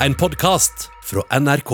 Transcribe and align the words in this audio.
En 0.00 0.14
podkast 0.14 0.90
fra 1.04 1.38
NRK. 1.40 1.70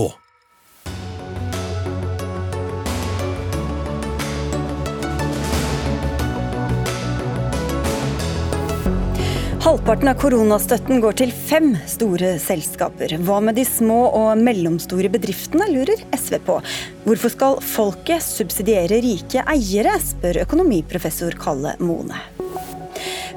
Halvparten 9.62 10.10
av 10.12 10.20
koronastøtten 10.22 11.02
går 11.02 11.18
til 11.18 11.34
fem 11.34 11.72
store 11.90 12.36
selskaper. 12.38 13.16
Hva 13.26 13.40
med 13.42 13.58
de 13.58 13.66
små 13.66 14.04
og 14.14 14.38
mellomstore 14.38 15.10
bedriftene, 15.10 15.66
lurer 15.74 16.06
SV 16.14 16.38
på. 16.46 16.60
Hvorfor 17.02 17.34
skal 17.34 17.58
folket 17.72 18.22
subsidiere 18.22 19.02
rike 19.02 19.42
eiere, 19.50 19.98
spør 19.98 20.44
økonomiprofessor 20.46 21.34
Kalle 21.42 21.74
Mone. 21.82 22.22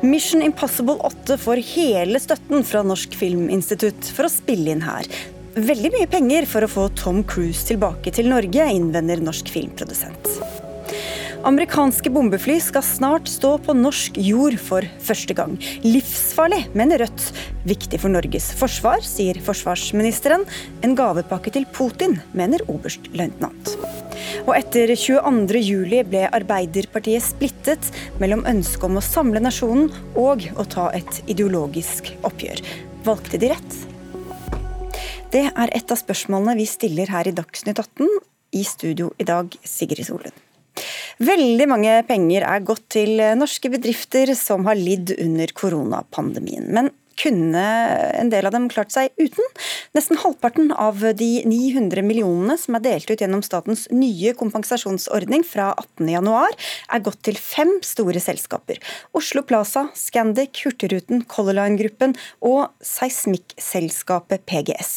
Mission 0.05 0.43
Impossible 0.45 0.99
8 1.01 1.37
får 1.41 1.61
hele 1.71 2.19
støtten 2.21 2.61
fra 2.67 2.83
Norsk 2.85 3.15
Filminstitutt 3.17 4.11
for 4.13 4.27
å 4.27 4.29
spille 4.29 4.75
inn 4.75 4.83
her. 4.85 5.07
Veldig 5.55 5.91
mye 5.95 6.09
penger 6.11 6.45
for 6.51 6.65
å 6.65 6.69
få 6.69 6.83
Tom 6.99 7.23
Cruise 7.25 7.65
tilbake 7.65 8.13
til 8.13 8.29
Norge, 8.29 8.67
innvender 8.75 9.23
norsk 9.23 9.49
filmprodusent. 9.49 10.29
Amerikanske 11.45 12.09
bombefly 12.09 12.55
skal 12.63 12.81
snart 12.81 13.27
stå 13.29 13.51
på 13.61 13.73
norsk 13.77 14.15
jord 14.17 14.55
for 14.57 14.85
første 15.05 15.35
gang. 15.37 15.51
Livsfarlig, 15.85 16.63
mener 16.73 17.03
Rødt. 17.03 17.25
Viktig 17.69 17.99
for 18.01 18.09
Norges 18.09 18.47
forsvar, 18.57 19.03
sier 19.05 19.37
forsvarsministeren. 19.45 20.47
En 20.81 20.95
gavepakke 20.97 21.53
til 21.53 21.67
Putin, 21.69 22.17
mener 22.33 22.65
oberstløytnant. 22.65 23.75
Og 24.47 24.55
etter 24.57 24.95
22.07 24.97 26.01
ble 26.09 26.23
Arbeiderpartiet 26.33 27.27
splittet 27.27 27.91
mellom 28.21 28.41
ønsket 28.49 28.87
om 28.89 28.97
å 28.97 29.05
samle 29.05 29.43
nasjonen 29.45 29.91
og 30.17 30.47
å 30.57 30.65
ta 30.65 30.87
et 30.97 31.21
ideologisk 31.29 32.09
oppgjør. 32.25 32.63
Valgte 33.05 33.41
de 33.41 33.51
rett? 33.53 33.77
Det 35.29 35.45
er 35.51 35.77
et 35.77 35.93
av 35.93 36.01
spørsmålene 36.01 36.57
vi 36.57 36.65
stiller 36.73 37.13
her 37.13 37.29
i 37.29 37.35
Dagsnytt 37.37 37.85
18. 37.85 38.09
I 38.57 38.65
studio 38.65 39.11
i 39.21 39.29
dag, 39.29 39.53
Sigrid 39.61 40.09
Solund. 40.09 40.44
Veldig 41.23 41.69
mange 41.71 41.95
penger 42.09 42.43
er 42.49 42.67
gått 42.67 42.83
til 42.97 43.21
norske 43.39 43.71
bedrifter 43.71 44.33
som 44.35 44.67
har 44.67 44.79
lidd 44.79 45.15
under 45.19 45.51
koronapandemien. 45.55 46.67
Men 46.75 46.91
kunne 47.19 47.63
en 48.19 48.29
del 48.31 48.47
av 48.47 48.53
dem 48.55 48.67
klart 48.71 48.93
seg 48.93 49.11
uten. 49.19 49.47
Nesten 49.95 50.19
halvparten 50.19 50.71
av 50.71 51.01
de 51.17 51.29
900 51.47 52.03
millionene 52.05 52.57
som 52.59 52.77
er 52.77 52.85
delt 52.85 53.09
ut 53.09 53.21
gjennom 53.21 53.43
statens 53.45 53.85
nye 53.93 54.35
kompensasjonsordning 54.37 55.45
fra 55.47 55.71
18.1, 55.99 56.67
er 56.91 57.05
gått 57.05 57.21
til 57.27 57.39
fem 57.39 57.77
store 57.85 58.21
selskaper. 58.23 58.81
Oslo 59.15 59.45
Plaza, 59.47 59.87
Scandic, 59.95 60.65
Hurtigruten, 60.65 61.23
Color 61.31 61.59
Line-gruppen 61.61 62.15
og 62.45 62.67
seismikkselskapet 62.83 64.45
PGS. 64.49 64.95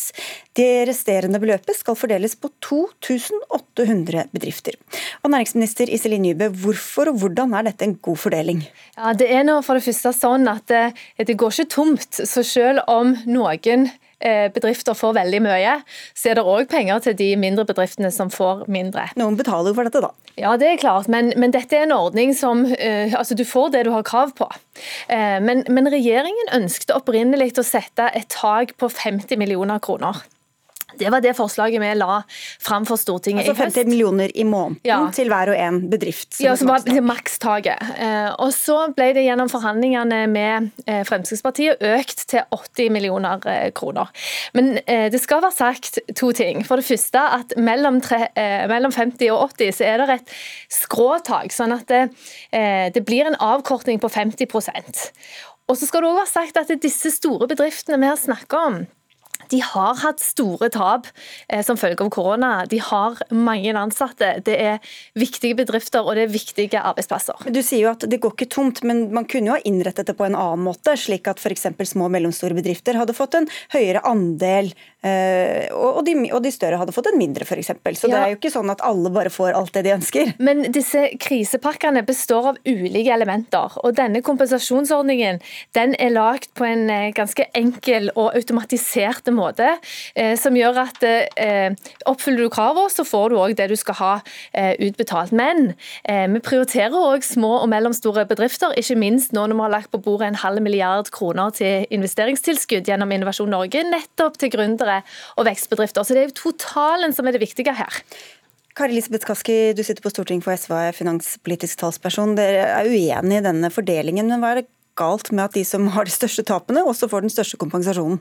Det 0.58 0.88
resterende 0.88 1.38
beløpet 1.38 1.76
skal 1.78 1.94
fordeles 1.94 2.34
på 2.34 2.48
2800 2.64 4.24
bedrifter. 4.34 4.74
Og 5.22 5.30
næringsminister 5.30 5.86
Iselin 5.94 6.24
Nybø, 6.26 6.48
hvorfor 6.64 7.12
og 7.12 7.20
hvordan 7.22 7.54
er 7.54 7.68
dette 7.68 7.86
en 7.86 7.94
god 7.94 8.16
fordeling? 8.16 8.64
Ja, 8.96 9.12
Det 9.12 9.30
er 9.30 9.44
nå 9.46 9.60
for 9.62 9.78
det 9.78 9.86
første 9.86 10.10
sånn 10.16 10.50
at 10.50 10.66
det, 10.66 10.82
det 11.28 11.38
går 11.38 11.54
ikke 11.54 11.70
tomt. 11.76 12.18
Så 12.26 12.42
selv 12.42 12.82
om 12.90 13.14
noen 13.30 13.86
eh, 14.18 14.48
bedrifter 14.50 14.98
får 14.98 15.14
veldig 15.20 15.40
mye, 15.46 15.76
så 16.18 16.32
er 16.32 16.40
det 16.40 16.44
òg 16.50 16.66
penger 16.72 17.04
til 17.04 17.14
de 17.20 17.28
mindre 17.38 17.66
bedriftene 17.68 18.10
som 18.10 18.30
får 18.30 18.64
mindre. 18.66 19.04
Noen 19.20 19.38
betaler 19.38 19.70
jo 19.70 19.78
for 19.78 19.86
dette, 19.86 20.02
da. 20.02 20.10
Ja, 20.38 20.56
det 20.58 20.72
er 20.72 20.80
klart, 20.82 21.06
men, 21.06 21.30
men 21.38 21.54
dette 21.54 21.78
er 21.78 21.86
en 21.86 21.94
ordning 21.94 22.34
som 22.34 22.64
uh, 22.66 23.14
altså 23.18 23.34
Du 23.38 23.44
får 23.46 23.72
det 23.74 23.84
du 23.86 23.92
har 23.94 24.06
krav 24.06 24.34
på. 24.38 24.50
Uh, 25.10 25.38
men, 25.42 25.62
men 25.70 25.90
regjeringen 25.90 26.50
ønsket 26.58 26.94
opprinnelig 26.94 27.52
å 27.58 27.66
sette 27.66 28.10
et 28.10 28.26
tak 28.34 28.74
på 28.78 28.90
50 28.90 29.38
millioner 29.38 29.78
kroner. 29.82 30.22
Det 30.98 31.10
var 31.12 31.22
det 31.24 31.34
forslaget 31.38 31.82
vi 31.82 31.90
la 31.98 32.20
fram 32.62 32.86
for 32.88 33.00
Stortinget 33.00 33.44
altså 33.44 33.54
i 33.54 33.66
høst. 33.66 33.78
50 33.78 33.90
millioner 33.90 34.32
i 34.34 34.44
måneden 34.44 34.78
ja. 34.86 34.98
til 35.14 35.30
hver 35.30 35.52
og 35.52 35.58
en 35.58 35.80
bedrift? 35.90 36.34
Som 36.36 36.46
ja, 36.46 36.56
som 36.58 36.70
var 36.70 36.84
makstaket. 37.04 37.82
Eh, 37.98 38.30
og 38.42 38.52
så 38.56 38.78
ble 38.96 39.10
det 39.16 39.24
gjennom 39.26 39.50
forhandlingene 39.52 40.20
med 40.30 40.70
eh, 40.86 41.02
Fremskrittspartiet 41.08 41.82
økt 41.84 42.24
til 42.30 42.44
80 42.54 42.92
millioner 42.94 43.44
eh, 43.48 43.68
kroner. 43.76 44.10
Men 44.56 44.76
det 44.88 45.20
skal 45.20 45.42
være 45.42 45.54
sagt 45.54 45.98
to 46.16 46.30
ting. 46.36 46.62
For 46.66 46.80
det 46.80 46.86
første 46.86 47.20
at 47.38 47.54
mellom, 47.60 48.00
tre, 48.04 48.26
mellom 48.70 48.92
50 48.94 49.30
og 49.34 49.54
80 49.54 49.76
så 49.78 49.86
er 49.86 50.02
det 50.02 50.18
et 50.18 50.34
skråtak, 50.72 51.52
sånn 51.54 51.74
at 51.74 51.88
det, 51.90 52.02
det 52.94 53.02
blir 53.06 53.28
en 53.28 53.36
avkortning 53.42 54.00
på 54.02 54.10
50% 54.12 55.02
Og 55.68 55.76
så 55.76 55.88
skal 55.88 56.04
det 56.04 56.10
også 56.10 56.20
være 56.20 56.32
sagt 56.32 56.60
at 56.62 56.82
disse 56.82 57.12
store 57.14 57.48
bedriftene 57.50 58.00
vi 58.00 58.10
har 58.10 58.20
snakket 58.20 58.58
om, 58.58 58.80
de 59.46 59.60
har 59.62 59.96
hatt 60.02 60.20
store 60.22 60.68
tap 60.72 61.06
eh, 61.48 61.62
som 61.64 61.78
følge 61.80 62.02
av 62.04 62.10
korona. 62.12 62.50
De 62.68 62.80
har 62.82 63.18
mange 63.34 63.72
ansatte. 63.78 64.34
Det 64.44 64.56
er 64.58 64.78
viktige 65.18 65.56
bedrifter 65.58 66.04
og 66.04 66.18
det 66.18 66.26
er 66.26 66.32
viktige 66.32 66.82
arbeidsplasser. 66.82 67.48
Du 67.54 67.62
sier 67.62 67.86
jo 67.86 67.92
at 67.92 68.04
det 68.10 68.20
går 68.22 68.34
ikke 68.34 68.50
tomt, 68.52 68.82
men 68.88 69.06
man 69.14 69.28
kunne 69.30 69.52
jo 69.52 69.56
ha 69.56 69.64
innrettet 69.68 70.10
det 70.10 70.16
på 70.18 70.26
en 70.26 70.36
annen 70.38 70.66
måte, 70.66 70.96
slik 70.98 71.30
at 71.30 71.40
f.eks. 71.40 71.68
små 71.92 72.08
og 72.08 72.14
mellomstore 72.16 72.56
bedrifter 72.56 72.98
hadde 72.98 73.16
fått 73.16 73.38
en 73.38 73.48
høyere 73.72 74.02
andel, 74.08 74.72
eh, 75.06 75.68
og 75.74 76.02
de, 76.06 76.16
og 76.34 76.42
de 76.44 76.52
større 76.54 76.80
hadde 76.80 76.94
fått 76.96 77.10
en 77.12 77.18
mindre, 77.20 77.46
f.eks. 77.46 77.72
Så 77.98 78.10
ja. 78.10 78.12
det 78.12 78.20
er 78.20 78.34
jo 78.34 78.40
ikke 78.40 78.52
sånn 78.52 78.72
at 78.72 78.84
alle 78.86 79.12
bare 79.14 79.32
får 79.32 79.56
alt 79.56 79.74
det 79.76 79.84
de 79.86 79.94
ønsker. 79.96 80.34
Men 80.42 80.66
disse 80.74 81.06
krisepakkene 81.22 82.02
består 82.08 82.52
av 82.52 82.60
ulike 82.68 83.14
elementer, 83.14 83.78
og 83.82 83.96
denne 83.98 84.22
kompensasjonsordningen 84.26 85.40
den 85.78 85.96
er 85.98 86.14
lagd 86.14 86.52
på 86.58 86.66
en 86.68 86.88
eh, 86.92 87.08
ganske 87.16 87.48
enkel 87.58 88.10
og 88.14 88.34
automatisert 88.36 89.27
måte 89.34 89.48
måte 89.48 89.68
eh, 90.14 90.36
som 90.38 90.56
gjør 90.56 90.82
at 90.84 91.04
eh, 91.04 91.74
oppfyller 92.08 92.46
du 92.46 92.52
kravene, 92.52 92.90
så 92.92 93.04
får 93.06 93.30
du 93.30 93.38
òg 93.40 93.56
det 93.58 93.68
du 93.70 93.76
skal 93.78 93.98
ha 93.98 94.12
eh, 94.52 94.74
utbetalt. 94.78 95.32
Men 95.32 95.72
vi 96.08 96.40
prioriterer 96.44 96.94
òg 96.94 97.24
små 97.26 97.58
og 97.62 97.68
mellomstore 97.70 98.24
bedrifter, 98.28 98.72
ikke 98.78 98.96
minst 98.98 99.34
nå 99.36 99.46
når 99.46 99.58
vi 99.58 99.64
har 99.64 99.74
lagt 99.74 99.92
på 99.92 100.00
bordet 100.02 100.28
en 100.30 100.40
halv 100.40 100.62
milliard 100.64 101.10
kroner 101.14 101.52
til 101.54 101.86
investeringstilskudd 101.94 102.88
gjennom 102.88 103.12
Innovasjon 103.14 103.50
Norge, 103.52 103.82
nettopp 103.86 104.38
til 104.40 104.52
gründere 104.54 105.02
og 105.36 105.48
vekstbedrifter. 105.48 106.06
Så 106.06 106.16
det 106.16 106.22
er 106.22 106.30
jo 106.30 106.38
totalen 106.50 107.14
som 107.16 107.28
er 107.28 107.36
det 107.36 107.44
viktige 107.44 107.74
her. 107.76 108.00
Kari 108.78 108.94
Elisabeth 108.94 109.26
Kaski, 109.26 109.58
du 109.74 109.82
sitter 109.82 110.04
på 110.04 110.12
Stortinget 110.12 110.46
for 110.46 110.54
SV, 110.54 110.74
er 110.78 110.96
finanspolitisk 110.96 111.80
talsperson. 111.80 112.36
Dere 112.38 112.66
er 112.78 112.88
uenig 112.88 113.40
i 113.40 113.44
denne 113.44 113.72
fordelingen, 113.74 114.30
men 114.30 114.42
hva 114.42 114.54
er 114.54 114.62
det 114.62 114.68
galt 114.98 115.32
med 115.32 115.48
at 115.48 115.58
de 115.58 115.64
som 115.66 115.90
har 115.94 116.06
de 116.06 116.14
største 116.14 116.46
tapene, 116.46 116.86
også 116.86 117.10
får 117.10 117.26
den 117.26 117.34
største 117.34 117.58
kompensasjonen? 117.60 118.20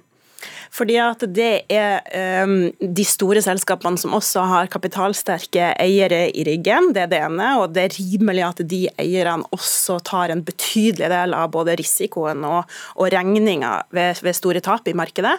Fordi 0.73 0.97
at 1.01 1.23
det 1.33 1.65
er 1.73 2.43
um, 2.45 2.69
de 2.79 3.05
store 3.07 3.41
selskapene 3.43 3.99
som 3.99 4.15
også 4.17 4.43
har 4.49 4.69
kapitalsterke 4.71 5.71
eiere 5.81 6.27
i 6.29 6.45
ryggen, 6.47 6.91
det 6.95 7.05
er 7.05 7.11
det 7.11 7.21
ene. 7.25 7.49
Og 7.61 7.73
det 7.75 7.85
er 7.87 7.97
rimelig 7.97 8.45
at 8.45 8.63
de 8.69 8.81
eierne 8.99 9.47
også 9.55 9.99
tar 10.07 10.33
en 10.33 10.43
betydelig 10.45 11.09
del 11.11 11.35
av 11.37 11.51
både 11.53 11.77
risikoen 11.79 12.45
og, 12.47 12.67
og 12.97 13.11
regninga 13.13 13.73
ved, 13.95 14.21
ved, 14.23 14.37
store 14.37 14.61
tap 14.63 14.87
i 14.89 14.95
markedet. 14.97 15.35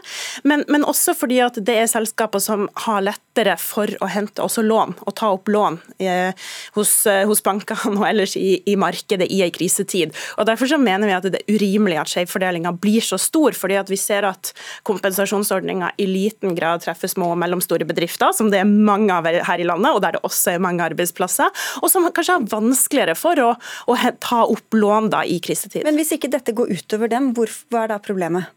Men, 0.48 0.64
men, 0.68 0.86
også 0.88 1.14
fordi 1.18 1.40
at 1.44 1.58
det 1.64 1.76
er 1.82 1.90
selskaper 1.90 2.42
som 2.42 2.66
har 2.86 3.04
lettere 3.04 3.58
for 3.60 3.90
å 4.02 4.08
hente 4.10 4.42
også 4.42 4.64
lån, 4.64 4.96
og 5.04 5.14
ta 5.18 5.30
opp 5.34 5.50
lån 5.52 5.78
eh, 6.02 6.32
hos, 6.76 6.92
hos, 7.28 7.42
bankene 7.44 7.94
og 8.00 8.06
ellers 8.08 8.34
i, 8.40 8.62
i 8.66 8.74
markedet 8.80 9.28
i 9.30 9.42
en 9.44 9.54
krisetid. 9.54 10.16
Og 10.38 10.48
Derfor 10.48 10.70
så 10.70 10.78
mener 10.80 11.06
vi 11.06 11.16
at 11.16 11.28
det 11.28 11.42
er 11.42 11.58
urimelig 11.58 11.98
at 12.00 12.12
skjevfordelinga 12.12 12.72
blir 12.80 13.04
så 13.04 13.18
stor, 13.20 13.54
fordi 13.56 13.76
at 13.78 13.92
vi 13.92 13.98
ser 14.00 14.26
at 14.28 14.52
kompensasjonsordninga 14.88 15.92
i 16.00 16.08
liten 16.08 16.56
grad 16.58 16.84
treffer 16.84 17.10
små 17.12 17.32
og 17.34 17.40
mellomstore 17.42 17.86
bedrifter, 17.88 18.32
som 18.36 18.52
det 18.52 18.62
er 18.62 18.68
mange 18.68 19.14
av 19.14 19.28
her 19.28 19.62
i 19.62 19.68
landet, 19.68 19.92
og 19.94 20.02
der 20.04 20.16
det 20.16 20.24
også 20.26 20.54
er 20.54 20.64
mange 20.64 20.84
arbeidsplasser, 20.86 21.52
og 21.82 21.92
som 21.92 22.08
kanskje 22.08 22.38
har 22.38 22.50
vanskeligere 22.50 23.16
for 23.18 23.44
å, 23.44 23.50
å 23.88 23.98
ta 24.22 24.44
opp 24.48 24.76
lån 24.76 25.12
da 25.14 25.24
i 25.24 25.40
krisetid. 25.44 25.84
Men 25.86 25.98
hvis 26.00 26.14
ikke 26.16 26.32
dette 26.32 26.56
går 26.56 26.72
utover 26.74 27.12
dem, 27.12 27.32
hvor, 27.36 27.52
hva 27.72 27.84
er 27.84 27.94
da 27.94 28.02
problemet? 28.02 28.54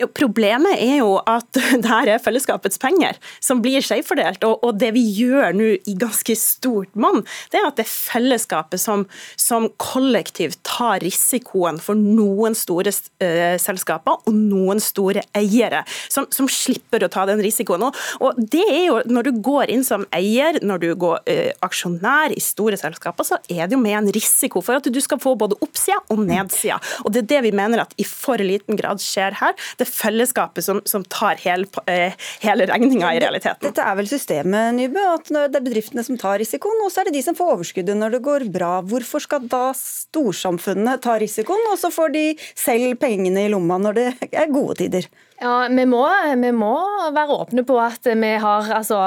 Jo, 0.00 0.08
problemet 0.08 0.80
er 0.80 1.00
jo 1.02 1.16
at 1.28 1.48
det 1.82 1.88
her 1.88 2.10
er 2.14 2.22
fellesskapets 2.22 2.80
penger 2.82 3.18
som 3.42 3.62
blir 3.64 3.84
skjevfordelt. 3.84 4.44
Og, 4.48 4.62
og, 4.62 4.78
det 4.82 4.92
vi 4.96 5.04
gjør 5.14 5.54
nå 5.56 5.68
i 5.88 5.96
ganske 5.98 6.34
stort 6.38 6.94
monn, 6.98 7.22
det 7.52 7.60
er 7.60 7.68
at 7.68 7.78
det 7.78 7.86
er 7.86 7.92
fellesskapet 7.92 8.80
som, 8.80 9.04
som 9.40 9.68
kollektivt 9.82 10.60
tar 10.66 11.02
risikoen 11.04 11.80
for 11.82 11.98
noen 11.98 12.56
store 12.58 12.92
uh, 12.92 13.58
selskaper 13.60 14.22
og 14.26 14.36
noen 14.36 14.80
store 14.82 15.24
eiere, 15.38 15.84
som, 16.12 16.26
som, 16.34 16.48
slipper 16.52 17.04
å 17.04 17.10
ta 17.12 17.24
den 17.28 17.40
risikoen. 17.44 17.86
Og, 17.86 18.00
og, 18.20 18.40
det 18.52 18.64
er 18.64 18.84
jo, 18.86 18.98
Når 19.12 19.28
du 19.28 19.40
går 19.44 19.70
inn 19.72 19.84
som 19.86 20.04
eier, 20.14 20.58
når 20.64 20.82
du 20.82 20.88
går 21.00 21.22
uh, 21.28 21.50
aksjonær 21.64 22.34
i 22.34 22.42
store 22.42 22.78
selskaper, 22.80 23.26
så 23.26 23.38
er 23.48 23.66
det 23.66 23.76
jo 23.76 23.82
med 23.82 23.98
en 23.98 24.10
risiko 24.14 24.62
for 24.64 24.80
at 24.80 24.88
du 24.92 25.00
skal 25.04 25.20
få 25.22 25.34
både 25.38 25.58
oppsida 25.64 26.00
og 26.12 26.24
nedsida. 26.26 26.78
Og 27.04 27.12
Det 27.14 27.24
er 27.24 27.30
det 27.34 27.42
vi 27.48 27.54
mener 27.56 27.84
at 27.84 27.94
i 28.00 28.06
for 28.08 28.40
liten 28.42 28.78
grad 28.78 29.02
skjer 29.02 29.36
her. 29.40 29.51
Det 29.78 29.86
er 29.86 29.92
fellesskapet 29.92 30.66
som, 30.66 30.82
som 30.88 31.04
tar 31.12 31.40
hele, 31.42 31.68
eh, 31.90 32.16
hele 32.44 32.66
regninga 32.70 33.14
i 33.16 33.22
realiteten. 33.22 33.64
Dette 33.64 33.86
er 33.86 33.98
vel 33.98 34.10
systemet, 34.10 34.76
Nybø, 34.78 35.06
at 35.14 35.32
det 35.32 35.60
er 35.60 35.66
bedriftene 35.66 36.04
som 36.06 36.18
tar 36.20 36.40
risikoen, 36.42 36.84
og 36.84 36.92
så 36.92 37.02
er 37.02 37.10
det 37.10 37.16
de 37.18 37.24
som 37.26 37.38
får 37.38 37.56
overskuddet 37.56 37.98
når 37.98 38.16
det 38.16 38.22
går 38.26 38.46
bra. 38.54 38.74
Hvorfor 38.86 39.24
skal 39.24 39.48
da 39.50 39.64
storsamfunnet 39.78 41.02
ta 41.04 41.18
risikoen, 41.22 41.68
og 41.72 41.78
så 41.80 41.92
får 41.92 42.16
de 42.16 42.24
selv 42.54 42.96
pengene 43.02 43.46
i 43.46 43.52
lomma 43.52 43.80
når 43.82 43.98
det 43.98 44.08
er 44.30 44.52
gode 44.52 44.80
tider? 44.82 45.10
Ja, 45.40 45.68
vi 45.68 45.84
må, 45.88 46.02
vi 46.38 46.50
må, 46.54 46.74
være 47.14 47.38
åpne 47.42 47.64
på 47.66 47.78
at 47.82 48.06
vi 48.06 48.32
har 48.42 48.68
altså, 48.76 48.98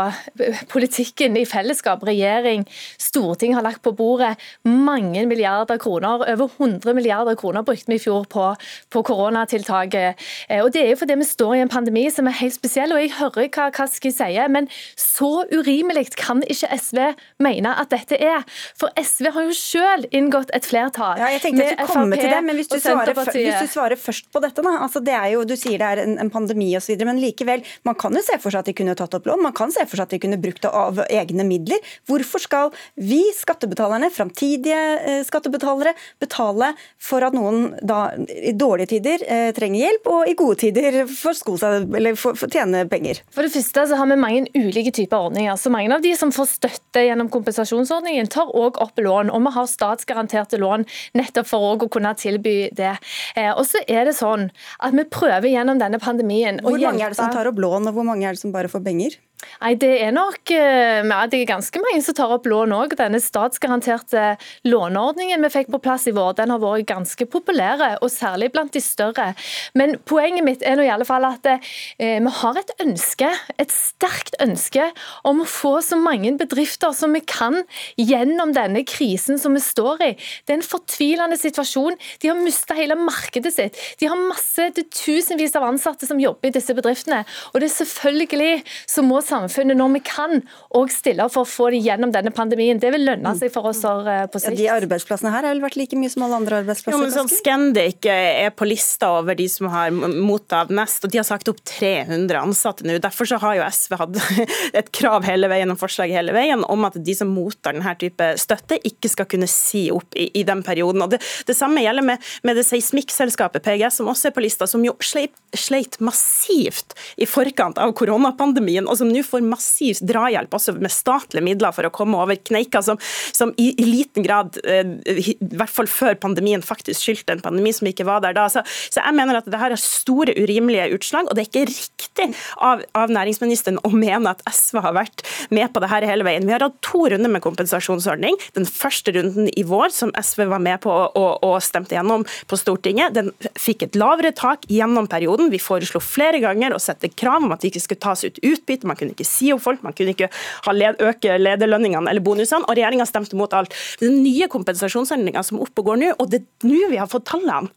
politikken 0.72 1.38
i 1.40 1.46
fellesskap, 1.48 2.04
regjering, 2.08 2.66
storting 3.02 3.56
har 3.56 3.66
lagt 3.66 3.84
på 3.86 3.94
bordet 3.96 4.34
mange 4.66 5.26
milliarder 5.30 5.80
kroner. 5.82 6.26
Over 6.34 6.50
100 6.58 6.94
milliarder 6.98 7.38
kroner 7.40 7.66
brukte 7.66 7.92
vi 7.92 8.00
i 8.00 8.04
fjor 8.04 8.26
på, 8.32 8.50
på 8.92 9.04
koronatiltaket. 9.06 10.26
Eh, 10.50 10.64
og 10.64 10.74
Det 10.74 10.84
er 10.84 10.92
jo 10.94 11.00
fordi 11.04 11.20
vi 11.22 11.30
står 11.30 11.56
i 11.56 11.64
en 11.64 11.72
pandemi 11.72 12.08
som 12.12 12.28
er 12.28 12.38
helt 12.42 12.58
spesiell. 12.58 12.92
og 12.92 13.02
Jeg 13.04 13.16
hører 13.20 13.50
hva 13.56 13.70
Kaski 13.76 14.12
sier, 14.12 14.50
men 14.52 14.68
så 15.00 15.46
urimelig 15.54 16.10
kan 16.18 16.44
ikke 16.44 16.72
SV 16.76 17.02
mene 17.44 17.76
at 17.80 17.92
dette 17.94 18.20
er. 18.20 18.44
For 18.78 18.92
SV 19.00 19.32
har 19.36 19.48
jo 19.48 19.56
selv 19.56 20.10
inngått 20.16 20.52
et 20.56 20.66
flertall 20.68 21.20
ja, 21.20 21.30
jeg 21.34 21.42
tenkte 21.44 21.66
at 21.72 21.80
du 21.80 21.90
komme 21.90 22.18
til 22.20 22.30
det, 22.32 22.42
men 22.46 22.58
hvis 22.60 22.70
du, 22.72 22.78
svarer, 22.82 23.14
hvis 23.16 23.62
du 23.62 23.70
svarer 23.72 24.00
først 24.00 24.28
på 24.34 24.42
dette, 24.44 24.64
da. 24.66 24.76
altså 24.86 25.02
det 25.04 25.16
er 25.16 25.32
jo, 25.36 25.44
Du 25.46 25.56
sier 25.60 25.80
det 25.80 25.88
er 25.88 26.04
en 26.04 26.15
en 26.22 26.32
pandemi 26.34 26.72
osv. 26.78 26.96
Men 27.06 27.22
likevel, 27.22 27.64
man 27.88 27.98
kan 28.00 28.16
jo 28.16 28.24
se 28.26 28.38
for 28.42 28.54
seg 28.54 28.64
at 28.64 28.72
de 28.72 28.76
kunne 28.78 28.96
tatt 28.98 29.18
opp 29.18 29.28
lån, 29.30 29.44
man 29.44 29.56
kan 29.56 29.74
se 29.74 29.86
for 29.86 30.00
seg 30.00 30.08
at 30.08 30.16
de 30.16 30.22
kunne 30.24 30.40
brukt 30.42 30.64
det 30.66 30.72
av 30.72 31.02
egne 31.08 31.46
midler. 31.48 31.82
Hvorfor 32.10 32.44
skal 32.44 32.74
vi, 32.96 33.22
skattebetalerne, 33.38 34.12
framtidige 34.14 34.82
eh, 35.02 35.22
skattebetalere, 35.28 35.96
betale 36.22 36.74
for 37.02 37.26
at 37.26 37.36
noen 37.36 37.74
da 37.86 38.08
i 38.26 38.54
dårlige 38.56 38.96
tider 38.96 39.24
eh, 39.28 39.50
trenger 39.56 39.86
hjelp, 39.86 40.10
og 40.12 40.30
i 40.30 40.38
gode 40.38 40.60
tider 40.64 41.02
får 41.10 41.40
sko 41.42 41.58
seg, 41.62 41.90
eller 41.98 42.18
får, 42.20 42.38
får 42.40 42.54
tjene 42.56 42.86
penger? 42.92 43.22
For 43.36 43.46
det 43.46 43.54
første 43.56 43.88
så 43.90 44.00
har 44.00 44.10
vi 44.10 44.20
mange 44.20 44.46
ulike 44.56 44.94
typer 44.96 45.30
ordninger. 45.30 45.58
Så 45.60 45.72
mange 45.74 45.94
av 45.96 46.04
de 46.04 46.14
som 46.18 46.34
får 46.36 46.50
støtte 46.56 47.06
gjennom 47.06 47.30
kompensasjonsordningen, 47.34 48.30
tar 48.32 48.52
òg 48.56 48.80
opp 48.84 49.00
lån. 49.02 49.32
Og 49.34 49.44
vi 49.46 49.54
har 49.58 49.70
statsgaranterte 49.70 50.60
lån 50.62 50.86
nettopp 51.18 51.50
for 51.50 51.74
å 51.74 51.90
kunne 51.92 52.14
tilby 52.20 52.56
det. 52.76 52.96
Eh, 53.36 53.52
og 53.52 53.66
så 53.68 53.82
er 53.88 54.08
det 54.10 54.16
sånn 54.18 54.50
at 54.80 54.96
vi 54.96 55.06
prøver 55.12 55.50
gjennom 55.52 55.82
denne 55.82 56.00
pandemien. 56.06 56.62
Hvor 56.64 56.78
mange 56.80 57.04
er 57.04 57.14
det 57.14 57.20
som 57.20 57.34
tar 57.34 57.50
opp 57.50 57.60
lån, 57.62 57.90
og 57.90 57.98
hvor 57.98 58.08
mange 58.08 58.28
er 58.30 58.38
det 58.38 58.42
som 58.42 58.54
bare 58.56 58.72
får 58.72 58.86
penger? 58.86 59.18
Nei, 59.62 59.76
Det 59.80 59.92
er 60.04 60.12
nok 60.16 60.52
eh, 60.54 61.04
det 61.32 61.40
er 61.40 61.50
ganske 61.50 61.82
mange 61.82 62.02
som 62.06 62.16
tar 62.18 62.34
opp 62.36 62.48
lån 62.50 62.74
òg. 62.76 62.96
Denne 63.00 63.22
statsgaranterte 63.24 64.36
låneordningen 64.68 65.44
vi 65.46 65.52
fikk 65.54 65.72
på 65.74 65.82
plass 65.84 66.08
i 66.10 66.14
vår, 66.16 66.36
den 66.40 66.54
har 66.54 66.62
vært 66.64 66.88
ganske 66.90 67.28
populær, 67.30 67.82
og 68.02 68.12
særlig 68.12 68.52
blant 68.54 68.74
de 68.76 68.82
større. 68.84 69.32
Men 69.78 69.98
poenget 70.08 70.46
mitt 70.46 70.66
er 70.66 70.78
nå 70.78 70.86
i 70.86 70.92
alle 70.92 71.08
fall 71.08 71.26
at 71.28 71.48
eh, 71.50 72.20
vi 72.20 72.34
har 72.42 72.60
et 72.60 72.74
ønske, 72.84 73.32
et 73.62 73.74
sterkt 73.74 74.38
ønske, 74.44 74.90
om 75.28 75.42
å 75.44 75.50
få 75.50 75.78
så 75.86 76.00
mange 76.00 76.34
bedrifter 76.40 76.94
som 76.96 77.16
vi 77.16 77.24
kan 77.26 77.62
gjennom 78.00 78.54
denne 78.56 78.84
krisen 78.88 79.40
som 79.42 79.56
vi 79.56 79.64
står 79.64 80.04
i. 80.06 80.12
Det 80.46 80.56
er 80.56 80.60
en 80.60 80.68
fortvilende 80.68 81.40
situasjon. 81.40 81.98
De 82.22 82.32
har 82.32 82.40
mista 82.40 82.78
hele 82.78 82.98
markedet 83.00 83.54
sitt. 83.56 83.80
De 84.02 84.10
har 84.12 84.20
masse, 84.20 84.70
tusenvis 84.96 85.56
av 85.58 85.68
ansatte 85.68 86.08
som 86.10 86.20
jobber 86.22 86.50
i 86.50 86.56
disse 86.56 86.76
bedriftene. 86.76 87.24
Og 87.54 87.62
det 87.62 87.70
er 87.70 87.76
selvfølgelig 87.78 88.54
så 88.90 89.04
må 89.06 89.22
samfunnet 89.22 89.35
når 89.44 89.94
vi 89.96 90.02
kan, 90.06 90.42
og 90.76 90.92
stille 90.94 91.28
for 91.32 91.46
å 91.46 91.50
få 91.50 91.70
det 91.74 91.82
gjennom 91.86 92.12
denne 92.14 92.32
pandemien. 92.36 92.80
Det 92.82 92.92
vil 92.94 93.06
lønne 93.08 93.36
seg 93.40 93.54
for 93.54 93.70
oss 93.72 93.84
eh, 93.86 94.26
på 94.32 94.42
sikt. 94.42 94.60
Ja, 94.60 94.76
de 94.78 94.86
arbeidsplassene 94.86 95.34
her 95.34 95.48
har 95.48 95.56
vel 95.56 95.64
vært 95.66 95.78
like 95.80 96.00
mye 96.00 96.12
som 96.12 96.26
alle 96.28 96.40
andre 96.42 96.62
arbeidsplasser? 96.64 96.96
Jo, 96.96 97.02
men 97.04 97.14
sånn 97.14 97.32
Scandic 97.32 98.08
er 98.12 98.52
på 98.56 98.68
lista 98.70 99.12
over 99.20 99.38
de 99.38 99.48
som 99.52 99.70
har 99.74 99.94
mottatt 99.94 100.74
mest, 100.76 101.06
og 101.06 101.14
de 101.14 101.22
har 101.22 101.28
sagt 101.28 101.50
opp 101.52 101.62
300 101.68 102.42
ansatte 102.42 102.88
nå. 102.88 102.98
Derfor 103.04 103.30
så 103.30 103.40
har 103.42 103.60
jo 103.60 103.68
SV 103.68 103.98
hatt 104.02 104.22
et 104.82 104.92
krav 104.96 105.28
hele 105.28 105.50
veien 105.52 105.72
og 105.74 105.80
forslag 105.82 106.14
hele 106.14 106.36
veien 106.36 106.64
om 106.72 106.88
at 106.88 106.98
de 106.98 107.16
som 107.18 107.32
mottar 107.32 107.76
denne 107.76 107.96
type 108.00 108.32
støtte, 108.42 108.80
ikke 108.88 109.12
skal 109.12 109.30
kunne 109.30 109.50
si 109.52 109.88
opp 109.94 110.16
i, 110.18 110.30
i 110.40 110.46
den 110.48 110.64
perioden. 110.66 111.04
Og 111.06 111.14
det, 111.14 111.22
det 111.48 111.58
samme 111.58 111.84
gjelder 111.84 112.06
med, 112.06 112.24
med 112.48 112.60
det 112.60 112.66
seismikkselskapet 112.68 113.64
PGS, 113.66 114.00
som 114.00 114.12
også 114.12 114.30
er 114.30 114.36
på 114.36 114.44
lista, 114.46 114.68
som 114.70 114.84
jo 114.86 114.96
sleit, 115.04 115.36
sleit 115.56 116.00
massivt 116.04 116.96
i 117.22 117.28
forkant 117.30 117.80
av 117.82 117.94
koronapandemien, 117.98 118.88
og 118.88 119.00
som 119.00 119.12
nå 119.16 119.24
får 119.26 119.46
massiv 119.46 120.02
drahjelp 120.06 120.54
også 120.56 120.76
med 120.80 120.94
statlige 120.94 121.46
midler 121.46 121.76
for 121.76 121.88
å 121.88 121.94
komme 121.94 122.20
over 122.22 122.38
kneika, 122.40 122.82
som, 122.86 123.00
som 123.36 123.54
i, 123.62 123.72
i, 123.74 123.88
liten 123.88 124.26
grad, 124.26 124.60
eh, 124.68 124.96
i 125.16 125.36
hvert 125.40 125.72
fall 125.72 125.90
før 125.92 126.18
pandemien, 126.22 126.64
faktisk 126.66 127.06
skyldte 127.06 127.36
en 127.36 127.44
pandemi 127.44 127.74
som 127.76 127.90
ikke 127.90 128.08
var 128.08 128.24
der 128.26 128.36
da. 128.38 128.48
Så, 128.52 128.64
så 128.90 129.02
jeg 129.02 129.18
mener 129.18 129.40
at 129.40 129.50
det 129.50 129.60
her 129.62 129.76
er 129.76 129.82
store 129.82 130.36
urimelige 130.36 130.90
utslag, 130.98 131.30
og 131.30 131.38
det 131.38 131.46
er 131.46 131.50
ikke 131.52 131.68
riktig 131.72 132.30
av, 132.64 132.84
av 132.98 133.14
næringsministeren 133.14 133.82
å 133.86 133.92
mene 133.94 134.36
at 134.36 134.44
SV 134.50 134.82
har 134.86 134.96
vært 134.98 135.26
med 135.56 135.72
på 135.74 135.84
det 135.84 135.92
her 135.92 136.08
hele 136.08 136.26
veien. 136.28 136.46
Vi 136.48 136.56
har 136.56 136.66
hatt 136.66 136.80
to 136.86 137.06
runder 137.12 137.32
med 137.32 137.44
kompensasjonsordning. 137.46 138.38
Den 138.58 138.68
første 138.70 139.14
runden 139.16 139.50
i 139.54 139.66
vår, 139.68 139.92
som 139.96 140.14
SV 140.16 140.46
var 140.52 140.64
med 140.64 140.82
på 140.86 140.92
og, 140.92 141.56
stemte 141.66 141.96
gjennom 141.96 142.26
på 142.50 142.58
Stortinget, 142.60 143.16
den 143.16 143.32
fikk 143.60 143.86
et 143.86 143.98
lavere 144.00 144.32
tak 144.36 144.66
gjennom 144.72 145.08
perioden. 145.12 145.52
Vi 145.54 145.62
foreslo 145.62 146.02
flere 146.04 146.42
ganger 146.44 146.76
å 146.76 146.82
sette 146.82 147.10
krav 147.12 147.46
om 147.46 147.54
at 147.56 147.64
det 147.64 147.72
ikke 147.72 147.84
skulle 147.86 148.04
tas 148.04 148.26
ut 148.26 148.40
utbytte. 148.42 148.88
Man 148.90 148.98
kunne 149.00 149.05
ikke 149.14 149.28
si 149.28 149.52
opp 149.54 149.64
folk, 149.66 149.84
man 149.86 149.96
kunne 149.98 150.16
ikke 150.16 150.32
led, 150.74 151.02
øke 151.04 151.38
lederlønningene 151.42 152.10
eller 152.12 152.26
bonusene, 152.26 152.66
og 152.66 152.76
regjeringa 152.76 153.08
stemte 153.10 153.38
mot 153.40 153.54
alt. 153.54 153.76
Det 154.00 154.10
er 154.10 154.18
nye 154.18 154.50
kompensasjonsordninger 154.52 155.46
som 155.46 155.62
opp 155.64 155.84
og 155.84 155.92
går 155.92 156.02
nå, 156.02 156.14
og 156.20 156.32
det 156.32 156.44
er 156.44 156.70
nå 156.72 156.92
vi 156.94 157.02
har 157.02 157.12
fått 157.12 157.28
tallene. 157.30 157.72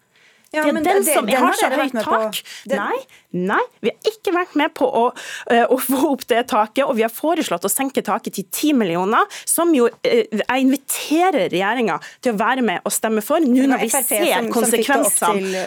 Ja, 0.48 0.62
det 0.64 0.70
er 0.70 0.76
den 0.80 1.04
det, 1.04 1.12
som 1.12 1.26
den 1.28 1.42
har 1.44 1.56
så 1.60 1.68
høyt 1.68 1.96
tak. 2.00 2.38
Nei, 2.72 2.96
nei, 3.36 3.60
vi 3.84 3.90
har 3.92 4.08
ikke 4.08 4.32
vært 4.32 4.54
med 4.56 4.72
på 4.72 4.86
å, 4.88 5.02
uh, 5.12 5.64
å, 5.68 5.76
få 5.88 6.14
opp 6.14 6.24
det 6.30 6.46
taket. 6.48 6.86
Og 6.86 6.96
vi 6.96 7.04
har 7.04 7.12
foreslått 7.12 7.66
å 7.68 7.70
senke 7.72 8.00
taket 8.04 8.38
til 8.38 8.46
10 8.46 8.78
millioner, 8.80 9.28
som 9.44 9.74
jo 9.76 9.90
uh, 9.90 9.98
jeg 10.08 10.64
inviterer 10.64 11.50
regjeringa 11.52 11.98
til 12.24 12.32
å 12.32 12.38
være 12.40 12.64
med 12.64 12.88
og 12.88 12.94
stemme 12.96 13.24
for, 13.24 13.44
nå 13.44 13.66
når 13.68 13.84
vi 13.84 13.90
ser 13.92 14.48
konsekvensene. 14.54 15.66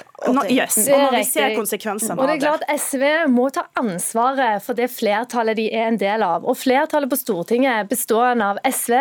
Yes, 0.50 0.80
og 0.88 0.98
når 0.98 1.16
vi 1.20 1.24
ser 1.30 1.56
konsekvensene 1.58 2.18
og 2.22 2.28
det 2.30 2.36
er 2.36 2.42
klart 2.44 2.66
SV 2.70 3.04
må 3.32 3.48
ta 3.54 3.64
ansvaret 3.80 4.62
for 4.66 4.78
det 4.78 4.88
flertallet 4.94 5.58
de 5.58 5.68
er 5.74 5.88
en 5.92 6.00
del 6.02 6.26
av. 6.26 6.46
Og 6.50 6.58
flertallet 6.58 7.10
på 7.12 7.18
Stortinget 7.20 7.90
bestående 7.90 8.52
av 8.54 8.60
SV, 8.66 8.98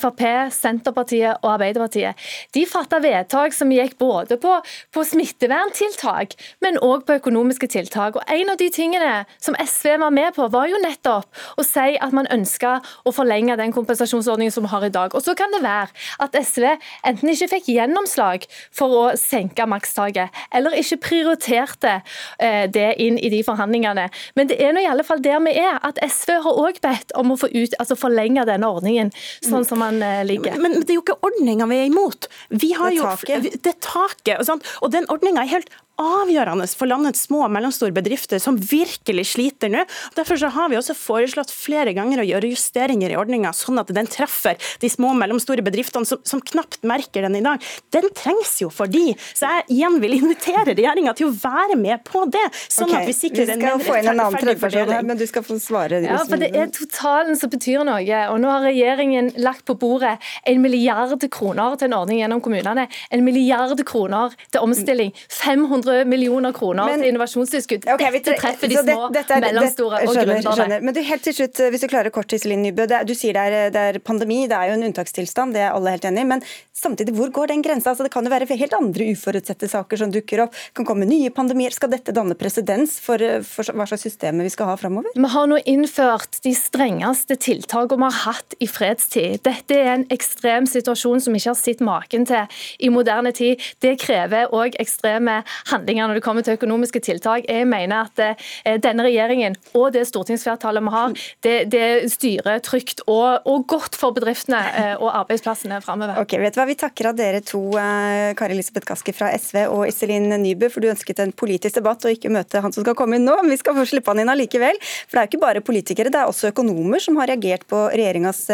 Frp, 0.00 0.24
Senterpartiet 0.54 1.40
og 1.40 1.50
Arbeiderpartiet. 1.54 2.20
De 2.56 2.64
fatta 2.68 3.00
vedtak 3.04 3.56
som 3.56 3.72
gikk 3.72 3.96
både 4.00 4.38
på, 4.40 4.56
på 4.94 5.04
smitteverntiltak, 5.14 6.34
men 6.64 6.78
òg 6.82 7.06
på 7.06 7.18
økonomiske 7.20 7.70
tiltak. 7.72 8.18
Og 8.18 8.22
En 8.34 8.50
av 8.50 8.58
de 8.58 8.68
tingene 8.70 9.24
som 9.38 9.54
SV 9.58 9.98
var 10.02 10.10
med 10.14 10.34
på, 10.34 10.48
var 10.52 10.68
jo 10.68 10.80
nettopp 10.82 11.58
å 11.58 11.64
si 11.66 11.94
at 12.00 12.14
man 12.16 12.28
ønska 12.32 12.76
å 13.04 13.12
forlenge 13.14 13.56
den 13.60 13.72
kompensasjonsordningen 13.72 14.52
som 14.52 14.66
vi 14.66 14.72
har 14.72 14.84
i 14.84 14.92
dag. 14.92 15.14
Og 15.14 15.22
Så 15.22 15.34
kan 15.38 15.52
det 15.54 15.62
være 15.62 15.88
at 16.20 16.34
SV 16.34 16.64
enten 17.06 17.30
ikke 17.30 17.50
fikk 17.56 17.70
gjennomslag 17.74 18.46
for 18.74 18.98
å 18.98 19.04
senke 19.18 19.66
makstaket, 19.66 20.34
eller 20.52 20.76
ikke 20.78 21.00
prioriterte 21.08 22.00
eh, 22.38 22.66
det 22.70 22.94
inn 23.02 23.18
i 23.18 23.30
de 23.32 23.42
forhandlingene. 23.46 24.08
Men 24.34 24.50
det 24.50 24.58
er 24.60 24.74
nå 24.74 24.82
i 24.82 24.90
alle 24.90 25.04
fall 25.06 25.22
der 25.22 25.40
vi 25.44 25.54
er. 25.60 25.78
At 25.84 25.98
SV 26.02 26.38
har 26.44 26.60
òg 26.60 26.80
bedt 26.82 27.14
om 27.18 27.32
å 27.34 27.38
få 27.38 27.50
ut, 27.52 27.74
altså 27.78 27.96
forlenge 27.98 28.44
denne 28.48 28.68
ordningen 28.68 29.12
sånn 29.44 29.66
som 29.68 29.80
man 29.82 30.00
eh, 30.02 30.22
ligger. 30.26 30.56
Men, 30.58 30.78
men, 30.78 30.84
det 30.84 30.94
er 30.94 30.98
jo 30.98 31.04
ikke 31.04 31.20
ordninga 31.24 31.68
vi 31.70 31.80
er 31.82 31.90
imot. 31.90 32.28
Vi 32.50 32.72
har 32.76 32.92
det 32.92 33.02
taket. 33.02 33.48
jo 33.48 33.62
det 33.64 33.74
taket. 33.84 34.42
Og, 34.42 34.68
og 34.84 34.92
den 34.94 35.03
ordninga 35.08 35.42
er 35.44 35.50
helt 35.54 35.70
avgjørende 36.00 36.66
for 36.74 36.90
landets 36.90 37.24
små 37.28 37.44
og 37.46 37.52
mellomstore 37.54 37.94
bedrifter 37.94 38.40
som 38.42 38.56
virkelig 38.58 39.26
sliter 39.34 39.70
nå. 39.70 39.84
Derfor 40.16 40.38
så 40.40 40.50
har 40.54 40.70
vi 40.72 40.78
også 40.78 40.96
foreslått 40.98 41.52
flere 41.54 41.94
ganger 41.96 42.22
å 42.22 42.26
gjøre 42.26 42.50
justeringer 42.50 43.14
i 43.14 43.18
ordninga, 43.18 43.52
sånn 43.54 43.78
at 43.82 43.92
den 43.94 44.08
treffer 44.10 44.58
de 44.82 44.90
små 44.90 45.12
og 45.12 45.20
mellomstore 45.20 45.64
bedriftene 45.64 46.08
som, 46.08 46.20
som, 46.26 46.42
knapt 46.44 46.82
merker 46.86 47.24
den 47.24 47.38
i 47.38 47.42
dag. 47.44 47.62
Den 47.94 48.08
trengs 48.16 48.56
jo 48.60 48.70
for 48.74 48.90
de. 48.90 49.14
Så 49.32 49.48
jeg 49.48 49.76
igjen 49.76 50.00
vil 50.02 50.18
invitere 50.18 50.74
regjeringa 50.74 51.14
til 51.16 51.30
å 51.30 51.34
være 51.36 51.78
med 51.80 52.02
på 52.06 52.24
det, 52.32 52.42
sånn 52.66 52.90
okay. 52.90 53.04
at 53.04 53.10
vi 53.10 53.16
sikrer 53.16 53.48
vi 53.48 53.58
skal 53.60 53.78
en 53.78 53.84
få 53.84 53.98
inn 54.00 54.10
en 54.10 54.24
annen 54.26 54.40
tredjeperson 54.40 54.92
her, 54.96 55.06
men 55.06 55.20
du 55.20 55.26
skal 55.30 55.46
få 55.46 55.58
svare. 55.62 56.02
Ja, 56.04 56.18
for 56.26 56.42
Det 56.42 56.50
er 56.50 56.72
totalen 56.74 57.38
som 57.38 57.52
betyr 57.52 57.86
noe. 57.86 58.20
og 58.32 58.40
Nå 58.42 58.50
har 58.50 58.66
regjeringen 58.66 59.30
lagt 59.40 59.64
på 59.68 59.78
bordet 59.78 60.16
en 60.50 60.60
milliard 60.64 61.14
kroner 61.32 61.78
til 61.78 61.88
en 61.90 61.96
ordning 62.00 62.20
gjennom 62.20 62.42
kommunene. 62.44 62.88
En 63.14 63.24
milliard 63.24 63.78
kroner 63.86 64.34
til 64.50 64.64
omstilling. 64.64 65.14
500 65.30 65.83
200 65.84 66.04
millioner 66.08 66.52
kroner 66.52 66.88
Men, 66.88 67.02
til 67.02 67.12
innovasjonstilskudd. 67.12 67.86
Okay, 67.94 68.12
dette 68.16 68.36
treffer 68.40 68.70
de 68.70 68.78
små, 68.80 69.08
det, 69.14 69.24
er, 69.28 69.42
mellomstore 69.44 70.00
det, 70.00 70.08
og 70.08 70.18
gründere. 70.18 70.80
Men 70.84 70.96
du, 70.96 71.00
helt 71.04 71.24
til 71.26 71.36
slutt, 71.36 71.60
hvis 71.72 71.84
du 71.84 71.88
klarer 71.90 72.14
kort, 72.14 72.32
Iselin 72.34 72.64
Nybø. 72.64 72.86
Du 73.06 73.14
sier 73.16 73.36
det 73.36 73.44
er, 73.44 73.72
det 73.74 73.84
er, 73.90 74.00
pandemi, 74.04 74.44
det 74.50 74.56
er 74.58 74.72
jo 74.72 74.78
en 74.78 74.86
unntakstilstand, 74.88 75.56
det 75.56 75.64
er 75.64 75.74
alle 75.74 75.94
helt 75.94 76.06
enig 76.08 76.24
i. 76.24 76.28
Men 76.34 76.44
samtidig, 76.76 77.14
hvor 77.16 77.32
går 77.34 77.52
den 77.52 77.64
grensa? 77.64 77.92
Altså, 77.92 78.06
det 78.06 78.12
kan 78.14 78.26
jo 78.26 78.32
være 78.32 78.48
helt 78.54 78.76
andre 78.76 79.10
uforutsette 79.14 79.68
saker 79.70 80.00
som 80.00 80.12
dukker 80.14 80.44
opp. 80.46 80.56
Det 80.56 80.80
kan 80.80 80.88
komme 80.88 81.08
nye 81.08 81.32
pandemier. 81.34 81.74
Skal 81.74 81.92
dette 81.92 82.14
danne 82.16 82.36
presedens 82.38 82.96
for, 83.04 83.22
for, 83.48 83.70
hva 83.74 83.88
slags 83.90 84.06
systemer 84.08 84.46
vi 84.46 84.52
skal 84.54 84.72
ha 84.72 84.78
framover? 84.80 85.14
Vi 85.14 85.32
har 85.34 85.50
nå 85.50 85.60
innført 85.70 86.40
de 86.44 86.54
strengeste 86.56 87.38
tiltakene 87.40 88.00
vi 88.04 88.10
har 88.10 88.34
hatt 88.34 88.58
i 88.62 88.68
fredstid. 88.70 89.42
Dette 89.46 89.78
er 89.78 89.92
en 89.98 90.08
ekstrem 90.14 90.68
situasjon 90.70 91.22
som 91.24 91.34
vi 91.34 91.42
ikke 91.42 91.52
har 91.54 91.60
sett 91.60 91.84
maken 91.84 92.26
til 92.28 92.60
i 92.84 92.90
moderne 92.92 93.32
tid. 93.34 93.62
Det 93.84 93.96
krever 94.02 94.52
òg 94.54 94.78
ekstreme 94.82 95.40
handlinger 95.42 95.73
når 95.82 96.18
det 96.18 96.24
kommer 96.24 96.44
til 96.44 96.56
økonomiske 96.58 97.00
tiltak. 97.04 97.48
Jeg 97.48 97.66
mener 97.68 98.06
at 98.06 98.20
eh, 98.22 98.78
denne 98.82 99.06
regjeringen 99.06 99.56
og 99.74 99.92
det 99.94 100.04
stortingsflertallet 100.08 100.84
vi 100.84 100.92
har, 100.94 101.14
det, 101.46 101.54
det 101.72 102.10
styrer 102.12 102.60
trygt 102.64 103.02
og, 103.06 103.44
og, 103.44 103.64
godt 103.70 103.96
for 103.96 104.14
bedriftene 104.16 104.60
eh, 104.76 104.94
og 104.98 105.10
arbeidsplassene 105.24 105.80
framover. 105.84 106.20
Okay, 106.22 106.40
vet 106.42 106.54
du 106.54 106.60
hva? 106.60 106.68
Vi 106.68 106.78
takker 106.78 107.10
av 107.10 107.18
dere 107.18 107.40
to, 107.44 107.62
Kari 107.74 108.56
Elisabeth 108.56 108.86
Kaski 108.88 109.14
fra 109.16 109.30
SV 109.34 109.64
og 109.66 109.86
Iselin 109.88 110.28
Nybø, 110.42 110.70
for 110.72 110.84
du 110.84 110.90
ønsket 110.92 111.22
en 111.24 111.32
politisk 111.34 111.78
debatt 111.80 112.04
og 112.04 112.14
ikke 112.14 112.32
møte 112.32 112.62
han 112.64 112.74
som 112.74 112.84
skal 112.84 112.96
komme 112.98 113.18
inn 113.18 113.26
nå. 113.26 113.36
Men 113.42 113.54
vi 113.54 113.60
skal 113.60 113.76
få 113.78 113.86
slippe 113.88 114.12
han 114.12 114.22
inn 114.22 114.32
allikevel. 114.32 114.78
For 114.80 115.16
det 115.16 115.22
er 115.22 115.28
jo 115.28 115.32
ikke 115.32 115.44
bare 115.46 115.64
politikere, 115.64 116.12
det 116.12 116.20
er 116.20 116.30
også 116.30 116.52
økonomer 116.52 117.02
som 117.02 117.18
har 117.20 117.30
reagert 117.32 117.66
på 117.70 117.86
regjeringas 117.94 118.44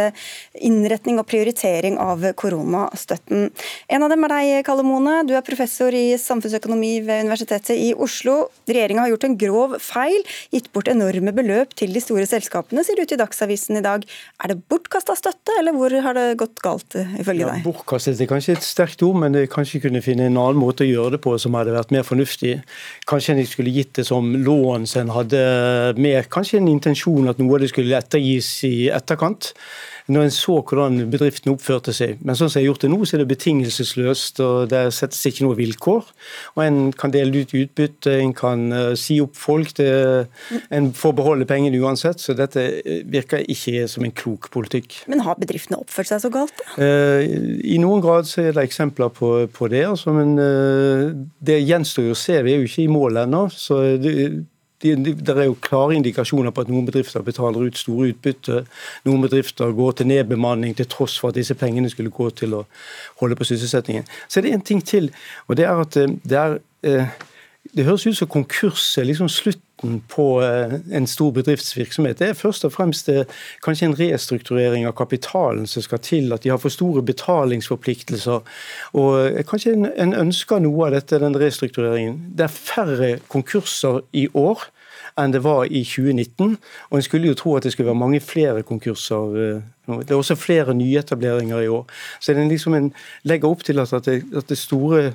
innretning 0.60 1.20
og 1.20 1.28
prioritering 1.30 1.98
av 2.00 2.24
koronastøtten. 2.38 3.50
En 3.90 4.06
av 4.06 4.12
dem 4.12 4.26
er 4.26 4.34
deg, 4.34 4.54
Kalle 4.66 4.84
Mone. 4.86 5.20
Du 5.26 5.34
er 5.36 5.44
professor 5.46 5.94
i 5.94 6.14
samfunnsøkonomi 6.20 6.92
ved 7.06 7.09
Universitetet 7.24 7.76
i 7.76 7.90
Oslo. 7.94 8.50
Regjeringa 8.70 9.04
har 9.04 9.12
gjort 9.12 9.26
en 9.28 9.36
grov 9.40 9.76
feil, 9.82 10.22
gitt 10.54 10.70
bort 10.74 10.90
enorme 10.92 11.34
beløp 11.36 11.74
til 11.78 11.94
de 11.94 12.02
store 12.02 12.26
selskapene, 12.30 12.84
sier 12.86 13.00
ut 13.00 13.14
i 13.14 13.18
Dagsavisen 13.20 13.80
i 13.80 13.84
dag. 13.84 14.06
Er 14.44 14.52
det 14.52 14.58
bortkasta 14.70 15.16
støtte, 15.18 15.56
eller 15.60 15.76
hvor 15.76 15.94
har 16.06 16.16
det 16.16 16.26
gått 16.40 16.62
galt, 16.64 16.96
ifølge 17.20 17.48
deg? 17.48 17.60
Ja, 17.60 17.66
bortkastet 17.66 18.22
er 18.22 18.30
kanskje 18.30 18.56
et 18.58 18.66
sterkt 18.66 19.04
ord, 19.06 19.20
men 19.22 19.38
jeg 19.38 19.50
kanskje 19.52 19.82
kunne 19.86 20.04
finne 20.04 20.28
en 20.30 20.40
annen 20.40 20.60
måte 20.60 20.86
å 20.86 20.90
gjøre 20.90 21.16
det 21.16 21.22
på 21.26 21.36
som 21.40 21.58
hadde 21.58 21.76
vært 21.76 21.94
mer 21.94 22.06
fornuftig. 22.06 22.58
Kanskje 23.10 23.36
en 23.36 23.44
skulle 23.48 23.74
gitt 23.74 23.94
det 23.98 24.06
som 24.08 24.32
lån, 24.34 24.88
så 24.90 25.02
en 25.02 25.14
hadde 25.14 25.44
mer 26.00 26.28
kanskje 26.32 26.60
en 26.60 26.70
intensjon 26.72 27.30
at 27.30 27.40
noe 27.40 27.58
av 27.58 27.64
det 27.64 27.72
skulle 27.72 27.98
ettergis 27.98 28.52
i 28.68 28.74
etterkant 28.92 29.52
når 30.10 30.26
en 30.26 30.32
så 30.34 30.56
hvordan 30.58 30.98
bedriften 31.10 31.52
oppførte 31.52 31.94
seg. 31.94 32.18
Men 32.26 32.38
sånn 32.38 32.50
som 32.50 32.58
jeg 32.58 32.66
har 32.66 32.72
gjort 32.72 32.84
det 32.84 32.90
nå, 32.90 32.98
så 33.06 33.16
er 33.16 33.22
det 33.22 33.30
betingelsesløst, 33.30 34.40
og 34.44 34.70
der 34.72 34.90
settes 34.94 35.22
ikke 35.28 35.46
noe 35.46 35.58
vilkår. 35.58 36.10
Og 36.56 36.62
En 36.64 36.80
kan 36.96 37.14
dele 37.14 37.44
ut 37.44 37.54
utbytte, 37.54 38.16
en 38.18 38.34
kan 38.36 38.66
uh, 38.74 38.92
si 38.98 39.20
opp 39.22 39.38
folk. 39.38 39.72
Det, 39.78 39.88
en 40.74 40.90
får 40.96 41.16
beholde 41.18 41.46
pengene 41.48 41.78
uansett. 41.80 42.20
Så 42.22 42.34
dette 42.38 42.66
eh, 42.82 43.02
virker 43.10 43.46
ikke 43.50 43.86
som 43.90 44.04
en 44.06 44.14
klok 44.14 44.50
politikk. 44.54 45.00
Men 45.10 45.24
har 45.26 45.38
bedriftene 45.40 45.80
oppført 45.80 46.10
seg 46.10 46.22
så 46.24 46.32
galt? 46.34 46.64
Uh, 46.76 47.22
I 47.62 47.78
noen 47.82 48.02
grad 48.04 48.28
så 48.30 48.48
er 48.48 48.56
det 48.56 48.66
eksempler 48.66 49.12
på, 49.14 49.32
på 49.54 49.70
det. 49.72 49.86
Altså, 49.92 50.14
men 50.16 50.34
uh, 50.40 51.10
det 51.38 51.62
gjenstår 51.62 52.10
jo 52.10 52.16
å 52.16 52.22
se. 52.22 52.40
Vi 52.46 52.54
er 52.54 52.62
jo 52.62 52.70
ikke 52.70 52.86
i 52.86 52.92
mål 52.92 53.24
ennå. 53.24 53.46
så 53.54 53.82
det, 54.00 54.16
det 54.82 54.94
de, 55.04 55.32
er 55.32 55.44
jo 55.44 55.56
klare 55.60 55.94
indikasjoner 55.98 56.54
på 56.54 56.64
at 56.64 56.70
noen 56.72 56.86
bedrifter 56.88 57.24
betaler 57.24 57.66
ut 57.68 57.78
store 57.78 58.10
utbytte. 58.14 58.62
Noen 59.04 59.24
bedrifter 59.26 59.74
går 59.76 59.98
til 59.98 60.08
nedbemanning 60.08 60.76
til 60.76 60.88
tross 60.88 61.18
for 61.20 61.30
at 61.30 61.36
disse 61.36 61.54
pengene 61.54 61.90
skulle 61.92 62.12
gå 62.14 62.30
til 62.30 62.56
å 62.56 62.64
holde 63.20 63.36
på 63.36 63.48
sysselsettingen. 63.48 64.08
Så 64.28 64.40
er 64.40 64.48
det 64.48 64.54
en 64.54 64.68
ting 64.72 64.80
til, 64.84 65.10
og 65.48 65.60
det 65.60 65.68
er 65.68 65.82
at 65.84 66.00
eh, 66.00 66.16
det 66.24 66.40
er 66.40 66.58
eh, 66.88 67.18
det 67.76 67.84
høres 67.84 68.06
ut 68.06 68.16
som 68.16 68.28
konkurs 68.30 68.82
er 68.98 69.04
liksom 69.04 69.28
slutten 69.80 70.02
på 70.08 70.42
eh, 70.42 70.96
en 70.96 71.06
stor 71.06 71.32
bedriftsvirksomhet. 71.32 72.18
Det 72.18 72.28
er 72.28 72.34
først 72.34 72.64
og 72.64 72.72
fremst 72.72 73.08
kanskje 73.64 73.86
en 73.86 73.98
restrukturering 73.98 74.86
av 74.86 74.92
kapitalen 74.92 75.66
som 75.66 75.82
skal 75.82 75.98
til. 75.98 76.32
At 76.32 76.42
de 76.42 76.50
har 76.50 76.58
for 76.58 76.70
store 76.70 77.02
betalingsforpliktelser. 77.02 78.40
Og 78.94 79.44
Kanskje 79.48 79.72
en 79.96 80.14
ønsker 80.14 80.60
noe 80.60 80.86
av 80.86 80.92
dette, 80.92 81.18
den 81.18 81.36
restruktureringen. 81.36 82.34
Det 82.36 82.44
er 82.44 82.48
færre 82.48 83.18
konkurser 83.28 84.02
i 84.12 84.28
år 84.34 84.70
enn 85.18 85.32
det 85.32 85.42
var 85.42 85.64
i 85.66 85.82
2019. 85.84 86.56
Og 86.90 86.96
en 86.96 87.02
skulle 87.02 87.28
jo 87.28 87.34
tro 87.34 87.56
at 87.56 87.64
det 87.64 87.72
skulle 87.72 87.90
være 87.90 87.98
mange 87.98 88.20
flere 88.20 88.62
konkurser. 88.62 89.36
Eh, 89.36 89.62
det 90.00 90.10
er 90.10 90.16
også 90.16 90.38
flere 90.38 90.74
nyetableringer 90.74 91.60
i 91.60 91.68
år. 91.68 91.86
Så 92.20 92.34
den 92.34 92.48
liksom 92.48 92.74
en 92.74 92.92
legger 93.24 93.48
opp 93.48 93.64
til 93.64 93.80
at 93.80 93.90
det, 94.06 94.22
at 94.36 94.48
det 94.48 94.58
store 94.58 95.14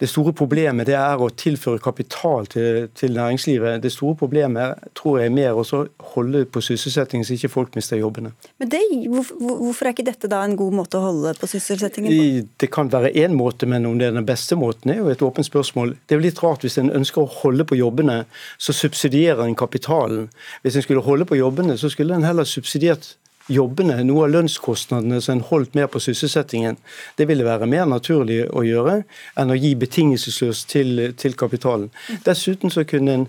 det 0.00 0.08
store 0.08 0.32
problemet 0.36 0.88
det 0.88 0.94
er 0.96 1.20
å 1.20 1.28
tilføre 1.28 1.80
kapital 1.82 2.46
til, 2.48 2.86
til 2.96 3.12
næringslivet. 3.16 3.82
Det 3.84 3.92
store 3.92 4.16
problemet 4.16 4.86
tror 4.96 5.18
jeg 5.20 5.28
er 5.28 5.34
mer 5.34 5.60
å 5.60 5.82
holde 6.14 6.46
på 6.48 6.62
sysselsettingen, 6.64 7.26
så 7.28 7.36
ikke 7.36 7.52
folk 7.52 7.76
mister 7.76 8.00
jobbene. 8.00 8.32
Men 8.62 8.72
det, 8.72 8.80
Hvorfor 9.10 9.86
er 9.86 9.94
ikke 9.94 10.06
dette 10.08 10.30
da 10.30 10.40
en 10.46 10.56
god 10.56 10.78
måte 10.80 10.96
å 10.96 11.04
holde 11.10 11.34
på 11.36 11.50
sysselsettingen 11.50 12.16
på? 12.16 12.48
Det 12.64 12.70
kan 12.72 12.88
være 12.92 13.12
én 13.20 13.36
måte, 13.36 13.68
men 13.68 13.86
om 13.88 14.00
det 14.00 14.08
er 14.08 14.16
den 14.16 14.28
beste 14.28 14.56
måten, 14.56 14.94
er 14.94 15.02
jo 15.02 15.12
et 15.12 15.24
åpent 15.24 15.46
spørsmål. 15.46 15.94
Det 16.06 16.16
er 16.16 16.22
jo 16.22 16.28
litt 16.30 16.42
rart 16.44 16.64
hvis 16.64 16.80
en 16.80 16.92
ønsker 16.96 17.24
å 17.24 17.32
holde 17.42 17.68
på 17.68 17.76
jobbene, 17.76 18.22
så 18.58 18.76
subsidierer 18.76 19.44
en 19.44 19.58
kapitalen. 19.58 20.30
Hvis 20.64 20.80
en 20.80 20.86
skulle 20.86 21.04
holde 21.04 21.28
på 21.28 21.38
jobbene, 21.38 21.76
så 21.80 21.92
skulle 21.92 22.16
en 22.16 22.24
heller 22.24 22.48
subsidiert 22.48 23.14
jobbene, 23.50 23.98
noe 24.06 24.26
av 24.26 24.34
lønnskostnadene 24.34 25.20
som 25.24 25.36
en 25.36 25.44
holdt 25.50 25.76
mer 25.78 25.88
på 25.90 26.00
sysselsettingen, 26.02 26.78
det 27.18 27.26
ville 27.30 27.46
være 27.46 27.68
mer 27.70 27.88
naturlig 27.90 28.42
å 28.54 28.64
gjøre 28.66 29.00
enn 29.40 29.52
å 29.52 29.58
gi 29.58 29.72
betingelsesløst 29.78 30.68
til, 30.70 31.02
til 31.20 31.36
kapitalen. 31.38 31.90
Dessuten 32.26 32.72
så 32.72 32.84
kunne 32.88 33.16
en 33.18 33.26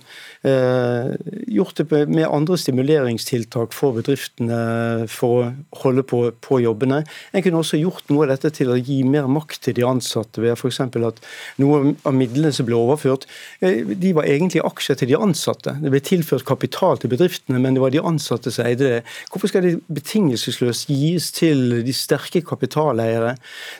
eh, 0.48 1.12
gjort 1.52 1.82
det 1.82 2.06
med 2.12 2.28
andre 2.30 2.58
stimuleringstiltak 2.60 3.76
for 3.76 3.98
bedriftene 3.98 5.08
for 5.12 5.42
å 5.42 5.50
holde 5.84 6.06
på, 6.08 6.24
på, 6.44 6.62
jobbene. 6.62 7.02
En 7.34 7.46
kunne 7.46 7.62
også 7.62 7.80
gjort 7.82 8.10
noe 8.12 8.28
av 8.28 8.36
dette 8.36 8.54
til 8.60 8.72
å 8.74 8.80
gi 8.80 9.02
mer 9.08 9.30
makt 9.32 9.64
til 9.66 9.78
de 9.78 9.86
ansatte, 9.88 10.42
ved 10.44 10.56
f.eks. 10.58 10.82
at 10.82 11.22
noe 11.62 11.96
av 12.08 12.16
midlene 12.16 12.54
som 12.56 12.68
ble 12.68 12.78
overført, 12.78 13.28
eh, 13.62 13.82
de 13.86 14.14
var 14.18 14.30
egentlig 14.30 14.64
aksjer 14.66 15.02
til 15.02 15.14
de 15.14 15.20
ansatte. 15.20 15.76
Det 15.82 15.94
ble 15.94 16.04
tilført 16.06 16.48
kapital 16.48 17.02
til 17.02 17.14
bedriftene, 17.14 17.62
men 17.62 17.78
det 17.78 17.84
var 17.84 17.94
de 17.94 18.04
ansatte 18.04 18.54
som 18.54 18.68
eide 18.68 18.90
det. 18.92 19.02
Hvorfor 19.32 19.52
skal 19.52 19.66
de 19.66 19.76
betingelsesløst 20.12 20.90
gis 20.90 21.32
til 21.32 21.84
de 21.86 21.94
sterke 21.94 22.42
kapitaleiere. 22.42 23.36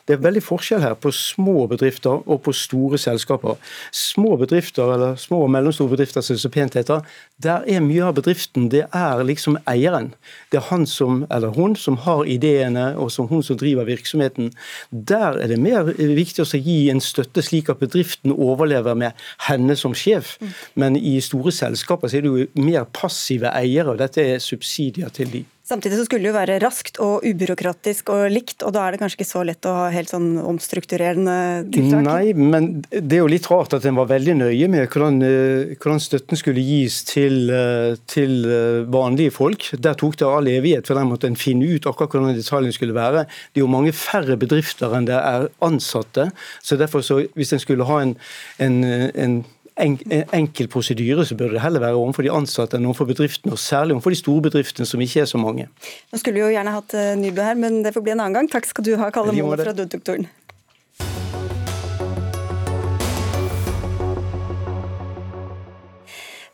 Det 0.08 0.16
er 0.16 0.24
veldig 0.24 0.44
forskjell 0.44 0.82
her 0.82 0.94
på 0.96 1.12
små 1.12 1.68
bedrifter 1.68 2.24
og 2.26 2.42
på 2.46 2.54
store 2.56 2.98
selskaper. 2.98 3.58
Små 3.92 4.38
bedrifter, 4.38 4.94
eller 4.94 5.16
små 5.16 5.44
og 5.44 5.52
mellomstore 5.52 5.92
bedrifter, 5.92 6.22
som 6.22 6.36
det 6.36 6.42
så 6.42 6.50
pent 6.50 6.76
heter, 6.76 7.02
der 7.42 7.66
er 7.68 7.84
mye 7.84 8.06
av 8.06 8.16
bedriften 8.16 8.70
det 8.72 8.86
er 8.94 9.24
liksom 9.24 9.58
eieren. 9.68 10.14
Det 10.52 10.62
er 10.62 10.70
han 10.70 10.86
som, 10.86 11.26
eller 11.32 11.52
hun 11.56 11.76
som 11.76 11.98
har 12.06 12.24
ideene, 12.26 12.96
og 12.98 13.12
som 13.12 13.28
hun 13.28 13.44
som 13.44 13.58
driver 13.58 13.86
virksomheten. 13.86 14.52
Der 14.92 15.36
er 15.42 15.52
det 15.52 15.60
mer 15.60 15.92
viktig 15.92 16.46
å 16.46 16.50
gi 16.58 16.90
en 16.92 17.02
støtte 17.04 17.44
slik 17.44 17.70
at 17.70 17.82
bedriften 17.82 18.32
overlever 18.32 18.96
med 18.96 19.18
henne 19.50 19.76
som 19.76 19.96
sjef. 19.98 20.38
Men 20.76 20.96
i 20.96 21.20
store 21.22 21.52
selskaper 21.52 22.08
så 22.08 22.20
er 22.20 22.26
det 22.28 22.32
jo 22.32 22.64
mer 22.64 22.88
passive 22.94 23.52
eiere, 23.52 23.92
og 23.92 24.00
dette 24.00 24.24
er 24.24 24.40
subsidier 24.44 25.12
til 25.12 25.32
de. 25.34 25.44
Samtidig 25.72 26.02
så 26.02 26.06
skulle 26.08 26.26
det 26.26 26.32
jo 26.34 26.36
være 26.36 26.58
raskt 26.60 26.98
og 27.00 27.24
ubyråkratisk 27.24 28.10
og 28.12 28.26
likt, 28.34 28.60
og 28.68 28.74
da 28.76 28.84
er 28.84 28.94
det 28.94 29.00
kanskje 29.00 29.22
ikke 29.22 29.30
så 29.30 29.44
lett 29.48 29.68
å 29.70 29.76
ha 29.78 29.86
helt 29.94 30.12
sånn 30.12 30.34
omstrukturerende 30.44 31.36
tiltak? 31.72 32.04
Nei, 32.04 32.34
men 32.36 32.68
det 32.92 33.16
er 33.16 33.22
jo 33.22 33.30
litt 33.32 33.48
rart 33.48 33.78
at 33.78 33.88
en 33.88 33.96
var 34.02 34.10
veldig 34.10 34.36
nøye 34.42 34.68
med 34.72 34.90
hvordan, 34.92 35.22
eh, 35.24 35.72
hvordan 35.78 36.04
støtten 36.04 36.40
skulle 36.40 36.66
gis 36.66 37.02
til, 37.08 37.48
eh, 37.56 37.96
til, 38.04 38.44
eh, 38.52 38.82
vanlige 38.92 39.32
folk. 39.32 39.70
Der 39.80 39.96
tok 39.96 40.20
det 40.20 40.28
all 40.28 40.52
evighet, 40.52 40.88
for 40.88 41.00
der 41.00 41.08
måtte 41.08 41.32
en 41.32 41.40
finne 41.40 41.64
ut 41.64 41.88
akkurat 41.88 42.12
hvordan 42.12 42.36
detaljene 42.36 42.76
skulle 42.76 42.98
være. 42.98 43.26
Det 43.54 43.62
er 43.62 43.66
jo 43.66 43.72
mange 43.72 43.96
færre 43.96 44.36
bedrifter 44.36 44.92
enn 44.98 45.08
det 45.08 45.16
er 45.16 45.48
ansatte, 45.62 46.32
så 46.62 46.78
derfor 46.78 47.00
så 47.00 47.24
hvis 47.32 47.54
en 47.54 47.64
skulle 47.64 47.88
ha 47.88 48.02
en, 48.04 48.18
en, 48.60 48.84
en 48.84 49.46
enkel 49.82 50.70
prosedyre, 50.72 51.26
så 51.26 51.38
burde 51.38 51.58
det 51.58 51.64
heller 51.64 51.84
være 51.84 52.00
overfor 52.00 52.28
de 52.28 52.34
ansatte 52.34 52.78
enn 52.78 52.88
overfor 52.90 53.10
bedriftene, 53.10 53.56
og 53.56 53.62
særlig 53.62 53.98
overfor 53.98 54.16
de 54.16 54.20
store 54.22 54.46
bedriftene, 54.50 54.88
som 54.88 55.02
ikke 55.04 55.24
er 55.26 55.32
så 55.32 55.42
mange. 55.42 55.68
Nå 56.12 56.22
skulle 56.22 56.38
vi 56.38 56.46
jo 56.46 56.52
gjerne 56.54 56.76
hatt 56.78 56.98
eh, 56.98 57.16
Nybø 57.20 57.50
her, 57.50 57.58
men 57.60 57.82
det 57.86 57.96
får 57.96 58.06
bli 58.06 58.16
en 58.16 58.24
annen 58.26 58.40
gang. 58.42 58.52
Takk 58.52 58.70
skal 58.70 58.88
du 58.88 58.94
ha, 59.02 59.12
Kalle 59.14 59.36
Moe 59.38 59.60
fra 59.60 59.76
Dudoktoren. 59.76 60.30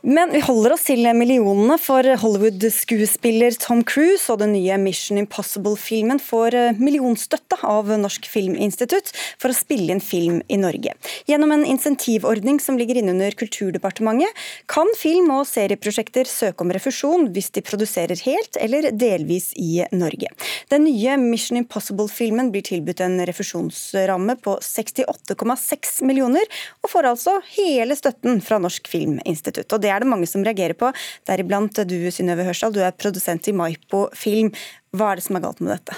Men 0.08 0.30
vi 0.32 0.40
holder 0.40 0.72
oss 0.72 0.86
til 0.88 1.04
millionene, 1.20 1.76
for 1.84 2.08
Hollywood-skuespiller 2.22 3.58
Tom 3.60 3.82
Cruise 3.84 4.32
og 4.32 4.38
den 4.40 4.54
nye 4.54 4.78
Mission 4.80 5.18
Impossible-filmen 5.20 6.22
får 6.24 6.56
eh, 6.56 6.78
millionstøtte 6.80 7.58
av 7.68 7.92
Norsk 8.00 8.30
Filminstitutt 8.32 9.12
for 9.36 9.52
å 9.52 9.58
spille 9.58 9.92
inn 9.92 10.00
film 10.00 10.38
i 10.48 10.60
Norge. 10.62 10.94
Gjennom 11.28 11.52
en 11.52 11.66
insentivordning 11.68 12.62
som 12.64 12.80
ligger 12.80 13.02
innunder 13.02 13.36
Kulturdepartementet, 13.36 14.32
kan 14.72 14.88
film- 14.96 15.34
og 15.36 15.44
serieprosjekter 15.50 16.32
søke 16.32 16.64
om 16.64 16.72
refusjon 16.72 17.28
hvis 17.36 17.52
de 17.60 17.66
produserer 17.68 18.24
helt 18.30 18.62
eller 18.64 18.88
delvis 18.96 19.50
i 19.60 19.84
Norge. 19.92 20.32
Den 20.72 20.88
nye 20.88 21.20
Mission 21.20 21.60
Impossible-filmen 21.60 22.54
blir 22.56 22.64
tilbudt 22.70 23.04
en 23.04 23.20
refusjonsramme 23.28 24.38
på 24.40 24.56
68,6 24.64 26.00
millioner, 26.08 26.48
og 26.80 26.96
får 26.96 27.12
altså 27.12 27.38
hele 27.58 28.00
støtten 28.00 28.40
fra 28.40 28.64
Norsk 28.64 28.88
Filminstitutt. 28.96 29.68
Og 29.68 29.84
det 29.84 29.92
er 29.92 29.97
er 29.98 30.06
det 30.06 30.12
mange 30.12 30.30
som 30.30 30.46
reagerer 30.46 30.78
på, 30.78 30.92
deriblant 31.30 31.82
du 31.90 31.98
Synnøve 32.14 32.46
Hørsdal, 32.48 32.76
du 32.76 32.84
er 32.86 32.96
produsent 32.96 33.50
i 33.50 33.56
Maipo 33.58 34.08
Film. 34.18 34.54
Hva 34.96 35.12
er 35.12 35.20
det 35.20 35.28
som 35.28 35.40
er 35.40 35.46
galt 35.48 35.64
med 35.64 35.76
dette? 35.76 35.98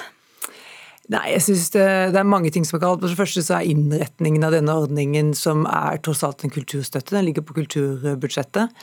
Nei, 1.09 1.25
jeg 1.33 1.41
synes 1.41 1.71
det, 1.73 1.85
det, 2.13 2.19
er 2.21 2.29
mange 2.29 2.51
ting 2.53 2.65
som 2.67 2.77
er 2.77 2.83
galt. 2.83 3.01
For 3.01 3.09
det 3.09 3.17
første 3.17 3.41
så 3.45 3.57
er 3.57 3.69
innretningen 3.71 4.45
av 4.45 4.53
denne 4.53 4.75
ordningen, 4.77 5.33
som 5.37 5.65
er 5.65 5.97
tross 6.05 6.21
alt 6.25 6.45
en 6.45 6.53
kulturstøtte, 6.53 7.15
den 7.15 7.25
ligger 7.25 7.45
på 7.45 7.57
kulturbudsjettet. 7.57 8.75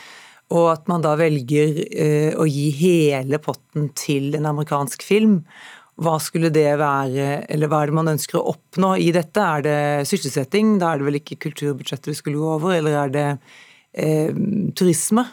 Og 0.56 0.68
at 0.73 0.90
man 0.90 1.02
da 1.02 1.14
velger 1.18 1.80
eh, 1.87 2.32
å 2.38 2.46
gi 2.50 2.68
hele 2.78 3.38
potten 3.42 3.90
til 3.99 4.35
en 4.38 4.46
amerikansk 4.50 5.02
film, 5.06 5.40
hva 6.02 6.18
skulle 6.20 6.50
det 6.52 6.75
være, 6.76 7.46
eller 7.49 7.70
hva 7.73 7.80
er 7.82 7.90
det 7.90 7.96
man 7.96 8.11
ønsker 8.12 8.38
å 8.38 8.50
oppnå 8.52 8.92
i 9.00 9.08
dette? 9.16 9.40
Er 9.40 9.64
det 9.64 9.78
sysselsetting? 10.11 10.76
Da 10.82 10.92
er 10.92 11.00
det 11.00 11.06
vel 11.06 11.20
ikke 11.23 11.38
kulturbudsjettet 11.46 12.11
vi 12.11 12.18
skulle 12.18 12.42
gå 12.42 12.50
over, 12.58 12.75
eller 12.76 12.99
er 13.06 13.14
det 13.14 13.28
eh, 13.96 14.32
turisme? 14.76 15.26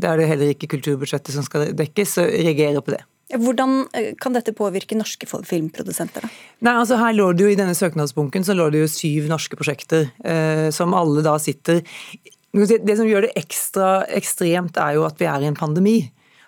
Da 0.00 0.12
er 0.12 0.20
det 0.20 0.28
heller 0.30 0.52
ikke 0.54 0.70
kulturbudsjettet 0.76 1.34
som 1.34 1.46
skal 1.46 1.70
dekkes, 1.76 2.16
så 2.16 2.26
reagerer 2.26 2.82
på 2.84 2.94
det. 2.96 3.02
Hvordan 3.30 3.84
eh, 3.94 4.12
kan 4.18 4.34
dette 4.34 4.54
påvirke 4.56 4.98
norske 4.98 5.28
filmprodusenter? 5.28 6.26
da? 6.26 6.30
Nei, 6.66 6.74
altså 6.74 6.98
her 6.98 7.14
lå 7.14 7.30
det 7.36 7.46
jo 7.46 7.52
I 7.52 7.58
denne 7.58 7.76
søknadsbunken 7.78 8.46
så 8.46 8.56
lå 8.58 8.70
det 8.74 8.82
jo 8.82 8.90
syv 8.90 9.28
norske 9.30 9.58
prosjekter, 9.58 10.08
eh, 10.24 10.68
som 10.74 10.96
alle 10.98 11.22
da 11.26 11.36
sitter 11.38 11.84
Det 12.50 12.96
som 12.98 13.06
gjør 13.06 13.28
det 13.28 13.36
ekstra 13.38 14.00
ekstremt, 14.18 14.78
er 14.82 14.96
jo 14.98 15.04
at 15.06 15.20
vi 15.20 15.28
er 15.30 15.44
i 15.44 15.46
en 15.46 15.58
pandemi. 15.58 16.00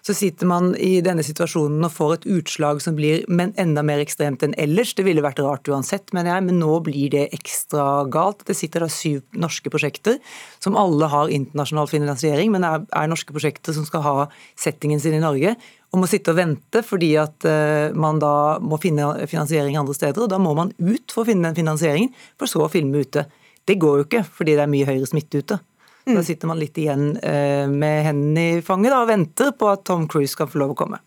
Så 0.02 0.16
sitter 0.18 0.48
man 0.50 0.72
i 0.82 0.96
denne 1.04 1.22
situasjonen 1.22 1.84
og 1.86 1.92
får 1.94 2.14
et 2.16 2.24
utslag 2.34 2.80
som 2.82 2.96
blir 2.98 3.22
enda 3.30 3.84
mer 3.86 4.00
ekstremt 4.02 4.42
enn 4.42 4.56
ellers. 4.58 4.96
Det 4.98 5.04
ville 5.06 5.22
vært 5.22 5.38
rart 5.44 5.70
uansett, 5.70 6.10
mener 6.16 6.34
jeg, 6.34 6.46
men 6.48 6.58
nå 6.58 6.80
blir 6.82 7.12
det 7.12 7.28
ekstra 7.36 8.08
galt. 8.10 8.42
Det 8.48 8.56
sitter 8.58 8.82
da 8.82 8.90
syv 8.90 9.20
norske 9.38 9.70
prosjekter 9.70 10.18
som 10.58 10.78
alle 10.78 11.06
har 11.12 11.30
internasjonal 11.30 11.86
finansiering, 11.92 12.50
men 12.50 12.66
er, 12.66 12.82
er 12.90 13.12
norske 13.12 13.30
prosjekter 13.34 13.78
som 13.78 13.86
skal 13.86 14.02
ha 14.02 14.16
settingen 14.58 14.98
sin 15.02 15.14
i 15.14 15.22
Norge 15.22 15.54
og 15.92 16.00
må 16.00 16.08
sitte 16.08 16.32
og 16.32 16.38
vente 16.40 16.80
fordi 16.86 17.12
at 17.20 17.46
uh, 17.46 17.94
man 17.94 18.18
da 18.22 18.58
må 18.64 18.80
finne 18.82 19.12
finansiering 19.30 19.76
andre 19.78 19.94
steder. 19.94 20.24
og 20.24 20.32
Da 20.32 20.40
må 20.42 20.56
man 20.58 20.72
ut 20.80 21.12
for 21.12 21.22
å 21.22 21.28
finne 21.28 21.50
den 21.50 21.58
finansieringen, 21.62 22.14
for 22.40 22.50
så 22.50 22.64
å 22.64 22.72
filme 22.72 23.04
ute. 23.04 23.28
Det 23.68 23.78
går 23.78 24.00
jo 24.00 24.08
ikke 24.08 24.24
fordi 24.26 24.56
det 24.56 24.64
er 24.64 24.72
mye 24.72 24.88
høyere 24.88 25.06
smitte 25.06 25.44
ute. 25.44 25.60
Mm. 26.06 26.16
Da 26.16 26.22
sitter 26.26 26.50
man 26.50 26.58
litt 26.58 26.78
igjen 26.82 27.12
uh, 27.14 27.66
med 27.70 28.06
hendene 28.08 28.46
i 28.58 28.62
fanget 28.64 28.90
da, 28.90 29.02
og 29.04 29.10
venter 29.12 29.52
på 29.54 29.68
at 29.70 29.84
Tom 29.86 30.08
Cruise 30.10 30.34
skal 30.34 30.50
få 30.50 30.62
lov 30.62 30.74
å 30.74 30.78
komme. 30.82 30.98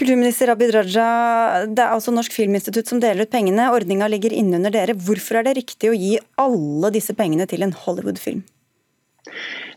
Kulturminister 0.00 0.48
Abid 0.54 0.72
Raja, 0.72 1.08
det 1.68 1.82
er 1.84 1.92
altså 1.92 2.14
Norsk 2.14 2.32
Filminstitutt 2.32 2.88
som 2.88 3.02
deler 3.02 3.26
ut 3.26 3.32
pengene. 3.32 3.68
Ordninga 3.76 4.08
ligger 4.08 4.32
innunder 4.32 4.72
dere. 4.72 4.96
Hvorfor 4.96 5.40
er 5.40 5.48
det 5.48 5.58
riktig 5.60 5.92
å 5.92 5.98
gi 5.98 6.14
alle 6.40 6.92
disse 6.94 7.14
pengene 7.18 7.46
til 7.50 7.66
en 7.66 7.76
Hollywood-film? 7.84 8.40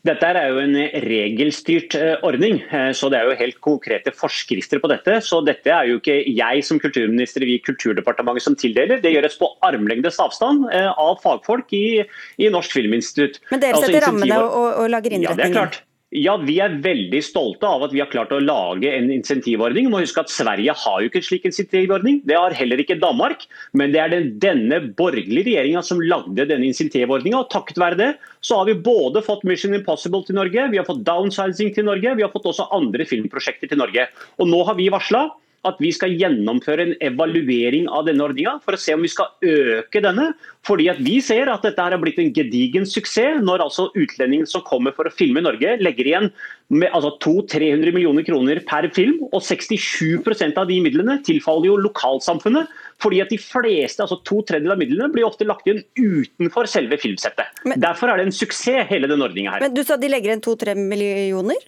Dette 0.05 0.27
er 0.37 0.51
jo 0.53 0.59
en 0.61 0.75
regelstyrt 1.05 1.95
eh, 1.97 2.13
ordning, 2.25 2.59
eh, 2.69 2.91
så 2.93 3.09
det 3.09 3.17
er 3.17 3.29
jo 3.29 3.37
helt 3.39 3.57
konkrete 3.65 4.13
forskrifter 4.13 4.81
på 4.83 4.91
dette. 4.91 5.17
Så 5.25 5.39
dette 5.47 5.71
er 5.73 5.89
jo 5.89 5.97
ikke 5.97 6.19
jeg 6.29 6.65
som 6.67 6.81
kulturminister 6.81 7.45
i 7.45 7.57
Kulturdepartementet 7.65 8.45
som 8.45 8.57
tildeler, 8.59 9.01
det 9.01 9.15
gjøres 9.15 9.39
på 9.39 9.49
armlengdes 9.65 10.21
avstand 10.21 10.67
eh, 10.69 10.91
av 10.91 11.17
fagfolk 11.23 11.73
i, 11.73 12.03
i 12.37 12.51
Norsk 12.53 12.77
Filminstitutt. 12.77 13.41
Men 13.49 13.65
dere 13.65 13.79
altså 13.79 13.89
setter 13.89 14.03
altså, 14.03 14.13
rammene 14.13 14.39
og, 14.45 14.71
og 14.83 14.93
lager 14.93 15.17
innretninger? 15.17 15.41
Ja, 15.41 15.41
det 15.41 15.49
er 15.49 15.57
klart. 15.57 15.81
Ja, 16.15 16.37
Vi 16.39 16.53
er 16.63 16.77
veldig 16.79 17.19
stolte 17.25 17.67
av 17.67 17.81
at 17.83 17.91
vi 17.91 17.99
har 17.99 18.07
klart 18.07 18.31
å 18.31 18.39
lage 18.39 18.87
en 18.87 19.09
insentivordning. 19.11 19.89
Må 19.91 19.99
huske 19.99 20.21
at 20.23 20.31
Sverige 20.31 20.71
har 20.79 21.01
jo 21.01 21.09
ikke 21.09 21.19
en 21.19 21.27
slik 21.27 21.47
insentivordning. 21.49 22.21
Det 22.23 22.37
har 22.39 22.55
heller 22.55 22.79
ikke 22.79 22.95
Danmark. 23.01 23.43
Men 23.75 23.91
det 23.91 23.99
er 23.99 24.13
den, 24.13 24.29
denne 24.39 24.79
borgerlige 24.95 25.49
regjeringa 25.49 25.83
som 25.83 25.99
lagde 25.99 26.47
denne 26.47 26.69
insentivordninga. 26.69 27.43
Takket 27.51 27.81
være 27.81 27.99
det 27.99 28.09
så 28.45 28.61
har 28.61 28.69
vi 28.69 28.77
både 28.85 29.23
fått 29.25 29.43
Mission 29.43 29.75
Impossible 29.75 30.23
til 30.23 30.37
Norge, 30.37 30.67
vi 30.71 30.79
har 30.79 30.87
fått 30.87 31.03
Downsizing 31.03 31.73
til 31.75 31.87
Norge, 31.87 32.13
vi 32.15 32.23
har 32.23 32.31
fått 32.33 32.45
også 32.51 32.69
andre 32.75 33.07
filmprosjekter 33.09 33.71
til 33.71 33.81
Norge. 33.81 34.05
Og 34.39 34.47
nå 34.51 34.61
har 34.67 34.77
vi 34.77 34.91
varsla 34.93 35.25
at 35.67 35.79
vi 35.81 35.91
skal 35.95 36.13
gjennomføre 36.15 36.85
en 36.85 36.93
evaluering 37.03 37.87
av 37.91 38.05
denne 38.07 38.23
ordninga 38.25 38.57
for 38.63 38.77
å 38.77 38.81
se 38.81 38.95
om 38.95 39.03
vi 39.05 39.11
skal 39.11 39.31
øke 39.43 40.01
denne. 40.03 40.31
Fordi 40.65 40.87
Vi 41.05 41.19
ser 41.21 41.49
at 41.51 41.65
dette 41.65 41.81
har 41.81 41.97
blitt 42.01 42.19
en 42.21 42.31
gedigen 42.33 42.85
suksess 42.89 43.41
når 43.43 43.63
altså 43.65 43.89
utlendinger 43.93 44.47
som 44.49 44.63
kommer 44.65 44.95
for 44.95 45.05
å 45.05 45.13
filme 45.13 45.41
i 45.41 45.45
Norge, 45.45 45.75
legger 45.81 46.09
igjen 46.09 46.29
med 46.73 46.89
altså 46.95 47.11
200-300 47.21 47.93
millioner 47.93 48.25
kroner 48.25 48.61
per 48.65 48.87
film. 48.95 49.19
Og 49.31 49.43
67% 49.45 50.57
av 50.57 50.69
de 50.69 50.79
midlene 50.81 51.19
tilfaller 51.25 51.69
jo 51.69 51.77
lokalsamfunnet. 51.85 52.71
Fordi 53.03 53.21
at 53.21 53.33
de 53.33 53.39
fleste, 53.41 54.01
altså 54.01 54.21
To 54.25 54.41
tredjedeler 54.47 54.77
av 54.77 54.81
midlene 54.81 55.11
blir 55.13 55.27
ofte 55.27 55.45
lagt 55.45 55.67
igjen 55.67 55.83
utenfor 55.99 56.69
selve 56.71 56.97
filmsettet. 57.01 57.61
Men, 57.65 57.81
Derfor 57.83 58.09
er 58.09 58.21
det 58.21 58.29
en 58.29 58.35
suksess, 58.35 58.87
hele 58.89 59.09
denne 59.11 59.27
ordninga 59.27 59.55
her. 59.55 59.65
Men 59.65 59.75
Du 59.75 59.83
sa 59.85 59.97
de 59.97 60.09
legger 60.09 60.33
igjen 60.33 60.45
2-3 60.45 60.77
millioner? 60.79 61.61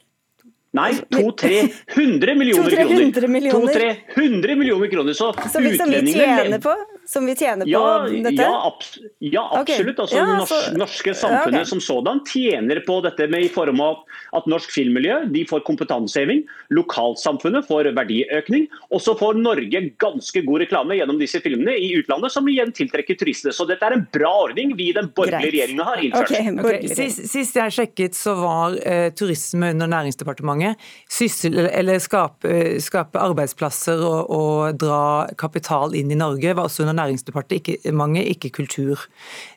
Nei, 0.71 0.93
200-300 1.09 2.35
millioner 2.35 2.69
kroner. 2.71 3.95
200-300 4.15 4.55
millioner 4.55 4.87
kroner. 4.91 5.13
Så, 5.13 5.33
så 5.53 5.59
vi, 5.59 5.73
utlendingene 5.73 6.01
vi 6.11 6.13
tjener 6.43 6.59
på? 6.59 6.75
Som 7.07 7.25
vi 7.25 7.35
tjener 7.39 7.65
på 7.65 7.71
ja, 7.71 8.03
dette? 8.09 8.43
Ja, 8.43 8.67
abs 8.67 8.97
ja 9.23 9.43
absolutt. 9.55 9.99
Okay. 9.99 10.03
Altså, 10.03 10.17
ja, 10.17 10.25
norsk, 10.41 10.73
norske 10.77 11.13
samfunnet 11.15 11.61
okay. 11.61 11.69
som 11.69 11.81
sådan 11.81 12.19
tjener 12.27 12.81
på 12.87 12.99
dette 13.05 13.29
med 13.31 13.47
i 13.47 13.51
form 13.51 13.79
av 13.83 14.01
at 14.35 14.49
norsk 14.51 14.73
filmmiljø 14.75 15.21
de 15.31 15.45
får 15.47 15.63
kompetanseheving. 15.67 16.43
Lokalsamfunnet 16.75 17.67
får 17.69 17.91
verdiøkning. 17.97 18.67
Og 18.91 19.01
så 19.03 19.15
får 19.19 19.39
Norge 19.39 19.81
ganske 20.01 20.43
god 20.45 20.63
reklame 20.65 20.97
gjennom 20.99 21.19
disse 21.21 21.39
filmene 21.43 21.77
i 21.79 21.93
utlandet, 21.97 22.33
som 22.33 22.47
igjen 22.51 22.73
tiltrekker 22.75 23.17
turister. 23.19 23.55
Så 23.55 23.67
dette 23.69 23.87
er 23.87 23.95
en 23.95 24.05
bra 24.13 24.33
ordning 24.43 24.75
vi 24.77 24.89
i 24.91 24.95
den 24.97 25.07
borgerlige 25.15 25.53
regjeringa 25.55 25.87
har 25.87 26.03
innført. 26.03 26.35
Okay, 26.35 26.91
sist, 26.91 27.23
sist, 27.31 27.57
jeg 27.57 27.75
sjekket, 27.77 28.17
så 28.17 28.35
var 28.39 28.75
uh, 28.77 29.07
turisme 29.15 29.71
under 29.75 29.89
Næringsdepartementet 29.91 30.83
syssel, 31.11 31.57
eller 31.67 32.01
skape, 32.03 32.53
skape 32.83 33.21
arbeidsplasser 33.21 34.01
og, 34.03 34.31
og, 34.33 34.77
dra 34.77 35.27
kapital 35.39 35.95
inn 35.97 36.11
i 36.11 36.19
Norge, 36.19 36.53
var 36.57 36.67
også 36.67 36.85
under 36.85 36.96
Næringsdepartementet, 36.97 38.29
ikke 38.35 38.53
kultur. 38.59 39.07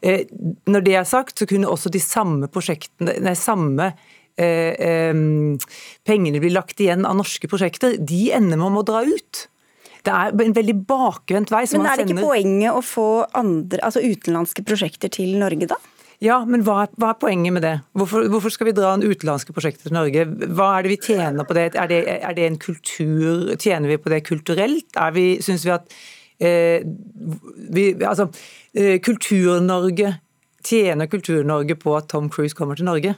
Eh, 0.02 0.26
når 0.70 0.86
det 0.86 0.96
er 1.00 1.08
sagt, 1.08 1.38
så 1.38 1.48
kunne 1.50 1.70
også 1.70 1.92
de 1.92 2.02
samme 2.02 2.50
prosjektene, 2.52 3.16
nei, 3.24 3.36
samme 3.38 3.92
eh, 4.40 4.74
eh, 4.74 5.22
pengene 6.06 6.42
bli 6.42 6.52
lagt 6.54 6.82
igjen 6.82 7.06
av 7.08 7.18
norske 7.20 7.50
prosjekter. 7.50 7.96
De 7.98 8.28
ender 8.36 8.60
med 8.60 8.82
å 8.82 8.88
dra 8.92 9.04
ut. 9.08 9.46
Det 10.00 10.12
er 10.16 10.32
en 10.32 10.56
veldig 10.56 10.76
bakvendt 10.88 11.52
vei. 11.52 11.64
Men 11.76 11.88
er 11.88 12.00
det 12.00 12.08
ikke 12.08 12.24
poenget 12.24 12.72
å 12.76 12.84
få 12.84 13.08
andre, 13.36 13.82
altså 13.84 14.00
utenlandske 14.00 14.64
prosjekter 14.64 15.12
til 15.12 15.34
Norge, 15.40 15.68
da? 15.70 15.80
Ja, 16.20 16.42
men 16.44 16.60
hva 16.66 16.82
er, 16.84 16.90
hva 17.00 17.14
er, 17.14 17.18
poenget 17.20 17.54
med 17.56 17.64
det? 17.64 17.74
Hvorfor, 17.96 18.26
hvorfor, 18.28 18.52
skal 18.52 18.68
vi 18.68 18.74
dra 18.76 18.92
en 18.92 19.04
utenlandske 19.04 19.54
prosjekter 19.56 19.88
til 19.88 19.96
Norge? 19.96 20.26
Hva 20.52 20.68
er 20.76 20.84
det 20.84 20.92
vi 20.92 20.98
tjener 21.06 21.48
på 21.48 21.56
det? 21.56 21.70
Er 21.80 21.88
det, 21.88 22.00
er 22.18 22.34
det 22.36 22.44
en 22.44 22.58
kultur 22.60 23.54
Tjener 23.56 23.88
vi 23.88 23.96
på 24.00 24.12
det 24.12 24.20
kulturelt? 24.28 24.90
Er 25.00 25.14
vi, 25.16 25.24
synes 25.44 25.64
vi 25.64 25.72
at 25.72 25.96
Altså, 26.40 28.30
eh, 28.74 28.96
Kultur-Norge 29.04 30.14
Tjener 30.64 31.08
Kultur-Norge 31.08 31.76
på 31.80 31.96
at 31.96 32.08
Tom 32.12 32.28
Cruise 32.32 32.56
kommer 32.56 32.76
til 32.76 32.88
Norge? 32.88 33.14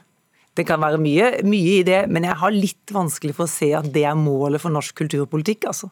Det 0.53 0.65
kan 0.67 0.81
være 0.83 0.99
mye, 1.01 1.31
mye 1.47 1.79
i 1.79 1.85
det, 1.87 2.03
men 2.13 2.27
jeg 2.27 2.37
har 2.39 2.53
litt 2.53 2.93
vanskelig 2.93 3.33
for 3.35 3.47
å 3.47 3.51
se 3.51 3.71
at 3.75 3.89
det 3.93 4.05
er 4.05 4.19
målet 4.19 4.61
for 4.61 4.73
norsk 4.73 4.95
kulturpolitikk, 5.01 5.65
altså. 5.71 5.89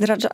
Raja. 0.00 0.30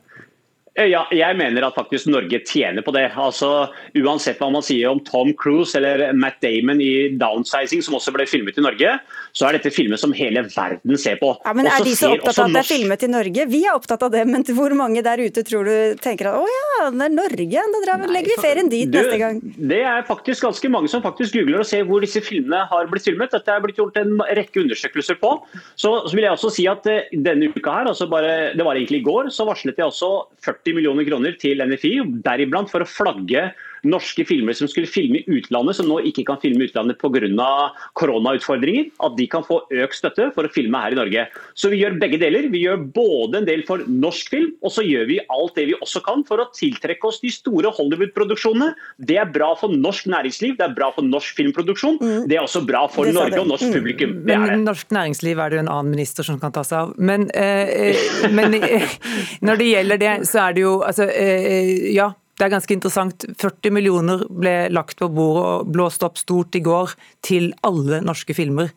Eh, 0.72 0.88
ja, 0.88 1.02
jeg 1.12 1.36
mener 1.36 1.66
at 1.66 1.76
faktisk 1.76 2.08
Norge 2.08 2.38
tjener 2.48 2.84
på 2.84 2.94
det. 2.96 3.04
Altså, 3.20 3.68
Uansett 3.98 4.38
hva 4.40 4.48
man 4.54 4.64
sier 4.64 4.88
om 4.88 5.02
Tom 5.04 5.34
Cruise 5.36 5.76
eller 5.76 6.14
Matt 6.16 6.40
Damon 6.40 6.80
i 6.80 7.12
'Downsizing', 7.12 7.82
som 7.84 7.98
også 7.98 8.14
ble 8.14 8.24
filmet 8.28 8.56
i 8.56 8.64
Norge, 8.64 8.94
så 9.36 9.48
er 9.48 9.58
dette 9.58 9.72
filmer 9.74 10.00
som 10.00 10.14
hele 10.16 10.46
verden 10.48 10.96
ser 10.96 11.18
på. 11.20 11.34
Ja, 11.44 11.52
men 11.52 11.68
Er 11.68 11.84
de 11.84 11.92
så 11.96 12.14
opptatt 12.14 12.38
av 12.38 12.48
at 12.48 12.56
det 12.56 12.62
er 12.64 12.70
filmet 12.70 13.04
i 13.04 13.10
Norge? 13.12 13.46
Vi 13.52 13.64
er 13.66 13.76
opptatt 13.76 14.02
av 14.02 14.12
det, 14.12 14.24
men 14.28 14.44
hvor 14.48 14.72
mange 14.76 15.02
der 15.04 15.20
ute 15.20 15.44
tror 15.44 15.68
du 15.68 16.00
tenker 16.00 16.30
at 16.32 16.40
å 16.40 16.46
ja, 16.48 16.88
det 16.88 17.04
er 17.04 17.12
Norge, 17.12 17.66
da 17.84 17.96
legger 18.08 18.32
vi 18.32 18.38
ferien 18.40 18.68
dit 18.72 18.88
du, 18.88 18.96
neste 18.96 19.20
gang? 19.20 19.40
Det 19.44 19.82
er 19.84 20.08
faktisk 20.08 20.48
ganske 20.48 20.72
mange 20.72 20.88
som 20.88 21.04
faktisk 21.04 21.36
googler 21.36 21.60
og 21.60 21.68
ser 21.68 21.84
hvor 21.84 22.00
disse 22.00 22.20
filmene 22.24 22.64
har 22.70 22.88
blitt 22.88 23.04
filmet. 23.04 23.32
Dette 23.32 23.52
er 23.52 23.60
blitt 23.60 23.76
gjort 23.76 23.96
en 24.00 24.16
rekke 24.24 24.64
undersøkelser 24.64 25.20
på. 25.20 25.34
Så, 25.76 25.92
så 26.08 26.16
vil 26.16 26.24
jeg 26.24 26.32
også 26.32 26.52
si 26.56 26.66
at 26.70 26.88
uh, 26.88 27.04
denne 27.12 27.52
uka 27.52 27.76
her, 27.76 27.92
altså 27.92 28.08
bare, 28.08 28.52
det 28.56 28.64
var 28.64 28.80
egentlig 28.80 29.02
i 29.02 29.06
går, 29.06 29.28
så 29.34 29.46
varslet 29.48 29.76
jeg 29.78 29.92
også 29.92 30.10
40 30.44 30.61
40 30.62 30.76
millioner 30.78 31.06
kroner 31.08 31.36
til 31.40 31.62
NFI, 31.66 31.94
deriblant 32.24 32.70
for 32.70 32.84
å 32.84 32.88
flagge 32.88 33.50
norske 33.88 34.24
filmer 34.26 34.56
som 34.56 34.68
skulle 34.70 34.90
filme 34.90 35.20
i 35.20 35.38
utlandet, 35.38 35.78
som 35.78 35.88
nå 35.90 35.98
ikke 36.08 36.24
kan 36.28 36.40
filme 36.42 36.62
i 36.64 36.70
utlandet 36.70 36.98
pga. 37.00 37.72
koronautfordringer, 37.98 38.90
at 39.02 39.16
de 39.16 39.26
kan 39.26 39.44
få 39.44 39.62
økt 39.70 39.96
støtte 39.98 40.30
for 40.34 40.46
å 40.46 40.52
filme 40.52 40.78
her 40.78 40.94
i 40.94 40.98
Norge. 40.98 41.26
Så 41.54 41.70
vi 41.72 41.82
gjør 41.82 41.98
begge 42.00 42.20
deler. 42.22 42.48
Vi 42.52 42.64
gjør 42.64 42.84
både 42.94 43.42
en 43.42 43.48
del 43.48 43.64
for 43.66 43.82
norsk 43.86 44.30
film, 44.30 44.52
og 44.62 44.72
så 44.74 44.84
gjør 44.86 45.08
vi 45.10 45.20
alt 45.28 45.56
det 45.58 45.66
vi 45.70 45.78
også 45.78 46.02
kan 46.04 46.24
for 46.28 46.42
å 46.42 46.48
tiltrekke 46.54 47.08
oss 47.08 47.20
de 47.22 47.32
store 47.32 47.72
Hollywood-produksjonene. 47.74 48.72
Det 48.98 49.18
er 49.20 49.30
bra 49.32 49.52
for 49.58 49.72
norsk 49.72 50.08
næringsliv, 50.12 50.56
det 50.58 50.68
er 50.68 50.76
bra 50.76 50.92
for 50.94 51.06
norsk 51.06 51.36
filmproduksjon. 51.38 51.98
Mm. 52.02 52.28
Det 52.30 52.38
er 52.38 52.44
også 52.44 52.64
bra 52.66 52.86
for 52.92 53.10
Norge 53.12 53.40
og 53.40 53.50
norsk 53.50 53.68
mm. 53.68 53.74
publikum. 53.76 54.16
Det 54.26 54.36
er 54.36 54.54
det. 54.54 54.60
Norsk 54.62 54.94
næringsliv 54.94 55.42
er 55.42 55.52
det 55.52 55.60
jo 55.60 55.66
en 55.66 55.72
annen 55.74 55.92
minister 55.94 56.26
som 56.26 56.40
kan 56.42 56.54
ta 56.54 56.64
seg 56.66 56.78
av. 56.84 56.96
Men, 56.98 57.28
eh, 57.34 57.92
eh 57.92 58.32
men 58.32 58.56
eh, 58.58 58.98
når 59.46 59.62
det 59.62 59.70
gjelder 59.72 60.02
det, 60.02 60.14
så 60.30 60.46
er 60.46 60.56
det 60.56 60.66
jo 60.66 60.74
altså, 60.86 61.08
eh, 61.10 61.90
Ja, 61.92 62.12
det 62.42 62.48
er 62.48 62.56
ganske 62.56 62.74
interessant. 62.74 63.24
40 63.38 63.70
millioner 63.70 64.24
ble 64.26 64.66
lagt 64.74 64.98
på 64.98 65.06
bordet 65.14 65.42
og 65.46 65.68
blåst 65.70 66.02
opp 66.02 66.16
stort 66.18 66.56
i 66.58 66.62
går 66.64 66.90
til 67.22 67.52
alle 67.62 68.00
norske 68.02 68.34
filmer. 68.34 68.72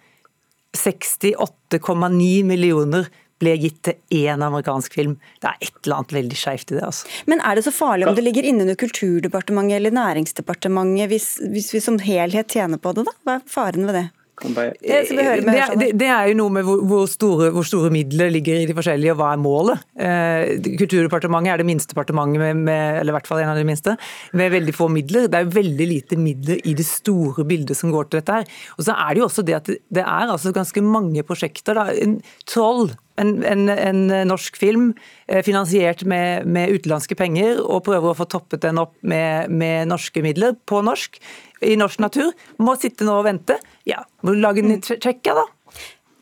68,9 0.78 2.43
millioner 2.45 3.08
ble 3.41 3.56
gitt 3.58 3.80
til 3.88 4.21
én 4.21 4.43
amerikansk 4.45 4.93
film. 4.99 5.15
Det 5.41 5.49
er 5.49 5.65
et 5.65 5.80
eller 5.82 5.97
annet 5.97 6.13
veldig 6.19 6.38
skeivt 6.38 6.75
i 6.75 6.78
det. 6.78 6.84
altså. 6.86 7.10
Men 7.25 7.41
er 7.41 7.58
det 7.58 7.65
så 7.65 7.73
farlig 7.73 8.06
om 8.06 8.13
det 8.13 8.28
ligger 8.28 8.45
inne 8.45 8.67
under 8.67 8.78
Kulturdepartementet 8.78 9.80
eller 9.80 9.97
Næringsdepartementet, 9.97 11.10
hvis, 11.10 11.32
hvis 11.49 11.73
vi 11.73 11.82
som 11.82 11.97
helhet 12.06 12.54
tjener 12.54 12.78
på 12.78 12.93
det? 12.93 13.08
da? 13.10 13.17
Hva 13.25 13.39
er 13.39 13.49
faren 13.49 13.89
ved 13.89 13.97
det? 13.97 14.06
Det, 14.43 15.77
det, 15.79 15.87
det, 15.95 16.07
er 16.11 16.29
jo 16.29 16.37
noe 16.41 16.51
med 16.57 16.65
hvor, 16.67 16.81
hvor, 16.83 17.05
store, 17.07 17.49
hvor, 17.55 17.63
store, 17.67 17.91
midler 17.93 18.33
ligger 18.33 18.59
i 18.59 18.65
de 18.67 18.75
forskjellige, 18.75 19.13
og 19.13 19.21
hva 19.21 19.29
er 19.31 19.41
målet. 19.41 19.85
Eh, 19.95 20.75
Kulturdepartementet 20.81 21.53
er 21.53 21.63
det 21.63 21.67
minste 21.69 21.93
departementet, 21.93 22.41
med, 22.41 22.65
med, 22.67 22.99
eller 22.99 23.13
i 23.13 23.17
hvert 23.17 23.29
fall 23.29 23.43
en 23.43 23.53
av 23.53 23.59
de 23.59 23.67
minste, 23.67 23.95
med 24.35 24.51
veldig 24.51 24.75
få 24.75 24.89
midler. 24.91 25.29
Det 25.31 25.39
er 25.39 25.47
jo 25.47 25.55
veldig 25.55 25.87
lite 25.87 26.19
midler 26.19 26.59
i 26.67 26.75
det 26.75 26.87
store 26.87 27.47
bildet 27.47 27.79
som 27.79 27.93
går 27.95 28.09
til 28.09 28.19
dette 28.19 28.41
her. 28.41 28.59
Og 28.75 28.89
så 28.89 28.97
er 28.97 29.15
det 29.15 29.23
jo 29.23 29.29
også 29.29 29.47
det 29.47 29.57
at 29.61 29.71
det 29.71 30.03
er 30.03 30.35
altså 30.35 30.53
ganske 30.55 30.83
mange 30.83 31.23
prosjekter. 31.27 31.79
Da. 31.79 31.89
En 31.95 32.19
Troll 32.49 32.91
en, 33.21 33.31
en, 33.47 33.69
en, 33.71 34.01
norsk 34.27 34.57
film 34.59 34.89
eh, 35.27 35.41
finansiert 35.45 36.03
med, 36.07 36.47
med, 36.47 36.73
utenlandske 36.75 37.15
penger, 37.15 37.61
og 37.63 37.85
prøver 37.87 38.11
å 38.11 38.17
få 38.17 38.27
toppet 38.29 38.65
den 38.65 38.81
opp 38.81 38.95
med, 39.07 39.51
med 39.51 39.91
norske 39.91 40.23
midler 40.25 40.57
på 40.67 40.81
norsk 40.85 41.19
i 41.65 41.75
norsk 41.80 42.01
natur, 42.04 42.32
må 42.62 42.78
sitte 42.80 43.08
nå 43.08 43.19
og 43.19 43.28
vente. 43.28 43.58
Ja, 43.89 44.04
må 44.23 44.36
du 44.36 44.41
lage 44.43 44.63
en 44.63 44.80
Tsjekkia, 44.82 45.36
da? 45.38 45.45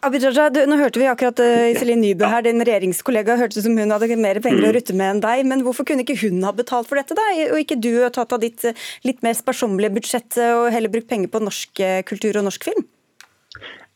Abid 0.04 0.26
Raja, 0.26 0.50
du, 0.52 0.60
nå 0.68 0.76
hørte 0.76 1.00
vi 1.00 1.06
akkurat 1.08 1.40
uh, 1.40 1.70
Iselin 1.72 2.02
Nybø 2.04 2.28
her, 2.28 2.44
din 2.44 2.60
regjeringskollega, 2.60 3.38
hørtes 3.40 3.64
som 3.64 3.78
hun 3.80 3.94
hadde 3.96 4.18
mer 4.20 4.42
penger 4.44 4.66
å 4.66 4.72
mm. 4.72 4.76
rutte 4.76 4.96
med 5.00 5.14
enn 5.14 5.22
deg. 5.24 5.44
Men 5.48 5.64
hvorfor 5.64 5.88
kunne 5.88 6.04
ikke 6.04 6.18
hun 6.26 6.44
ha 6.44 6.52
betalt 6.56 6.90
for 6.90 7.00
dette, 7.00 7.16
da? 7.16 7.28
Og 7.54 7.62
ikke 7.62 7.80
du 7.80 7.94
tatt 8.12 8.36
av 8.36 8.42
ditt 8.44 8.66
uh, 8.68 8.90
litt 9.08 9.24
mer 9.24 9.38
sparsommelige 9.40 9.96
budsjett 9.96 10.40
og 10.50 10.68
heller 10.76 10.92
brukt 10.92 11.08
penger 11.12 11.32
på 11.32 11.44
norsk 11.46 11.84
kultur 12.10 12.42
og 12.42 12.50
norsk 12.50 12.68
film? 12.68 12.84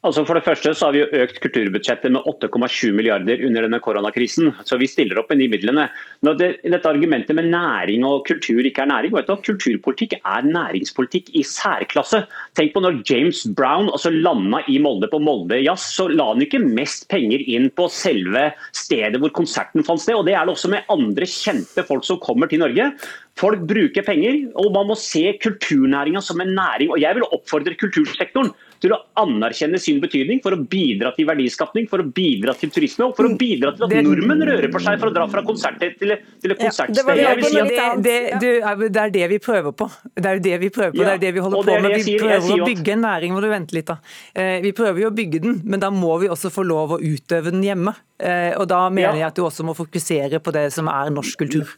Altså 0.07 0.23
for 0.23 0.37
det 0.37 0.45
første 0.45 0.71
så 0.71 0.87
har 0.87 0.95
vi 0.95 1.01
jo 1.01 1.19
økt 1.19 1.39
kulturbudsjettet 1.43 2.13
med 2.15 2.23
8,7 2.29 2.93
milliarder 2.95 3.41
under 3.43 3.65
denne 3.65 3.79
koronakrisen. 3.83 4.53
Så 4.63 4.77
vi 4.79 4.87
stiller 4.87 5.19
opp 5.19 5.33
med 5.33 5.41
de 5.43 5.49
midlene. 5.51 5.87
Når 6.23 6.37
det, 6.39 6.47
dette 6.63 6.87
argumentet 6.87 7.35
med 7.35 7.49
næring 7.51 8.05
og 8.07 8.23
kultur 8.29 8.63
ikke 8.63 8.85
er 8.85 8.91
næring, 8.93 9.11
vet 9.17 9.27
du, 9.27 9.35
kulturpolitikk 9.49 10.15
er 10.21 10.47
næringspolitikk 10.47 11.33
i 11.35 11.43
særklasse. 11.43 12.21
Tenk 12.55 12.71
på 12.75 12.83
når 12.85 13.01
James 13.09 13.43
Brown 13.57 13.91
altså 13.91 14.13
landa 14.13 14.63
i 14.71 14.77
Molde 14.83 15.11
på 15.11 15.19
Molde 15.19 15.59
Jazz, 15.59 15.89
så 15.97 16.07
la 16.07 16.29
han 16.31 16.45
ikke 16.45 16.63
mest 16.63 17.09
penger 17.11 17.43
inn 17.43 17.67
på 17.75 17.89
selve 17.91 18.47
stedet 18.71 19.19
hvor 19.19 19.35
konserten 19.35 19.83
fant 19.87 20.05
sted. 20.05 20.15
og 20.15 20.27
Det 20.29 20.37
er 20.37 20.47
det 20.47 20.55
også 20.55 20.71
med 20.71 20.87
andre 20.93 21.27
kjente 21.27 21.83
folk 21.89 22.07
som 22.07 22.21
kommer 22.23 22.47
til 22.47 22.63
Norge. 22.63 22.93
Folk 23.37 23.67
bruker 23.69 24.05
penger, 24.07 24.39
og 24.57 24.71
man 24.73 24.87
må 24.89 24.95
se 24.97 25.35
kulturnæringa 25.43 26.23
som 26.23 26.39
en 26.41 26.55
næring. 26.55 26.95
og 26.95 27.03
Jeg 27.03 27.19
vil 27.19 27.27
oppfordre 27.27 27.75
kultursektoren 27.75 28.55
til 28.83 28.93
å 28.95 28.99
anerkjenne 29.21 29.79
sin 29.81 30.01
betydning 30.03 30.41
for 30.43 30.55
å 30.55 30.59
bidra 30.61 31.11
til 31.15 31.27
verdiskapning, 31.29 31.87
for 31.89 32.03
å 32.03 32.07
bidra 32.07 32.55
til 32.57 32.71
turisme 32.73 33.07
og 33.07 33.15
for 33.17 33.27
å 33.27 33.33
mm. 33.33 33.37
bidra 33.41 33.73
til 33.75 33.87
at 33.87 33.93
det, 33.93 34.03
nordmenn 34.05 34.43
rører 34.49 34.69
på 34.73 34.81
seg 34.83 34.99
for 35.01 35.11
å 35.11 35.15
dra 35.15 35.27
fra 35.31 35.43
konsert 35.47 35.79
til, 35.81 35.93
til 35.97 36.55
et 36.55 36.61
konsertsted. 36.61 37.13
Ja, 37.17 37.33
det, 37.37 37.51
si 37.51 37.61
det, 38.05 38.17
det, 38.41 39.03
er 39.03 39.13
det 39.13 39.29
vi 39.33 39.39
prøver 39.43 39.75
på. 39.77 39.89
Det 40.13 40.33
er 40.33 40.43
det 40.43 40.57
vi 40.63 40.71
prøver 40.73 40.95
på, 40.95 41.03
ja, 41.03 41.13
det 41.13 41.15
er 41.17 41.23
det 41.27 41.33
vi 41.37 41.45
holder 41.45 41.71
på 41.71 41.79
med. 41.87 41.97
Vi 41.97 42.03
sier, 42.09 42.25
prøver 42.25 42.53
å 42.53 42.69
bygge 42.71 42.97
en 42.97 43.05
næring, 43.07 43.35
må 43.35 43.43
du 43.43 43.49
vente 43.51 43.77
litt 43.77 43.89
da. 43.89 43.99
Eh, 44.33 44.57
vi 44.65 44.73
prøver 44.77 45.05
jo 45.05 45.11
å 45.11 45.15
bygge 45.17 45.43
den, 45.43 45.61
men 45.65 45.83
da 45.83 45.91
må 45.93 46.17
vi 46.21 46.29
også 46.31 46.53
få 46.53 46.65
lov 46.67 46.97
å 46.97 47.01
utøve 47.01 47.53
den 47.53 47.65
hjemme. 47.65 47.95
Eh, 48.17 48.53
og 48.57 48.65
Da 48.69 48.87
mener 48.89 49.13
ja. 49.13 49.19
jeg 49.21 49.27
at 49.29 49.37
du 49.37 49.43
også 49.45 49.65
må 49.67 49.75
fokusere 49.77 50.39
på 50.41 50.53
det 50.55 50.67
som 50.73 50.89
er 50.89 51.11
norsk 51.13 51.37
kultur. 51.43 51.73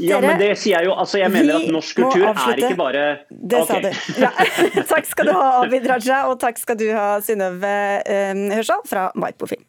Ja, 0.00 0.20
men 0.24 0.40
det 0.40 0.54
sier 0.60 0.78
jeg 0.78 0.88
jo. 0.88 0.94
altså 0.96 1.20
Jeg 1.20 1.32
mener 1.34 1.58
at 1.60 1.68
norsk 1.72 2.00
kultur 2.00 2.24
er 2.30 2.56
ikke 2.56 2.78
bare 2.78 3.04
Det 3.28 3.60
okay. 3.60 3.68
sa 3.68 3.80
du. 3.84 4.22
Ja. 4.22 4.32
takk 4.94 5.10
skal 5.10 5.28
du 5.28 5.34
ha, 5.36 5.50
Abid 5.62 5.88
Raja, 5.88 6.24
og 6.30 6.40
takk 6.40 6.60
skal 6.60 6.80
du 6.80 6.88
ha, 6.96 7.20
Synnøve 7.24 7.74
eh, 8.08 8.32
Hørsal 8.56 8.80
fra 8.88 9.10
Maipofilm. 9.18 9.66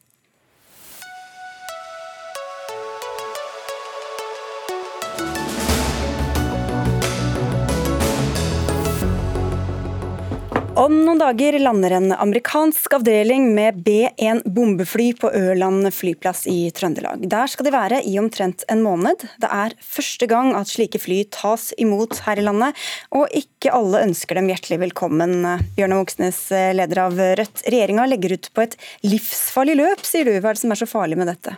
Om 10.83 10.97
noen 11.05 11.19
dager 11.21 11.55
lander 11.61 11.93
en 11.95 12.11
amerikansk 12.11 12.97
avdeling 12.97 13.45
med 13.55 13.77
B1 13.85 14.41
bombefly 14.51 15.13
på 15.15 15.29
Ørland 15.31 15.87
flyplass 15.95 16.41
i 16.51 16.57
Trøndelag. 16.75 17.23
Der 17.31 17.47
skal 17.47 17.69
de 17.69 17.71
være 17.71 18.01
i 18.03 18.17
omtrent 18.19 18.65
en 18.73 18.81
måned. 18.83 19.23
Det 19.39 19.47
er 19.47 19.77
første 19.79 20.27
gang 20.27 20.51
at 20.59 20.67
slike 20.73 20.99
fly 20.99 21.21
tas 21.31 21.69
imot 21.79 22.19
her 22.25 22.41
i 22.41 22.43
landet, 22.43 22.83
og 23.15 23.31
ikke 23.31 23.71
alle 23.71 24.03
ønsker 24.09 24.41
dem 24.41 24.51
hjertelig 24.51 24.81
velkommen. 24.83 25.39
Bjørnar 25.77 26.03
Moxnes, 26.03 26.43
leder 26.51 27.05
av 27.05 27.15
Rødt. 27.15 27.63
Regjeringa 27.63 28.09
legger 28.11 28.35
ut 28.35 28.51
på 28.51 28.67
et 28.67 28.75
livsfarlig 29.07 29.79
løp, 29.79 30.03
sier 30.03 30.27
du. 30.27 30.35
Hva 30.35 30.51
er 30.51 30.59
det 30.59 30.65
som 30.65 30.75
er 30.75 30.83
så 30.83 30.89
farlig 30.97 31.21
med 31.21 31.31
dette? 31.31 31.55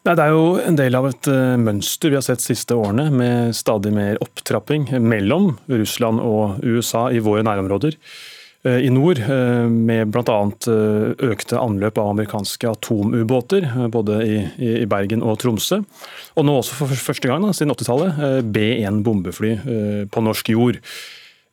Nei, 0.00 0.14
det 0.16 0.24
er 0.24 0.32
jo 0.32 0.44
en 0.64 0.76
del 0.78 0.96
av 0.96 1.10
et 1.10 1.28
uh, 1.28 1.60
mønster 1.60 2.08
vi 2.08 2.16
har 2.16 2.24
sett 2.24 2.40
siste 2.40 2.72
årene, 2.72 3.10
med 3.12 3.56
stadig 3.56 3.90
mer 3.92 4.16
opptrapping 4.24 4.86
mellom 5.04 5.50
Russland 5.68 6.22
og 6.24 6.62
USA 6.64 7.10
i 7.12 7.20
våre 7.20 7.44
nærområder. 7.44 7.98
Uh, 8.64 8.78
I 8.80 8.88
nord, 8.88 9.20
uh, 9.20 9.68
med 9.68 10.08
bl.a. 10.14 10.38
økte 11.28 11.60
anløp 11.60 12.00
av 12.00 12.14
amerikanske 12.14 12.70
atomubåter, 12.70 13.68
både 13.92 14.22
i, 14.24 14.38
i, 14.56 14.72
Bergen 14.88 15.20
og 15.20 15.36
Tromsø. 15.42 15.82
Og 16.32 16.48
nå 16.48 16.56
også 16.62 16.80
for 16.80 17.04
første 17.10 17.28
gang 17.28 17.44
da, 17.44 17.52
siden 17.56 17.76
80-tallet, 17.76 18.24
B1 18.56 19.02
bombefly 19.04 19.52
på 20.08 20.24
norsk 20.24 20.48
jord. 20.54 20.80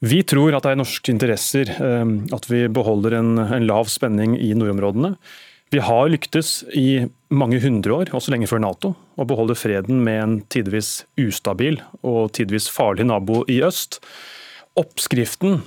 Vi 0.08 0.22
tror 0.30 0.56
at 0.56 0.64
det 0.64 0.72
er 0.72 0.80
norske 0.80 1.12
interesser 1.12 1.74
at 1.74 2.48
vi 2.48 2.64
beholder 2.72 3.18
en, 3.18 3.36
en 3.42 3.68
lav 3.68 3.90
spenning 3.92 4.38
i 4.40 4.54
nordområdene. 4.56 5.16
Vi 5.74 5.82
har 5.84 6.08
lyktes 6.08 6.62
i 6.72 7.10
mange 7.28 7.60
hundre 7.60 7.92
år, 7.98 8.12
også 8.16 8.32
lenge 8.32 8.48
før 8.48 8.62
Nato, 8.64 8.94
å 9.20 9.26
beholde 9.28 9.58
freden 9.60 10.00
med 10.06 10.22
en 10.24 10.36
tidvis 10.48 11.02
ustabil 11.20 11.82
og 12.08 12.32
tidvis 12.38 12.70
farlig 12.72 13.10
nabo 13.10 13.42
i 13.52 13.60
øst. 13.68 14.00
Oppskriften 14.80 15.60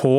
på 0.00 0.14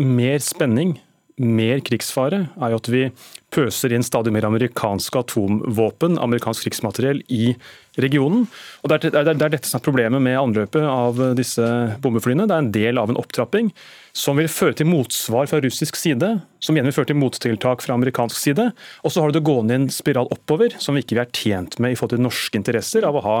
mer 0.00 0.40
spenning, 0.40 0.96
mer 1.40 1.80
krigsfare, 1.84 2.44
er 2.60 2.72
jo 2.72 2.78
at 2.80 2.88
vi 2.92 3.06
pøser 3.50 3.94
inn 3.96 4.04
stadig 4.06 4.32
mer 4.34 4.46
amerikanske 4.46 5.22
atomvåpen, 5.24 6.18
amerikansk 6.20 6.66
krigsmateriell, 6.66 7.22
i 7.32 7.54
regionen. 8.00 8.44
Og 8.84 8.92
Det 8.92 9.10
er, 9.10 9.32
dette 9.34 9.66
som 9.66 9.80
er 9.80 9.84
problemet 9.84 10.22
med 10.22 10.38
anløpet 10.38 10.84
av 10.84 11.18
disse 11.38 11.64
bombeflyene. 12.04 12.46
Det 12.46 12.54
er 12.54 12.64
en 12.64 12.72
del 12.76 13.00
av 13.00 13.10
en 13.10 13.18
opptrapping 13.20 13.72
som 14.12 14.38
vil 14.38 14.50
føre 14.50 14.76
til 14.78 14.90
motsvar 14.90 15.50
fra 15.50 15.60
russisk 15.64 15.98
side, 15.98 16.30
som 16.60 16.76
igjen 16.76 16.88
vil 16.90 16.96
føre 17.00 17.10
til 17.10 17.20
mottiltak 17.20 17.82
fra 17.82 17.96
amerikansk 17.96 18.38
side. 18.38 18.70
Og 19.02 19.12
så 19.12 19.22
har 19.22 19.30
du 19.30 19.40
det 19.40 19.46
gående 19.46 19.74
i 19.74 19.80
en 19.82 19.90
spiral 19.90 20.30
oppover, 20.30 20.76
som 20.78 20.94
vi 20.94 21.04
ikke 21.04 21.20
er 21.24 21.34
tjent 21.34 21.78
med 21.80 21.94
i 21.94 21.98
forhold 21.98 22.18
til 22.18 22.26
norske 22.26 22.60
interesser 22.60 23.06
av 23.08 23.18
å 23.18 23.26
ha 23.26 23.38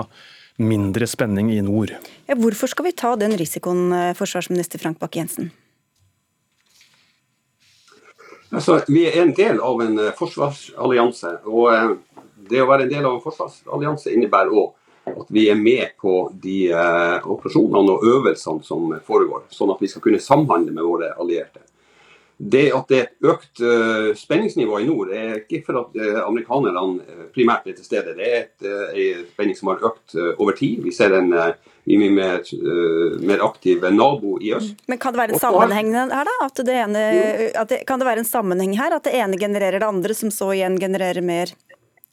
mindre 0.60 1.06
spenning 1.08 1.52
i 1.54 1.62
nord. 1.64 1.94
Ja, 2.28 2.36
hvorfor 2.36 2.68
skal 2.68 2.90
vi 2.90 2.96
ta 2.96 3.14
den 3.16 3.32
risikoen, 3.38 3.92
eh, 3.92 4.14
forsvarsminister 4.18 4.80
Frank 4.82 4.98
Bakke-Jensen? 5.00 5.50
Altså, 8.50 8.80
vi 8.90 9.04
er 9.06 9.20
en 9.22 9.32
del 9.34 9.60
av 9.62 9.80
en 9.84 9.98
eh, 10.02 10.12
forsvarsallianse. 10.18 11.36
og 11.46 11.70
eh, 11.70 11.90
Det 12.50 12.62
å 12.62 12.68
være 12.68 12.86
en 12.86 12.92
del 12.92 13.06
av 13.06 13.16
en 13.16 13.24
forsvarsallianse 13.24 14.14
innebærer 14.14 14.54
òg 14.54 14.76
at 15.10 15.30
vi 15.32 15.46
er 15.50 15.58
med 15.58 15.94
på 15.98 16.14
de 16.42 16.56
eh, 16.70 17.26
operasjonene 17.30 17.94
og 17.94 18.04
øvelsene 18.06 18.62
som 18.66 18.92
foregår, 19.06 19.46
sånn 19.54 19.72
at 19.72 19.80
vi 19.82 19.88
skal 19.90 20.04
kunne 20.04 20.22
samhandle 20.22 20.74
med 20.74 20.86
våre 20.86 21.12
allierte. 21.14 21.62
Det 22.40 22.66
at 22.74 22.90
det 22.90 22.98
er 22.98 23.08
et 23.08 23.26
økt 23.28 23.60
spenningsnivå 24.16 24.78
i 24.80 24.86
nord, 24.88 25.10
er 25.12 25.42
ikke 25.42 25.58
for 25.66 25.76
at 25.82 25.98
amerikanerne 26.22 27.26
primært 27.34 27.66
er 27.68 27.74
til 27.76 27.84
stede. 27.84 28.14
Det 28.16 28.28
er 28.30 28.38
et, 28.38 28.54
en 28.64 29.26
spenning 29.34 29.58
som 29.58 29.68
har 29.68 29.84
økt 29.90 30.16
over 30.38 30.56
tid. 30.56 30.78
Vi 30.86 30.94
ser 30.96 31.18
en 31.18 31.34
mye 31.88 32.10
mer, 32.12 32.42
mer, 33.24 33.40
aktive 33.44 33.90
nabo 33.94 34.36
i 34.40 34.52
øst. 34.54 34.76
Men 34.86 34.98
Kan 34.98 35.14
det 35.14 35.22
være 35.22 35.34
en 35.34 35.42
sammenheng 35.42 35.94
her, 35.96 36.28
da? 36.28 36.36
At 36.44 36.60
det 36.66 36.76
ene, 36.76 37.04
at 37.56 37.72
det, 37.72 37.80
kan 37.88 37.98
det 37.98 38.06
være 38.06 38.22
en 38.22 38.28
sammenheng 38.28 38.76
her? 38.78 38.94
At 38.94 39.08
det 39.08 39.14
ene 39.16 39.38
genererer 39.40 39.80
det 39.80 39.88
andre, 39.88 40.14
som 40.14 40.30
så 40.34 40.52
igjen 40.54 40.78
genererer 40.80 41.24
mer 41.24 41.54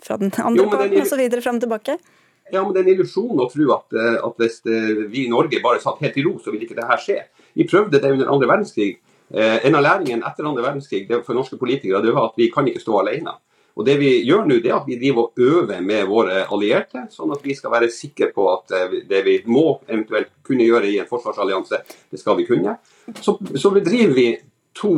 fra 0.03 0.17
den 0.17 0.32
andre 0.38 0.63
jo, 0.63 0.69
parten, 0.71 1.01
osv. 1.01 1.41
fram 1.41 1.60
og 1.60 1.65
tilbake? 1.65 1.97
Ja, 2.51 2.63
men 2.63 2.73
Det 2.73 2.80
er 2.80 2.86
en 2.86 2.93
illusjon 2.93 3.41
å 3.43 3.49
tro 3.51 3.65
at, 3.75 3.97
eh, 3.97 4.19
at, 4.23 4.38
hvis 4.39 4.62
eh, 4.69 5.03
vi 5.12 5.25
i 5.25 5.32
Norge 5.32 5.60
bare 5.63 5.82
satt 5.84 5.99
helt 6.03 6.17
i 6.17 6.23
ro, 6.23 6.38
så 6.39 6.53
ville 6.53 6.67
ikke 6.67 6.77
det 6.77 6.88
her 6.88 7.01
skje. 7.01 7.17
Vi 7.58 7.67
prøvde 7.67 7.99
det 7.99 8.13
under 8.13 8.32
andre 8.32 8.47
verdenskrig. 8.47 9.01
Eh, 9.34 9.58
en 9.67 9.75
av 9.75 9.84
læringene 9.84 10.23
etter 10.30 10.47
andre 10.47 10.63
verdenskrig 10.63 11.10
for 11.25 11.36
norske 11.36 11.60
politikere 11.60 11.99
det 12.06 12.13
var 12.15 12.30
at 12.30 12.39
vi 12.39 12.47
kan 12.53 12.67
ikke 12.69 12.84
stå 12.84 13.01
alene. 13.01 13.36
Og 13.77 13.85
Det 13.85 13.93
vi 14.01 14.09
gjør 14.25 14.47
nå, 14.49 14.57
det 14.63 14.71
er 14.71 14.79
at 14.79 14.87
vi 14.89 14.97
driver 14.97 15.27
og 15.27 15.37
øver 15.37 15.81
med 15.85 16.07
våre 16.09 16.43
allierte, 16.49 17.05
sånn 17.13 17.35
at 17.35 17.43
vi 17.45 17.53
skal 17.53 17.75
være 17.75 17.91
sikre 17.93 18.31
på 18.33 18.47
at 18.49 18.73
det 19.05 19.21
vi 19.25 19.35
må 19.45 19.67
eventuelt 19.85 20.31
kunne 20.41 20.65
gjøre 20.65 20.89
i 20.89 20.97
en 20.97 21.09
forsvarsallianse, 21.09 21.83
det 22.09 22.19
skal 22.19 22.39
vi 22.39 22.47
kunne. 22.49 22.73
Så, 23.21 23.37
så 23.53 23.69
bedriver 23.75 24.15
vi 24.17 24.27
to 24.77 24.95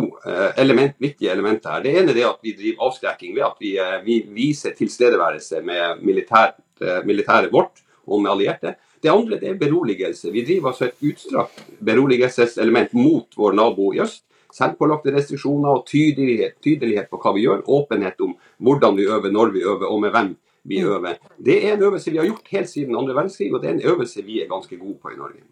element, 0.55 0.95
viktige 0.99 1.31
elementer 1.31 1.75
her. 1.75 1.83
Det 1.83 1.93
ene 1.99 2.15
er 2.15 2.29
at 2.29 2.39
vi 2.43 2.55
driver 2.55 2.87
avskrekking 2.87 3.35
ved 3.35 3.45
at 3.49 3.59
vi, 3.59 3.75
vi 4.07 4.17
viser 4.35 4.75
tilstedeværelse 4.79 5.61
med 5.67 6.03
militæret 6.07 6.63
militære 7.05 7.51
vårt 7.51 7.83
og 8.07 8.21
med 8.23 8.31
allierte. 8.31 8.75
Det 9.03 9.11
andre 9.11 9.39
det 9.39 9.49
er 9.49 9.59
beroligelse. 9.59 10.31
Vi 10.31 10.43
driver 10.45 10.71
altså 10.71 10.89
et 10.89 11.11
utstrakt 11.11 11.63
beroligelseselement 11.85 12.93
mot 12.93 13.37
vår 13.37 13.55
nabo 13.55 13.93
i 13.93 14.01
øst. 14.03 14.23
Selvpålagte 14.55 15.13
restriksjoner 15.13 15.79
og 15.79 15.85
tydelighet, 15.89 16.57
tydelighet, 16.63 17.09
på 17.11 17.19
hva 17.21 17.33
vi 17.35 17.45
gjør. 17.45 17.63
Åpenhet 17.69 18.21
om 18.25 18.35
hvordan 18.57 18.97
vi 18.97 19.07
øver, 19.07 19.31
når 19.33 19.53
vi 19.55 19.65
øver 19.65 19.87
og 19.89 20.01
med 20.03 20.15
hvem 20.15 20.33
vi 20.69 20.81
mm. 20.81 20.89
øver. 20.95 21.21
Det 21.37 21.57
er 21.61 21.75
en 21.75 21.85
øvelse 21.87 22.11
vi 22.11 22.17
har 22.17 22.27
gjort 22.29 22.51
helt 22.51 22.69
siden 22.69 22.97
andre 22.97 23.15
verdenskrig, 23.15 23.53
og 23.53 23.61
det 23.61 23.69
er 23.69 23.77
en 23.77 23.87
øvelse 23.93 24.25
vi 24.25 24.41
er 24.41 24.51
ganske 24.51 24.77
gode 24.77 24.97
på 25.01 25.13
i 25.13 25.19
Norge. 25.19 25.45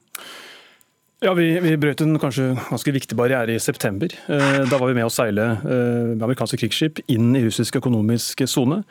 Ja, 1.26 1.32
vi, 1.34 1.48
vi, 1.64 1.74
brøt 1.82 2.02
en 2.06 2.20
kanskje 2.22 2.52
ganske 2.68 2.92
viktig 2.94 3.18
barriere 3.18 3.56
i 3.56 3.62
september. 3.62 4.12
Eh, 4.30 4.60
da 4.70 4.78
var 4.78 4.92
vi 4.92 4.98
med 5.00 5.08
å 5.08 5.14
seile 5.14 5.48
eh, 5.66 6.12
amerikanske 6.14 6.60
krigsskip 6.62 7.02
inn 7.10 7.32
i 7.34 7.42
russisk 7.48 7.80
økonomisk 7.80 8.44
sone. 8.46 8.84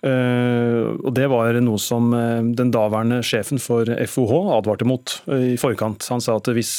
Eh, 0.00 0.86
og 0.96 1.10
Det 1.16 1.26
var 1.28 1.58
noe 1.60 1.80
som 1.82 2.10
den 2.56 2.72
daværende 2.72 3.20
sjefen 3.26 3.60
for 3.60 3.84
FOH 3.84 4.32
advarte 4.56 4.88
mot 4.88 5.18
i 5.28 5.58
forkant. 5.60 6.06
Han 6.12 6.24
sa 6.24 6.38
at 6.40 6.48
hvis 6.56 6.78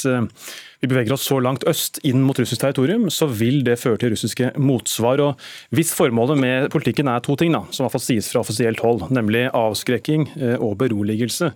vi 0.82 0.90
beveger 0.90 1.14
oss 1.14 1.28
så 1.28 1.38
langt 1.42 1.66
øst 1.70 2.00
inn 2.06 2.24
mot 2.26 2.38
russisk 2.38 2.64
territorium, 2.64 3.06
så 3.10 3.28
vil 3.30 3.62
det 3.66 3.78
føre 3.78 4.00
til 4.02 4.14
russiske 4.16 4.50
motsvar. 4.58 5.22
Og 5.22 5.46
Hvis 5.70 5.94
formålet 5.94 6.40
med 6.42 6.70
politikken 6.74 7.08
er 7.08 7.22
to 7.22 7.36
ting, 7.38 7.54
da, 7.54 7.62
som 7.70 7.84
i 7.84 7.86
hvert 7.86 7.96
fall 7.98 8.08
sies 8.08 8.32
fra 8.32 8.42
offisielt 8.42 8.82
hold, 8.82 9.06
nemlig 9.14 9.46
avskrekking 9.54 10.28
og 10.58 10.76
beroligelse, 10.82 11.52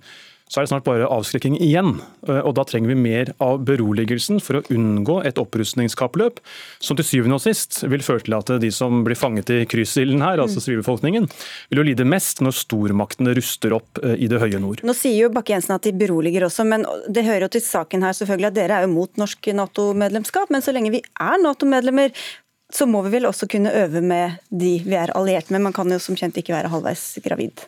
så 0.47 0.61
er 0.61 0.67
det 0.67 0.71
snart 0.71 0.87
bare 0.87 1.09
avskrekking 1.11 1.57
igjen. 1.59 1.97
Eh, 2.29 2.39
og 2.39 2.55
Da 2.57 2.65
trenger 2.65 2.93
vi 2.93 2.99
mer 3.01 3.33
av 3.43 3.65
beroligelsen 3.67 4.39
for 4.43 4.61
å 4.61 4.65
unngå 4.71 5.19
et 5.27 5.41
opprustningskappløp, 5.43 6.39
som 6.79 6.97
til 6.97 7.09
syvende 7.09 7.41
og 7.41 7.43
sist 7.43 7.83
vil 7.85 8.05
føre 8.07 8.23
til 8.27 8.37
at 8.39 8.53
de 8.63 8.71
som 8.71 9.03
blir 9.07 9.19
fanget 9.19 9.51
i 9.51 9.59
kryssilden 9.69 10.23
her, 10.23 10.39
altså 10.43 10.63
sivilbefolkningen, 10.63 11.27
vil 11.71 11.83
jo 11.83 11.87
lide 11.91 12.07
mest 12.07 12.45
når 12.45 12.57
stormaktene 12.63 13.35
ruster 13.37 13.75
opp 13.77 14.01
eh, 14.03 14.15
i 14.23 14.31
det 14.31 14.41
høye 14.43 14.63
nord. 14.63 14.85
Nå 14.87 14.97
sier 14.97 15.27
jo 15.27 15.35
Bakke-Jensen 15.35 15.77
at 15.77 15.87
de 15.87 15.95
beroliger 15.99 16.47
også, 16.47 16.67
men 16.69 16.87
det 17.11 17.27
hører 17.27 17.49
jo 17.49 17.55
til 17.59 17.67
saken 17.67 18.07
her 18.07 18.17
selvfølgelig 18.17 18.53
at 18.53 18.59
dere 18.63 18.81
er 18.81 18.87
jo 18.87 18.95
mot 18.95 19.19
norsk 19.19 19.53
Nato-medlemskap. 19.57 20.53
Men 20.55 20.63
så 20.63 20.75
lenge 20.75 20.95
vi 20.95 21.03
er 21.03 21.43
Nato-medlemmer, 21.43 22.15
så 22.73 22.87
må 22.91 23.03
vi 23.07 23.13
vel 23.15 23.29
også 23.29 23.47
kunne 23.51 23.73
øve 23.85 24.03
med 24.03 24.41
de 24.51 24.77
vi 24.83 24.97
er 24.99 25.13
alliert 25.19 25.51
med. 25.51 25.63
Man 25.69 25.75
kan 25.75 25.91
jo 25.91 25.99
som 26.03 26.19
kjent 26.19 26.39
ikke 26.39 26.55
være 26.55 26.71
halvveis 26.73 27.17
gravid. 27.25 27.67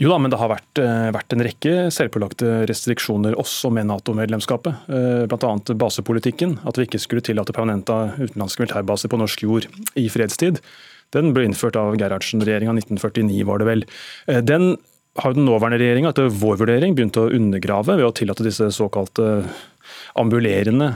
Jo 0.00 0.08
da, 0.08 0.16
men 0.16 0.32
det 0.32 0.38
har 0.40 0.48
vært, 0.48 0.78
eh, 0.80 1.10
vært, 1.12 1.34
en 1.34 1.44
rekke 1.44 1.72
selvpålagte 1.92 2.62
restriksjoner 2.68 3.34
også 3.36 3.68
med 3.76 3.90
Nato-medlemskapet. 3.90 4.88
Eh, 4.88 5.26
Bl.a. 5.28 5.50
basepolitikken. 5.76 6.58
At 6.64 6.78
vi 6.80 6.86
ikke 6.86 7.00
skulle 7.00 7.20
tillate 7.20 7.52
permanente 7.52 7.92
utenlandske 8.16 8.64
militærbaser 8.64 9.12
på 9.12 9.20
norsk 9.20 9.44
jord 9.44 9.66
i 9.94 10.08
fredstid. 10.08 10.62
Den 11.12 11.34
ble 11.34 11.44
innført 11.44 11.76
av 11.76 11.98
Gerhardsen-regjeringa 12.00 12.72
1949, 12.72 13.44
var 13.44 13.60
det 13.60 13.68
vel. 13.68 13.84
Eh, 14.28 14.40
den 14.40 14.78
har 15.20 15.34
den 15.34 15.44
nåværende 15.44 15.76
regjeringa 15.76 16.08
etter 16.08 16.32
vår 16.32 16.56
vurdering 16.64 16.96
begynt 16.96 17.20
å 17.20 17.28
undergrave 17.28 17.98
ved 17.98 18.06
å 18.06 18.14
tillate 18.16 18.46
disse 18.46 18.70
såkalte 18.72 19.44
ambulerende 20.16 20.88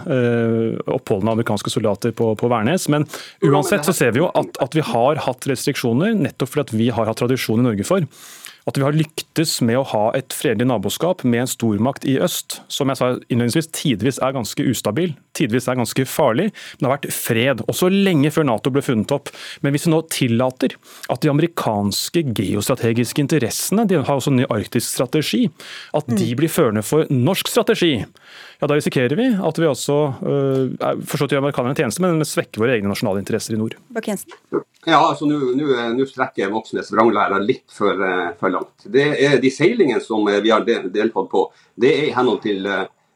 oppholdene 0.89 1.29
av 1.29 1.37
amerikanske 1.37 1.69
soldater 1.69 2.15
på, 2.17 2.31
på, 2.33 2.49
Værnes. 2.49 2.89
Men 2.89 3.05
uansett 3.45 3.85
så 3.85 3.93
ser 3.93 4.15
vi 4.17 4.23
jo 4.23 4.31
at, 4.33 4.57
at 4.57 4.73
vi 4.73 4.81
har 4.81 5.21
hatt 5.21 5.45
restriksjoner, 5.45 6.17
nettopp 6.17 6.49
fordi 6.49 6.81
vi 6.81 6.89
har 6.89 7.11
hatt 7.11 7.21
tradisjon 7.21 7.61
i 7.61 7.67
Norge 7.69 7.85
for 7.85 8.09
at 8.67 8.79
vi 8.79 8.83
har 8.83 8.97
lyktes 8.97 9.61
med 9.63 9.79
å 9.79 9.87
ha 9.93 10.05
et 10.19 10.35
fredelig 10.35 10.67
naboskap 10.67 11.23
med 11.25 11.45
en 11.45 11.51
stormakt 11.51 12.07
i 12.09 12.17
øst, 12.23 12.61
som 12.69 12.91
jeg 12.91 12.99
sa 12.99 13.13
innledningsvis 13.29 13.71
tidvis 13.71 14.19
er 14.19 14.35
ganske 14.35 14.67
ustabil, 14.67 15.15
tidvis 15.37 15.69
er 15.69 15.79
ganske 15.79 16.07
farlig, 16.09 16.49
men 16.51 16.83
det 16.83 16.89
har 16.89 16.97
vært 16.97 17.15
fred. 17.15 17.63
Også 17.71 17.91
lenge 17.93 18.33
før 18.35 18.49
Nato 18.49 18.73
ble 18.75 18.85
funnet 18.85 19.13
opp. 19.15 19.33
Men 19.65 19.75
hvis 19.75 19.87
vi 19.87 19.93
nå 19.95 20.03
tillater 20.13 20.77
at 21.13 21.23
de 21.23 21.33
amerikanske 21.33 22.25
geostrategiske 22.37 23.23
interessene, 23.23 23.87
de 23.89 24.01
har 24.01 24.17
også 24.17 24.33
en 24.33 24.41
ny 24.43 24.49
arktisk 24.53 24.89
strategi, 24.89 25.47
at 25.97 26.09
de 26.19 26.33
blir 26.39 26.53
førende 26.53 26.85
for 26.87 27.09
norsk 27.13 27.51
strategi, 27.53 27.95
ja, 28.59 28.67
da 28.67 28.77
risikerer 28.77 29.17
vi 29.19 29.27
at 29.37 29.59
vi 29.61 29.69
også 29.69 29.97
øh, 30.25 31.01
forstått 31.05 31.35
gjør 31.35 31.43
amerikanerne 31.43 31.75
en 31.75 31.81
tjeneste, 31.83 32.03
men 32.05 32.25
svekker 32.25 32.63
våre 32.63 32.79
egne 32.79 32.89
nasjonale 32.89 33.21
interesser 33.21 33.57
i 33.57 33.61
nord. 33.61 33.77
Ja, 34.87 35.01
altså 35.03 35.27
Nå 35.29 36.07
strekker 36.09 36.53
Moxnes 36.53 36.93
vranglæra 36.95 37.41
litt 37.43 37.67
for, 37.75 37.99
uh, 37.99 38.33
for, 38.41 38.53
langt. 38.55 38.87
Det 38.87 39.07
er 39.27 39.41
De 39.43 39.51
seilingene 39.53 40.01
som 40.01 40.25
vi 40.25 40.53
har 40.53 40.65
deltatt 40.65 41.31
på, 41.33 41.43
det 41.75 41.91
er 41.93 42.09
i 42.09 42.15
henhold 42.17 42.45
til 42.47 42.69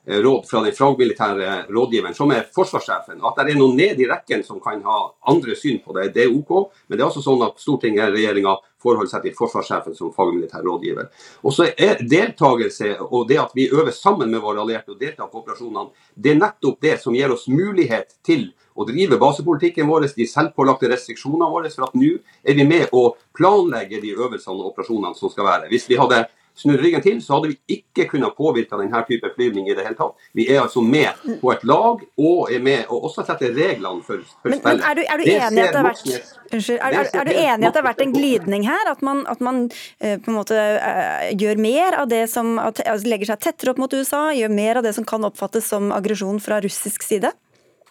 råd 0.07 0.47
fra 0.49 0.63
den 0.65 0.75
fagmilitære 0.75 1.67
rådgiveren, 1.69 2.15
som 2.15 2.31
er 2.33 2.47
forsvarssjefen. 2.55 3.21
At 3.21 3.37
det 3.39 3.53
er 3.53 3.61
noen 3.61 3.77
ned 3.77 4.01
i 4.01 4.09
rekken 4.09 4.43
som 4.47 4.61
kan 4.63 4.81
ha 4.87 4.99
andre 5.29 5.57
syn 5.59 5.81
på 5.85 5.95
det, 5.97 6.11
det 6.15 6.25
er 6.25 6.35
OK. 6.35 6.73
Men 6.89 6.99
det 6.99 7.05
er 7.05 7.09
også 7.11 7.25
sånn 7.25 7.45
at 7.45 7.61
Stortinget 7.61 8.09
og 8.09 8.17
regjeringa 8.17 8.57
forholder 8.81 9.11
seg 9.13 9.27
til 9.27 9.37
forsvarssjefen 9.37 9.97
som 9.97 10.13
fagmilitær 10.17 10.65
rådgiver. 10.65 11.11
Og 11.45 11.55
så 11.55 11.69
er 11.77 12.01
deltakelse 12.01 12.95
og 13.11 13.29
det 13.29 13.39
at 13.43 13.53
vi 13.55 13.69
øver 13.69 13.93
sammen 13.95 14.33
med 14.33 14.41
våre 14.41 14.65
allierte 14.65 14.95
og 14.95 15.01
deltar 15.03 15.29
på 15.29 15.43
operasjonene, 15.43 15.93
det 16.17 16.33
er 16.33 16.41
nettopp 16.41 16.81
det 16.81 16.97
som 17.03 17.15
gir 17.15 17.33
oss 17.35 17.47
mulighet 17.53 18.17
til 18.27 18.49
å 18.81 18.87
drive 18.89 19.19
basepolitikken 19.21 19.89
vår, 19.91 20.09
de 20.17 20.27
selvpålagte 20.29 20.89
restriksjonene 20.89 21.51
våre. 21.53 21.71
For 21.75 21.91
at 21.91 21.97
nå 21.99 22.15
er 22.41 22.57
vi 22.57 22.65
med 22.65 22.95
å 22.97 23.11
planlegge 23.37 24.01
de 24.01 24.15
øvelsene 24.17 24.57
og 24.57 24.73
operasjonene 24.73 25.19
som 25.19 25.33
skal 25.33 25.49
være. 25.51 25.69
Hvis 25.69 25.89
vi 25.91 26.01
hadde 26.01 26.25
snudd 26.59 26.83
ryggen 26.83 27.03
til, 27.05 27.21
så 27.23 27.39
hadde 27.39 27.53
vi 27.53 27.79
ikke 27.79 28.07
kunnet 28.11 28.37
påvirke 28.37 28.79
denne 28.79 29.03
type 29.09 29.31
flyvning 29.37 29.71
i 29.71 29.77
det 29.77 29.87
hele 29.87 29.99
tatt. 29.99 30.29
Vi 30.37 30.47
er 30.51 30.63
altså 30.65 30.83
med 30.85 31.21
på 31.41 31.53
et 31.55 31.65
lag 31.69 32.05
og 32.21 32.53
er 32.53 32.63
med 32.65 32.91
og 32.91 33.09
også 33.09 33.25
setter 33.29 33.55
reglene 33.57 34.05
for, 34.07 34.23
for 34.43 34.53
men, 34.53 34.61
spillet. 34.61 34.83
Men 34.83 34.87
er 34.91 34.99
du, 34.99 35.03
er 35.07 35.21
du 35.21 35.25
enig 35.31 35.65
at 35.65 35.75
det 35.75 35.81
har 35.81 35.91
vært 35.91 36.39
Unnskyld, 36.51 36.81
er, 36.83 36.95
er, 36.99 37.09
er, 37.15 37.29
du 37.29 37.31
enig 37.31 37.67
at 37.69 37.77
det 37.77 37.79
har 37.79 37.87
vært 37.87 38.01
en 38.03 38.15
glidning 38.15 38.65
her? 38.67 38.89
At 38.91 39.05
man, 39.07 39.21
at 39.31 39.43
man 39.45 39.61
uh, 39.71 40.17
på 40.19 40.33
en 40.33 40.35
måte 40.35 40.57
uh, 40.59 41.29
gjør 41.39 41.61
mer 41.63 42.01
av 42.01 42.09
det 42.11 42.25
som 42.33 42.57
at, 42.59 42.83
altså, 42.83 43.07
legger 43.13 43.31
seg 43.31 43.45
tettere 43.45 43.75
opp 43.75 43.83
mot 43.83 43.95
USA, 43.95 44.25
gjør 44.35 44.51
mer 44.55 44.81
av 44.81 44.89
det 44.89 44.97
som 44.97 45.07
kan 45.07 45.27
oppfattes 45.29 45.71
som 45.71 45.93
aggresjon 45.95 46.43
fra 46.43 46.59
russisk 46.65 47.07
side? 47.07 47.31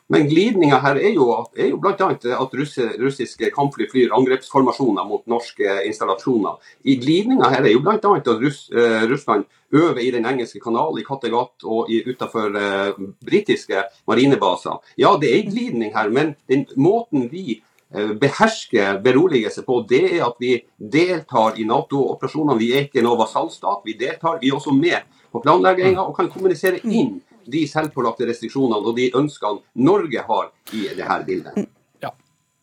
Men 0.09 0.25
glidninga 0.25 0.79
her 0.81 0.97
er 0.97 1.13
jo, 1.13 1.27
er 1.53 1.69
jo 1.69 1.77
bl.a. 1.81 2.07
at 2.17 2.55
russiske 2.57 3.51
kampfly 3.53 3.85
flyr 3.91 4.15
angrepsformasjoner 4.17 5.05
mot 5.05 5.21
norske 5.29 5.75
installasjoner. 5.85 6.57
I 6.89 6.95
glidninga 6.97 7.51
her 7.53 7.67
er 7.67 7.75
jo 7.75 7.83
bl.a. 7.85 7.99
at 8.17 8.31
Russ, 8.41 8.63
eh, 8.73 9.05
Russland 9.11 9.45
øver 9.69 10.01
i 10.01 10.09
Den 10.11 10.25
engelske 10.25 10.59
kanal, 10.63 10.97
i 10.97 11.05
Kattegat 11.05 11.61
og 11.63 11.93
utenfor 11.93 12.57
eh, 12.57 12.97
britiske 13.21 13.85
marinebaser. 14.09 14.81
Ja, 14.97 15.13
det 15.21 15.29
er 15.29 15.49
glidning 15.51 15.93
her, 15.93 16.09
men 16.09 16.33
den 16.49 16.65
måten 16.75 17.29
vi 17.29 17.61
uh, 17.93 18.15
behersker 18.17 18.97
beroligelse 19.05 19.61
på, 19.61 19.83
det 19.89 20.03
er 20.15 20.25
at 20.25 20.41
vi 20.41 20.55
deltar 20.79 21.61
i 21.61 21.69
Nato-operasjonene. 21.69 22.57
Vi 22.57 22.73
er 22.73 22.89
ikke 22.89 23.05
noen 23.05 23.21
vasallstat, 23.21 23.85
vi 23.85 23.93
deltar. 23.93 24.41
Vi 24.41 24.49
er 24.49 24.57
også 24.57 24.73
med 24.73 25.05
på 25.29 25.41
planlegginga 25.45 26.01
og 26.01 26.15
kan 26.17 26.33
kommunisere 26.33 26.81
inn 26.81 27.19
de 27.51 27.65
selvpålagte 27.69 28.27
restriksjonene 28.29 28.79
og 28.79 28.95
de 28.97 29.09
ønskene 29.17 29.63
Norge 29.89 30.23
har 30.29 30.49
i 30.73 30.87
dette 30.93 31.19
bildet. 31.27 31.67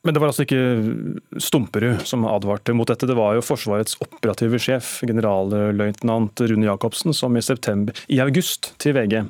Men 0.06 0.14
det 0.14 0.20
var 0.22 0.30
altså 0.30 0.44
ikke 0.46 1.40
Stumperud 1.42 2.04
som 2.06 2.22
advarte 2.30 2.70
mot 2.78 2.86
dette. 2.86 3.08
Det 3.10 3.16
var 3.18 3.34
jo 3.34 3.42
Forsvarets 3.42 3.96
operative 4.04 4.60
sjef, 4.62 5.00
generalløytnant 5.02 6.42
Rune 6.46 6.68
Jacobsen, 6.68 7.10
som 7.16 7.34
i, 7.34 7.42
september, 7.42 7.96
i 8.06 8.20
august 8.22 8.70
til 8.78 8.94
VG 8.94 9.24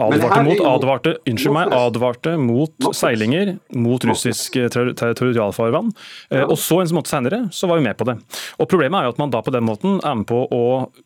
Advarte 0.00 0.40
mot, 0.46 0.60
advarte, 0.64 1.10
unnskyld 1.28 1.52
meg, 1.52 1.72
advarte 1.76 2.32
mot 2.40 2.86
seilinger 2.96 3.50
mot 3.76 4.04
russisk 4.08 4.56
eh, 4.56 4.70
territorialfarvann. 4.72 5.90
Eh, 6.32 6.46
og 6.46 6.56
så 6.56 6.80
en 6.80 6.94
måte 6.96 7.12
senere 7.12 7.42
så 7.52 7.68
var 7.68 7.76
vi 7.76 7.84
med 7.84 7.98
på 8.00 8.06
det. 8.08 8.16
Og 8.56 8.70
Problemet 8.72 9.02
er 9.02 9.08
jo 9.10 9.12
at 9.12 9.20
man 9.20 9.34
da 9.34 9.42
på 9.44 9.52
den 9.52 9.66
måten 9.68 10.00
er 10.00 10.16
med 10.16 10.24
på 10.30 10.46
å 10.48 10.62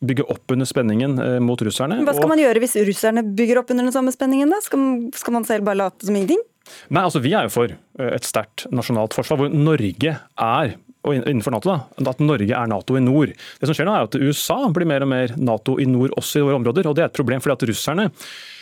bygge 0.07 0.29
opp 0.31 0.55
under 0.55 0.71
spenningen 0.71 1.19
eh, 1.19 1.39
mot 1.43 1.67
russerne. 1.67 1.99
Hva 2.07 2.15
skal 2.15 2.31
man 2.31 2.43
gjøre 2.45 2.63
hvis 2.63 2.79
russerne 2.87 3.27
bygger 3.27 3.65
opp 3.65 3.75
under 3.75 3.89
den 3.89 3.97
samme 3.97 4.15
spenningen? 4.15 4.55
da? 4.55 4.63
Skal, 4.63 4.87
skal 5.19 5.35
man 5.41 5.49
selv 5.51 5.67
bare 5.67 5.83
late 5.83 6.07
som 6.07 6.15
ingenting? 6.15 6.47
Nei, 6.87 7.03
altså 7.03 7.23
Vi 7.23 7.35
er 7.35 7.47
jo 7.47 7.55
for 7.55 7.75
et 8.07 8.27
sterkt 8.27 8.69
nasjonalt 8.75 9.15
forsvar, 9.15 9.43
hvor 9.43 9.51
Norge 9.55 10.15
er 10.15 10.77
og 11.07 11.15
innenfor 11.15 11.55
NATO 11.55 11.71
da, 11.71 11.77
at 12.11 12.23
Norge 12.23 12.51
er 12.51 12.71
Nato 12.71 12.97
i 12.99 13.03
nord. 13.03 13.31
Det 13.31 13.69
som 13.69 13.77
skjer 13.79 13.87
nå 13.87 13.95
er 13.95 14.09
at 14.09 14.17
USA 14.19 14.59
blir 14.75 14.89
mer 14.91 15.05
og 15.07 15.11
mer 15.13 15.35
Nato 15.39 15.77
i 15.79 15.87
nord 15.87 16.15
også 16.19 16.41
i 16.41 16.47
våre 16.47 16.59
områder. 16.59 16.89
og 16.91 16.97
Det 16.99 17.05
er 17.05 17.11
et 17.13 17.19
problem 17.19 17.43
fordi 17.45 17.55
at 17.55 17.67
russerne 17.71 18.09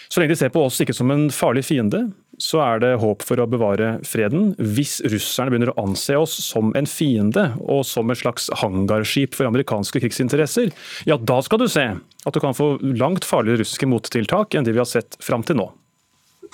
så 0.08 0.20
lenge 0.20 0.34
de 0.34 0.40
ser 0.42 0.52
på 0.54 0.64
oss 0.66 0.80
ikke 0.82 0.96
som 0.96 1.12
en 1.14 1.28
farlig 1.34 1.64
fiende, 1.68 2.06
så 2.42 2.60
er 2.64 2.80
det 2.82 2.90
håp 3.02 3.22
for 3.22 3.38
å 3.38 3.46
bevare 3.50 3.98
freden. 4.06 4.52
Hvis 4.58 4.98
russerne 5.06 5.52
begynner 5.52 5.70
å 5.74 5.84
anse 5.84 6.16
oss 6.18 6.34
som 6.42 6.72
en 6.78 6.88
fiende 6.90 7.52
og 7.62 7.84
som 7.86 8.10
et 8.10 8.20
slags 8.20 8.48
hangarskip 8.62 9.36
for 9.38 9.48
amerikanske 9.48 10.02
krigsinteresser, 10.02 10.74
ja 11.08 11.18
da 11.20 11.38
skal 11.46 11.62
du 11.62 11.68
se 11.70 11.86
at 11.94 12.34
du 12.34 12.42
kan 12.42 12.56
få 12.56 12.74
langt 12.98 13.26
farligere 13.28 13.62
russiske 13.62 13.88
mottiltak 13.90 14.56
enn 14.56 14.66
de 14.66 14.74
vi 14.74 14.82
har 14.82 14.90
sett 14.90 15.18
fram 15.22 15.46
til 15.46 15.60
nå 15.60 15.70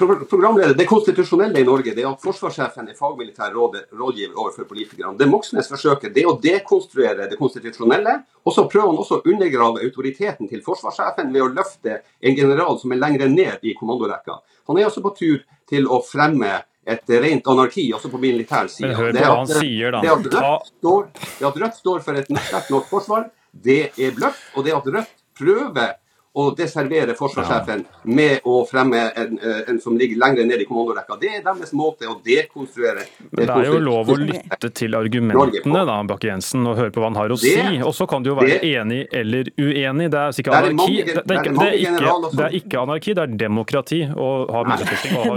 programleder, 0.06 0.74
Det 0.74 0.86
konstitusjonelle 0.86 1.60
i 1.60 1.64
Norge 1.64 1.94
det 1.94 2.02
er 2.02 2.08
at 2.10 2.22
forsvarssjefen 2.22 2.88
er 2.88 2.96
fagmilitær 2.98 3.52
rådgiver 3.52 4.36
overfor 4.36 4.68
politikerne. 4.68 5.16
Det 5.18 5.28
Moxnes 5.28 5.68
forsøker, 5.70 6.12
det 6.14 6.24
er 6.24 6.30
å 6.30 6.38
dekonstruere 6.40 7.28
det 7.30 7.38
konstitusjonelle. 7.38 8.16
Og 8.44 8.56
så 8.56 8.66
prøver 8.70 8.88
han 8.88 9.02
også 9.02 9.20
å 9.20 9.28
undergrave 9.32 9.84
autoriteten 9.84 10.48
til 10.48 10.64
forsvarssjefen 10.66 11.32
ved 11.32 11.44
å 11.44 11.52
løfte 11.52 12.00
en 12.20 12.36
general 12.36 12.78
som 12.80 12.92
er 12.92 13.02
lenger 13.02 13.28
ned 13.28 13.62
i 13.66 13.76
kommandorekka. 13.78 14.40
Han 14.70 14.78
er 14.78 14.88
altså 14.88 15.04
på 15.04 15.14
tur 15.18 15.38
til 15.70 15.86
å 15.86 16.00
fremme 16.04 16.60
et 16.90 17.12
rent 17.22 17.46
anarki, 17.52 17.90
også 17.94 18.10
på 18.10 18.18
militær 18.20 18.68
side. 18.72 18.94
hør 18.96 19.12
på 19.12 19.20
hva 19.20 19.36
han 19.36 19.50
sier, 19.50 19.92
da. 19.94 20.00
Det 20.02 20.12
at, 20.12 20.28
Rødt 20.34 20.70
står, 20.72 21.08
det 21.38 21.48
at 21.50 21.58
Rødt 21.62 21.80
står 21.82 22.04
for 22.06 22.20
et 22.20 22.30
sterkt 22.30 22.72
norsk 22.72 22.90
forsvar, 22.90 23.26
det 23.52 23.80
er 23.98 24.14
bløff. 24.16 24.40
Og 24.56 24.66
det 24.66 24.74
at 24.74 24.88
Rødt 24.96 25.16
prøver 25.38 25.99
å 26.32 26.44
deservere 26.54 27.16
forsvarssjefen 27.18 27.80
med 28.14 28.44
å 28.46 28.60
fremme 28.68 29.00
en, 29.18 29.38
eh, 29.42 29.62
en 29.68 29.80
som 29.82 29.96
ligger 29.98 30.16
lenger 30.16 30.46
ned 30.46 30.62
i 30.62 30.66
kommandorekka. 30.68 31.18
Det 31.20 31.30
er 31.36 31.42
deres 31.42 31.72
måte 31.72 32.06
å 32.06 32.20
dekonstruere 32.22 33.02
Men 33.32 33.46
Det 33.46 33.56
er 33.56 33.64
jo 33.66 33.78
lov 33.82 34.06
å 34.06 34.16
lytte 34.16 34.70
til 34.72 34.94
argumentene 34.94 35.82
da, 35.86 35.96
Bakke-Jensen, 36.06 36.66
og 36.70 36.76
høre 36.78 36.94
på 36.94 37.02
hva 37.02 37.10
han 37.10 37.18
har 37.18 37.34
å 37.34 37.38
si. 37.38 37.56
Og 37.82 37.92
så 37.94 38.06
kan 38.08 38.22
du 38.22 38.30
jo 38.30 38.36
være 38.38 38.60
enig 38.62 39.08
eller 39.12 39.50
uenig. 39.58 40.10
Det 40.10 40.22
er 40.22 40.30
ikke 40.30 40.54
anarki. 40.54 41.02
Det 41.02 41.18
er 41.18 41.40
ikke, 41.40 41.54
det 41.58 41.66
er 41.66 41.78
ikke, 41.80 42.30
det 42.36 42.46
er 42.46 42.58
ikke 42.60 42.82
anarki, 42.84 43.14
det 43.14 43.22
er 43.26 43.36
demokrati 43.44 44.00
å 44.14 44.30
ha 44.54 44.64
meningsutveksling. 44.70 45.36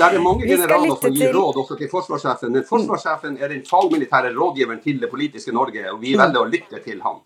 Det 0.00 0.06
er 0.08 0.20
mange 0.24 0.48
generaler 0.48 0.96
som 0.96 1.12
gir 1.20 1.34
råd 1.36 1.64
også 1.64 1.76
til 1.76 1.92
forsvarssjefen, 1.92 2.52
men 2.56 2.64
forsvarssjefen 2.64 3.36
er 3.42 3.52
den 3.52 3.64
fagmilitære 3.68 4.32
rådgiveren 4.32 4.80
til 4.80 5.00
det 5.04 5.10
politiske 5.12 5.52
Norge, 5.52 5.84
og 5.92 6.00
vi 6.00 6.16
velger 6.16 6.40
å 6.40 6.48
lytte 6.48 6.80
til 6.84 7.04
ham. 7.04 7.20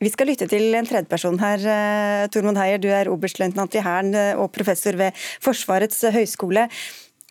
Vi 0.00 0.08
skal 0.08 0.30
lytte 0.30 0.46
til 0.48 0.72
en 0.72 0.86
tredjeperson 0.88 1.36
her. 1.42 1.60
Eh, 1.60 2.26
Tormod 2.32 2.56
Heier, 2.56 2.80
du 2.80 2.86
er 2.88 3.10
oberstløytnant 3.12 3.74
i 3.76 3.82
Hæren 3.84 4.14
eh, 4.16 4.32
og 4.32 4.48
professor 4.54 4.96
ved 4.96 5.16
Forsvarets 5.44 5.98
høgskole. 6.14 6.62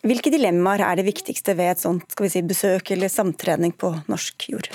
Hvilke 0.05 0.29
dilemmaer 0.29 0.83
er 0.85 0.99
det 0.99 1.07
viktigste 1.07 1.55
ved 1.57 1.71
et 1.71 1.81
sånt 1.81 2.13
si, 2.29 2.43
besøk 2.45 2.91
eller 2.93 3.09
samtrening 3.09 3.73
på 3.73 3.89
norsk 4.05 4.45
jord? 4.53 4.69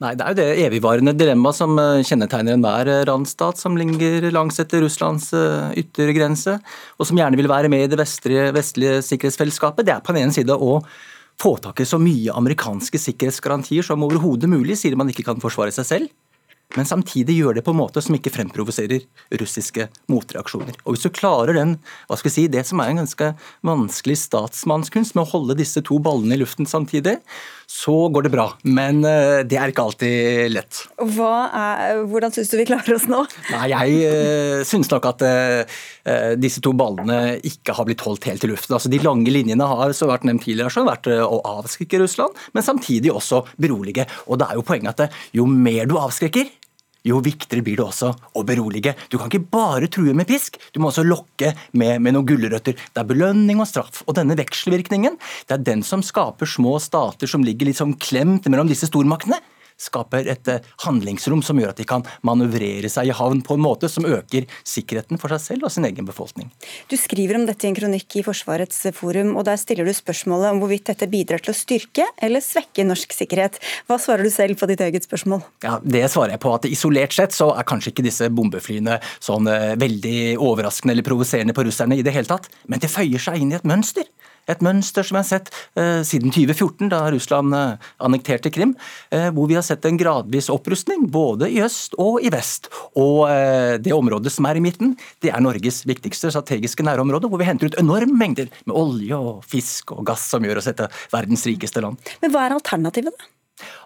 Nei, 0.00 0.14
Det 0.16 0.24
er 0.24 0.32
jo 0.32 0.38
det 0.38 0.62
evigvarende 0.62 1.12
dilemmaet 1.12 1.58
som 1.58 1.76
eh, 1.76 2.00
kjennetegner 2.08 2.56
enhver 2.56 2.88
randstat 3.10 3.60
som 3.60 3.76
ligger 3.76 4.30
langs 4.32 4.56
etter 4.64 4.80
Russlands 4.86 5.28
yttergrense, 5.76 6.54
og 6.96 7.10
som 7.10 7.20
gjerne 7.20 7.36
vil 7.36 7.50
være 7.52 7.68
med 7.68 7.84
i 7.84 7.90
det 7.92 7.98
vestlige, 8.00 8.46
vestlige 8.56 9.02
sikkerhetsfellesskapet. 9.04 9.84
Det 9.84 9.92
er 9.98 10.00
på 10.00 10.16
den 10.16 10.22
ene 10.24 10.38
side 10.38 10.56
å 10.56 10.80
få 11.36 11.52
tak 11.60 11.84
i 11.84 11.86
så 11.92 12.00
mye 12.00 12.32
amerikanske 12.40 13.02
sikkerhetsgarantier 13.04 13.84
som 13.84 14.08
overhodet 14.08 14.48
mulig, 14.48 14.78
sier 14.80 14.96
man 14.96 15.12
ikke 15.12 15.28
kan 15.28 15.44
forsvare 15.44 15.76
seg 15.76 15.90
selv 15.92 16.16
men 16.76 16.84
samtidig 16.84 17.38
gjør 17.38 17.56
det 17.56 17.64
på 17.64 17.72
en 17.72 17.78
måte 17.80 18.02
som 18.04 18.16
ikke 18.16 18.32
fremprovoserer 18.34 19.06
russiske 19.40 19.86
motreaksjoner. 20.12 20.76
Og 20.84 20.94
Hvis 20.94 21.06
du 21.06 21.14
klarer 21.16 21.56
den, 21.56 21.78
hva 22.08 22.18
skal 22.18 22.28
vi 22.28 22.34
si, 22.34 22.44
det 22.52 22.66
som 22.68 22.82
er 22.84 22.92
en 22.92 23.00
ganske 23.00 23.30
vanskelig 23.64 24.18
statsmannskunst 24.20 25.16
med 25.16 25.24
å 25.24 25.30
holde 25.30 25.56
disse 25.56 25.80
to 25.86 25.96
ballene 26.04 26.36
i 26.36 26.42
luften 26.42 26.68
samtidig, 26.68 27.16
så 27.68 27.94
går 28.12 28.26
det 28.26 28.32
bra. 28.32 28.46
Men 28.68 29.00
uh, 29.04 29.40
det 29.48 29.56
er 29.56 29.72
ikke 29.72 29.86
alltid 29.88 30.52
lett. 30.52 30.82
Er, 31.00 32.02
hvordan 32.08 32.36
syns 32.36 32.52
du 32.52 32.58
vi 32.60 32.68
klarer 32.68 32.96
oss 32.98 33.08
nå? 33.08 33.24
Nei, 33.54 33.64
Jeg 33.72 34.12
uh, 34.12 34.60
syns 34.68 34.92
nok 34.92 35.08
at 35.08 35.24
uh, 35.24 35.80
disse 36.40 36.62
to 36.64 36.72
ballene 36.76 37.38
ikke 37.46 37.74
har 37.76 37.88
blitt 37.88 38.04
holdt 38.06 38.28
helt 38.30 38.44
i 38.46 38.50
luften. 38.50 38.76
Altså, 38.76 38.90
de 38.92 39.00
lange 39.02 39.32
linjene 39.32 39.66
har 39.68 39.92
så 39.96 40.08
vært 40.10 40.26
nevnt 40.28 40.44
tidligere, 40.46 40.72
så 40.72 40.86
vært 40.86 41.10
å 41.10 41.40
avskrekke 41.58 42.00
Russland, 42.02 42.38
men 42.54 42.66
samtidig 42.66 43.12
også 43.12 43.42
berolige. 43.60 44.06
Og 44.28 44.40
det 44.40 44.48
er 44.48 44.58
jo 44.58 44.64
poenget 44.66 45.04
at 45.04 45.20
jo 45.36 45.46
mer 45.50 45.88
du 45.90 45.98
avskrekker, 46.00 46.48
jo 47.06 47.20
viktigere 47.24 47.64
blir 47.64 47.78
det 47.78 47.84
også 47.86 48.10
å 48.36 48.44
berolige. 48.46 48.94
Du 49.10 49.18
kan 49.18 49.30
ikke 49.30 49.50
bare 49.52 49.90
true 49.92 50.14
med 50.16 50.28
pisk, 50.28 50.58
du 50.74 50.80
må 50.82 50.90
også 50.90 51.06
lokke 51.06 51.52
med, 51.78 52.02
med 52.02 52.16
noen 52.16 52.26
gulrøtter. 52.28 52.74
Det 52.74 53.02
er 53.02 53.08
belønning 53.08 53.62
og 53.62 53.68
straff. 53.70 54.02
Og 54.06 54.16
denne 54.18 54.36
vekselvirkningen 54.38 55.18
det 55.48 55.56
er 55.56 55.68
den 55.70 55.84
som 55.86 56.04
skaper 56.04 56.48
små 56.48 56.76
stater 56.82 57.30
som 57.30 57.46
ligger 57.46 57.70
litt 57.70 57.80
sånn 57.80 57.96
klemt 58.02 58.48
mellom 58.50 58.70
disse 58.70 58.90
stormaktene 58.90 59.40
skaper 59.78 60.28
et 60.30 60.50
eh, 60.50 60.64
handlingsrom 60.84 61.42
som 61.44 61.58
gjør 61.60 61.72
at 61.72 61.80
de 61.80 61.86
kan 61.88 62.04
manøvrere 62.26 62.90
seg 62.92 63.10
i 63.10 63.16
havn 63.16 63.42
på 63.46 63.56
en 63.56 63.64
måte 63.64 63.90
som 63.90 64.06
øker 64.08 64.48
sikkerheten 64.66 65.20
for 65.20 65.32
seg 65.34 65.44
selv 65.44 65.68
og 65.68 65.74
sin 65.74 65.86
egen 65.88 66.08
befolkning. 66.08 66.50
Du 66.90 66.96
skriver 67.00 67.38
om 67.38 67.46
dette 67.48 67.66
i 67.66 67.70
en 67.70 67.78
kronikk 67.78 68.18
i 68.18 68.24
Forsvarets 68.26 68.82
forum, 68.96 69.34
og 69.38 69.46
der 69.48 69.58
stiller 69.60 69.88
du 69.88 69.94
spørsmålet 69.94 70.52
om 70.52 70.62
hvorvidt 70.62 70.90
dette 70.90 71.08
bidrar 71.10 71.42
til 71.44 71.54
å 71.54 71.58
styrke 71.58 72.08
eller 72.22 72.44
svekke 72.44 72.86
norsk 72.88 73.14
sikkerhet. 73.14 73.60
Hva 73.88 74.00
svarer 74.02 74.26
du 74.26 74.32
selv 74.34 74.58
på 74.60 74.68
ditt 74.70 74.82
eget 74.84 75.06
spørsmål? 75.08 75.44
Ja, 75.64 75.78
Det 75.82 76.04
svarer 76.10 76.36
jeg 76.36 76.42
på 76.44 76.54
at 76.54 76.68
isolert 76.68 77.14
sett 77.16 77.36
så 77.36 77.52
er 77.54 77.66
kanskje 77.68 77.94
ikke 77.94 78.06
disse 78.06 78.30
bombeflyene 78.32 78.98
sånn 79.18 79.48
eh, 79.50 79.74
veldig 79.80 80.18
overraskende 80.42 80.96
eller 80.96 81.06
provoserende 81.06 81.56
på 81.56 81.66
russerne 81.68 81.98
i 81.98 82.04
det 82.06 82.14
hele 82.14 82.28
tatt, 82.28 82.50
men 82.66 82.82
det 82.82 82.90
føyer 82.92 83.22
seg 83.22 83.42
inn 83.42 83.54
i 83.54 83.58
et 83.58 83.68
mønster. 83.68 84.08
Et 84.48 84.62
mønster 84.64 85.06
som 85.06 85.16
vi 85.16 85.22
har 85.22 85.28
sett 85.28 85.50
eh, 85.78 86.00
siden 86.06 86.32
2014, 86.32 86.88
da 86.92 87.02
Russland 87.12 87.54
eh, 87.56 87.88
annekterte 88.04 88.52
Krim, 88.54 88.74
eh, 89.14 89.28
hvor 89.34 89.48
vi 89.50 89.58
har 89.58 89.66
sett 89.66 89.84
en 89.88 89.98
gradvis 90.00 90.48
opprustning 90.52 91.06
både 91.12 91.50
i 91.52 91.60
øst 91.64 91.96
og 92.00 92.22
i 92.24 92.32
vest. 92.32 92.70
Og 92.98 93.26
eh, 93.28 93.76
det 93.82 93.94
området 93.96 94.32
som 94.34 94.48
er 94.48 94.60
i 94.60 94.64
midten, 94.64 94.94
det 95.24 95.32
er 95.34 95.44
Norges 95.44 95.82
viktigste 95.88 96.32
strategiske 96.32 96.86
nærområde, 96.86 97.28
hvor 97.28 97.40
vi 97.40 97.48
henter 97.48 97.68
ut 97.68 97.80
enorme 97.80 98.16
mengder 98.18 98.48
med 98.64 98.76
olje 98.76 99.18
og 99.18 99.44
fisk 99.48 99.92
og 99.96 100.06
gass, 100.08 100.28
som 100.32 100.44
gjør 100.44 100.62
oss 100.62 100.70
til 100.72 101.02
verdens 101.12 101.44
rikeste 101.48 101.84
land. 101.84 102.00
Men 102.22 102.32
hva 102.32 102.46
er 102.46 102.56
alternativet, 102.56 103.12
da? 103.12 103.34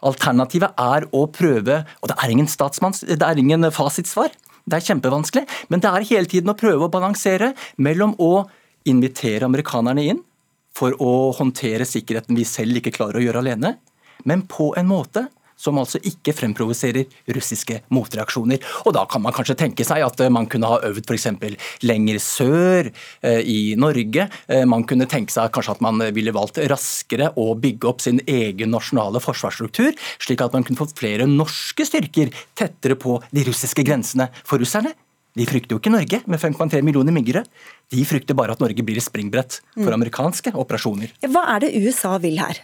Alternativet 0.04 0.74
er 0.80 1.06
å 1.16 1.26
prøve, 1.32 1.82
og 2.02 2.10
det 2.10 2.16
er 2.20 2.32
ingen 2.34 2.48
det 2.50 3.22
er 3.24 3.38
ingen 3.40 3.70
fasitsvar, 3.72 4.34
det 4.68 4.78
er 4.78 4.86
kjempevanskelig, 4.86 5.46
men 5.72 5.82
det 5.82 5.90
er 5.90 6.08
hele 6.10 6.30
tiden 6.30 6.52
å 6.52 6.58
prøve 6.58 6.86
å 6.86 6.92
balansere 6.92 7.52
mellom 7.82 8.14
å 8.22 8.44
invitere 8.88 9.46
amerikanerne 9.46 10.04
inn, 10.12 10.20
for 10.76 10.96
å 11.02 11.12
håndtere 11.36 11.86
sikkerheten 11.88 12.38
vi 12.38 12.48
selv 12.48 12.80
ikke 12.80 12.94
klarer 12.96 13.20
å 13.20 13.24
gjøre 13.26 13.44
alene, 13.44 13.76
men 14.28 14.46
på 14.50 14.72
en 14.78 14.90
måte 14.90 15.26
som 15.62 15.78
altså 15.78 16.00
ikke 16.06 16.34
fremprovoserer 16.34 17.06
russiske 17.36 17.82
motreaksjoner. 17.94 18.62
Og 18.86 18.96
Da 18.96 19.04
kan 19.10 19.22
man 19.22 19.34
kanskje 19.34 19.58
tenke 19.58 19.86
seg 19.86 20.02
at 20.04 20.18
man 20.32 20.48
kunne 20.50 20.70
ha 20.70 20.80
øvd 20.88 21.06
f.eks. 21.06 21.28
lenger 21.86 22.18
sør 22.22 22.90
eh, 23.22 23.40
i 23.46 23.74
Norge. 23.78 24.28
Eh, 24.48 24.64
man 24.68 24.86
kunne 24.88 25.08
tenke 25.10 25.34
seg 25.34 25.52
kanskje 25.54 25.76
at 25.76 25.84
man 25.84 26.02
ville 26.14 26.34
valgt 26.34 26.60
raskere 26.72 27.32
å 27.38 27.52
bygge 27.54 27.88
opp 27.88 28.02
sin 28.04 28.20
egen 28.26 28.74
nasjonale 28.74 29.22
forsvarsstruktur, 29.22 29.94
slik 30.22 30.42
at 30.42 30.56
man 30.56 30.66
kunne 30.66 30.80
fått 30.80 30.96
flere 30.98 31.28
norske 31.30 31.86
styrker 31.86 32.32
tettere 32.58 32.98
på 32.98 33.20
de 33.30 33.46
russiske 33.46 33.86
grensene. 33.86 34.30
For 34.42 34.62
russerne 34.62 34.96
de 35.38 35.46
frykter 35.48 35.74
jo 35.74 35.80
ikke 35.80 35.92
Norge 35.94 36.20
med 36.28 36.40
5,3 36.40 36.82
millioner 36.84 37.14
myggere. 37.14 37.44
De 37.92 38.04
frykter 38.08 38.36
bare 38.36 38.56
at 38.56 38.60
Norge 38.60 38.84
blir 38.84 39.00
et 39.00 39.06
springbrett 39.06 39.60
for 39.74 39.88
mm. 39.88 39.96
amerikanske 39.96 40.52
operasjoner. 40.60 41.14
Hva 41.24 41.46
er 41.54 41.64
det 41.64 41.72
USA 41.80 42.18
vil 42.22 42.40
her? 42.42 42.60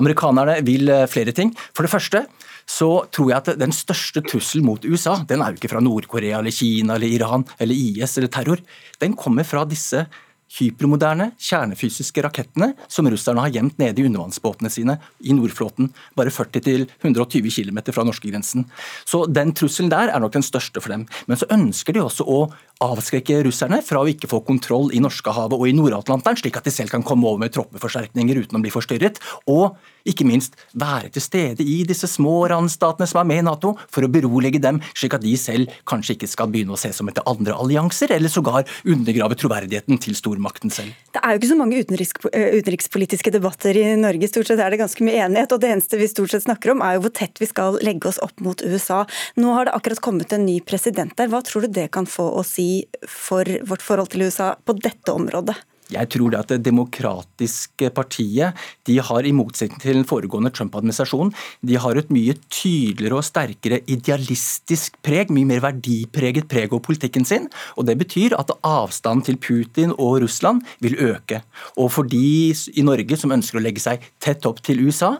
Amerikanerne 0.00 0.60
vil 0.64 0.88
eh, 0.92 1.06
flere 1.10 1.34
ting. 1.36 1.52
For 1.76 1.84
det 1.84 1.92
første 1.92 2.24
så 2.66 2.90
tror 3.14 3.30
jeg 3.30 3.38
at 3.38 3.60
den 3.60 3.74
største 3.74 4.22
trusselen 4.26 4.66
mot 4.66 4.84
USA, 4.88 5.20
den 5.28 5.42
er 5.42 5.52
jo 5.52 5.60
ikke 5.60 5.70
fra 5.70 5.82
Nord-Korea 5.84 6.40
eller 6.40 6.54
Kina 6.54 6.96
eller 6.96 7.12
Iran 7.14 7.44
eller 7.60 7.76
IS 7.76 8.16
eller 8.18 8.32
terror. 8.32 8.62
Den 9.02 9.14
kommer 9.18 9.46
fra 9.46 9.62
disse 9.68 10.06
hypermoderne 10.56 11.32
kjernefysiske 11.42 12.22
rakettene 12.24 12.72
som 12.88 13.08
russerne 13.10 13.42
har 13.42 13.54
gjemt 13.54 13.78
nede 13.82 14.02
i 14.02 14.06
undervannsbåtene 14.06 14.70
sine 14.72 14.98
i 15.26 15.34
Nordflåten, 15.36 15.90
bare 16.16 16.32
40-120 16.34 17.50
km 17.50 17.80
fra 17.92 18.06
norskegrensen. 18.06 18.66
Så 19.04 19.24
den 19.26 19.52
trusselen 19.56 19.90
der 19.92 20.12
er 20.12 20.22
nok 20.22 20.36
den 20.36 20.46
største 20.46 20.82
for 20.82 20.94
dem. 20.94 21.06
Men 21.26 21.40
så 21.40 21.50
ønsker 21.52 21.96
de 21.96 22.04
også 22.04 22.26
å 22.26 22.40
avskrekke 22.84 23.40
russerne 23.46 23.80
fra 23.84 24.02
å 24.02 24.08
ikke 24.10 24.28
få 24.30 24.42
kontroll 24.46 24.90
i 24.92 25.00
Norskehavet 25.00 25.56
og 25.56 25.68
i 25.68 25.74
Nord-Atlanteren, 25.76 26.38
slik 26.40 26.58
at 26.60 26.66
de 26.68 26.74
selv 26.74 26.92
kan 26.92 27.04
komme 27.06 27.28
over 27.28 27.40
med 27.46 27.54
troppeforsterkninger 27.56 28.42
uten 28.44 28.58
å 28.58 28.64
bli 28.64 28.74
forstyrret. 28.74 29.20
og 29.46 29.76
ikke 30.06 30.22
minst 30.22 30.54
være 30.78 31.10
til 31.14 31.22
stede 31.24 31.64
i 31.66 31.80
disse 31.88 32.06
små 32.06 32.44
randstatene 32.52 33.08
som 33.10 33.18
er 33.18 33.26
med 33.26 33.40
i 33.42 33.46
Nato, 33.48 33.72
for 33.90 34.06
å 34.06 34.10
berolige 34.12 34.60
dem, 34.62 34.78
slik 34.94 35.16
at 35.16 35.24
de 35.24 35.32
selv 35.40 35.72
kanskje 35.88 36.14
ikke 36.14 36.28
skal 36.30 36.50
begynne 36.52 36.76
å 36.76 36.78
se 36.78 36.92
som 36.94 37.10
etter 37.10 37.26
andre 37.26 37.56
allianser, 37.56 38.12
eller 38.14 38.30
sågar 38.30 38.68
undergrave 38.86 39.34
troverdigheten 39.40 39.98
til 40.02 40.14
stormakten 40.14 40.70
selv. 40.70 40.94
Det 41.10 41.22
er 41.22 41.34
jo 41.34 41.40
ikke 41.40 41.50
så 41.50 41.58
mange 41.58 41.80
eh, 41.82 42.54
utenrikspolitiske 42.60 43.32
debatter 43.34 43.80
i 43.80 43.86
Norge. 43.98 44.30
Stort 44.30 44.52
sett 44.52 44.62
er 44.62 44.70
det 44.70 44.78
ganske 44.82 45.06
mye 45.06 45.24
enighet, 45.26 45.56
og 45.56 45.64
det 45.64 45.72
eneste 45.74 45.98
vi 45.98 46.10
stort 46.12 46.30
sett 46.30 46.46
snakker 46.46 46.76
om, 46.76 46.84
er 46.86 47.00
jo 47.00 47.06
hvor 47.08 47.16
tett 47.18 47.42
vi 47.42 47.50
skal 47.50 47.80
legge 47.82 48.12
oss 48.12 48.22
opp 48.22 48.38
mot 48.44 48.62
USA. 48.62 49.02
Nå 49.40 49.56
har 49.58 49.66
det 49.66 49.74
akkurat 49.74 50.04
kommet 50.06 50.36
en 50.36 50.46
ny 50.46 50.60
president 50.62 51.16
der. 51.18 51.32
Hva 51.32 51.42
tror 51.46 51.66
du 51.66 51.74
det 51.80 51.88
kan 51.94 52.06
få 52.06 52.28
å 52.38 52.46
si 52.46 52.65
for 53.08 53.48
vårt 53.68 53.84
forhold 53.84 54.12
til 54.12 54.26
USA 54.28 54.54
på 54.58 54.76
dette 54.78 55.14
området? 55.14 55.56
Jeg 55.92 56.08
tror 56.10 56.32
det 56.32 56.38
at 56.40 56.48
Det 56.50 56.64
demokratiske 56.66 57.90
partiet 57.94 58.54
de 58.86 58.98
har, 58.98 59.22
i 59.22 59.32
motsetning 59.32 59.78
til 59.80 59.94
den 59.94 60.06
foregående 60.08 60.50
Trump-administrasjonen, 60.50 61.32
de 61.62 61.76
har 61.78 61.96
et 61.96 62.10
mye 62.10 62.34
tydeligere 62.50 63.20
og 63.20 63.26
sterkere 63.26 63.80
idealistisk 63.86 64.98
preg, 65.02 65.30
mye 65.30 65.46
mer 65.46 65.62
verdipreget 65.62 66.48
preg 66.50 66.72
over 66.72 66.82
politikken 66.82 67.24
sin. 67.24 67.48
og 67.76 67.86
Det 67.86 67.98
betyr 67.98 68.34
at 68.38 68.50
avstanden 68.62 69.24
til 69.24 69.36
Putin 69.38 69.94
og 69.98 70.22
Russland 70.22 70.62
vil 70.80 70.98
øke. 70.98 71.42
Og 71.76 71.92
for 71.92 72.02
de 72.02 72.50
i 72.74 72.82
Norge 72.82 73.16
som 73.16 73.32
ønsker 73.32 73.58
å 73.58 73.62
legge 73.62 73.80
seg 73.80 74.02
tett 74.18 74.46
opp 74.46 74.62
til 74.62 74.82
USA, 74.86 75.16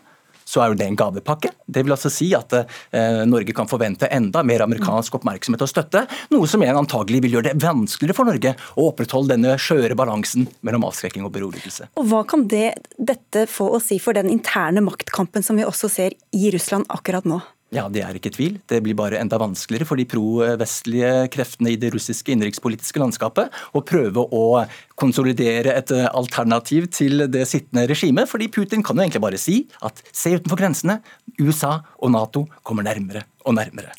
så 0.47 0.63
er 0.63 0.71
jo 0.71 0.79
det 0.79 0.87
en 0.87 0.99
gavepakke. 0.99 1.51
Det 1.67 1.83
vil 1.85 1.95
altså 1.97 2.11
si 2.13 2.31
at 2.37 2.55
eh, 2.57 3.23
Norge 3.29 3.55
kan 3.57 3.69
forvente 3.71 4.09
enda 4.15 4.45
mer 4.47 4.65
amerikansk 4.67 5.19
oppmerksomhet 5.19 5.65
og 5.67 5.71
støtte, 5.71 6.05
noe 6.33 6.49
som 6.51 6.63
igjen 6.63 6.79
antagelig 6.79 7.25
vil 7.25 7.39
gjøre 7.39 7.51
det 7.51 7.65
vanskeligere 7.65 8.17
for 8.17 8.31
Norge 8.31 8.55
å 8.77 8.89
opprettholde 8.93 9.35
denne 9.35 9.57
skjøre 9.61 9.99
balansen 9.99 10.47
mellom 10.67 10.87
avskrekking 10.89 11.27
og 11.27 11.35
beroligelse. 11.35 11.91
Og 11.99 12.09
Hva 12.13 12.23
kan 12.29 12.47
det, 12.51 12.77
dette 12.97 13.47
få 13.51 13.73
å 13.75 13.83
si 13.83 13.99
for 14.03 14.17
den 14.17 14.31
interne 14.33 14.85
maktkampen 14.87 15.45
som 15.45 15.59
vi 15.59 15.67
også 15.67 15.91
ser 15.93 16.17
i 16.37 16.51
Russland 16.55 16.87
akkurat 16.95 17.27
nå? 17.27 17.43
Ja, 17.75 17.89
Det 17.91 18.03
er 18.03 18.15
ikke 18.15 18.31
tvil. 18.31 18.61
Det 18.69 18.79
blir 18.83 18.95
bare 18.95 19.19
enda 19.19 19.39
vanskeligere 19.43 19.89
for 19.89 19.99
de 19.99 20.07
pro-vestlige 20.07 21.27
kreftene 21.35 21.73
i 21.73 21.79
det 21.81 21.91
russiske 21.95 22.31
innenrikspolitiske 22.31 23.03
landskapet 23.03 23.51
å 23.75 23.83
prøve 23.83 24.23
å 24.23 24.63
konsolidere 24.95 25.75
et 25.75 25.91
alternativ 25.91 26.87
til 26.95 27.27
det 27.27 27.43
sittende 27.51 27.89
regimet. 27.91 28.29
fordi 28.29 28.49
Putin 28.49 28.83
kan 28.83 28.97
jo 28.97 29.03
egentlig 29.03 29.23
bare 29.23 29.39
si 29.39 29.67
at 29.83 30.03
se 30.13 30.37
utenfor 30.39 30.57
grensene, 30.57 31.03
USA 31.41 31.83
og 31.99 32.13
Nato 32.13 32.47
kommer 32.63 32.85
nærmere 32.85 33.25
og 33.45 33.55
nærmere. 33.55 33.93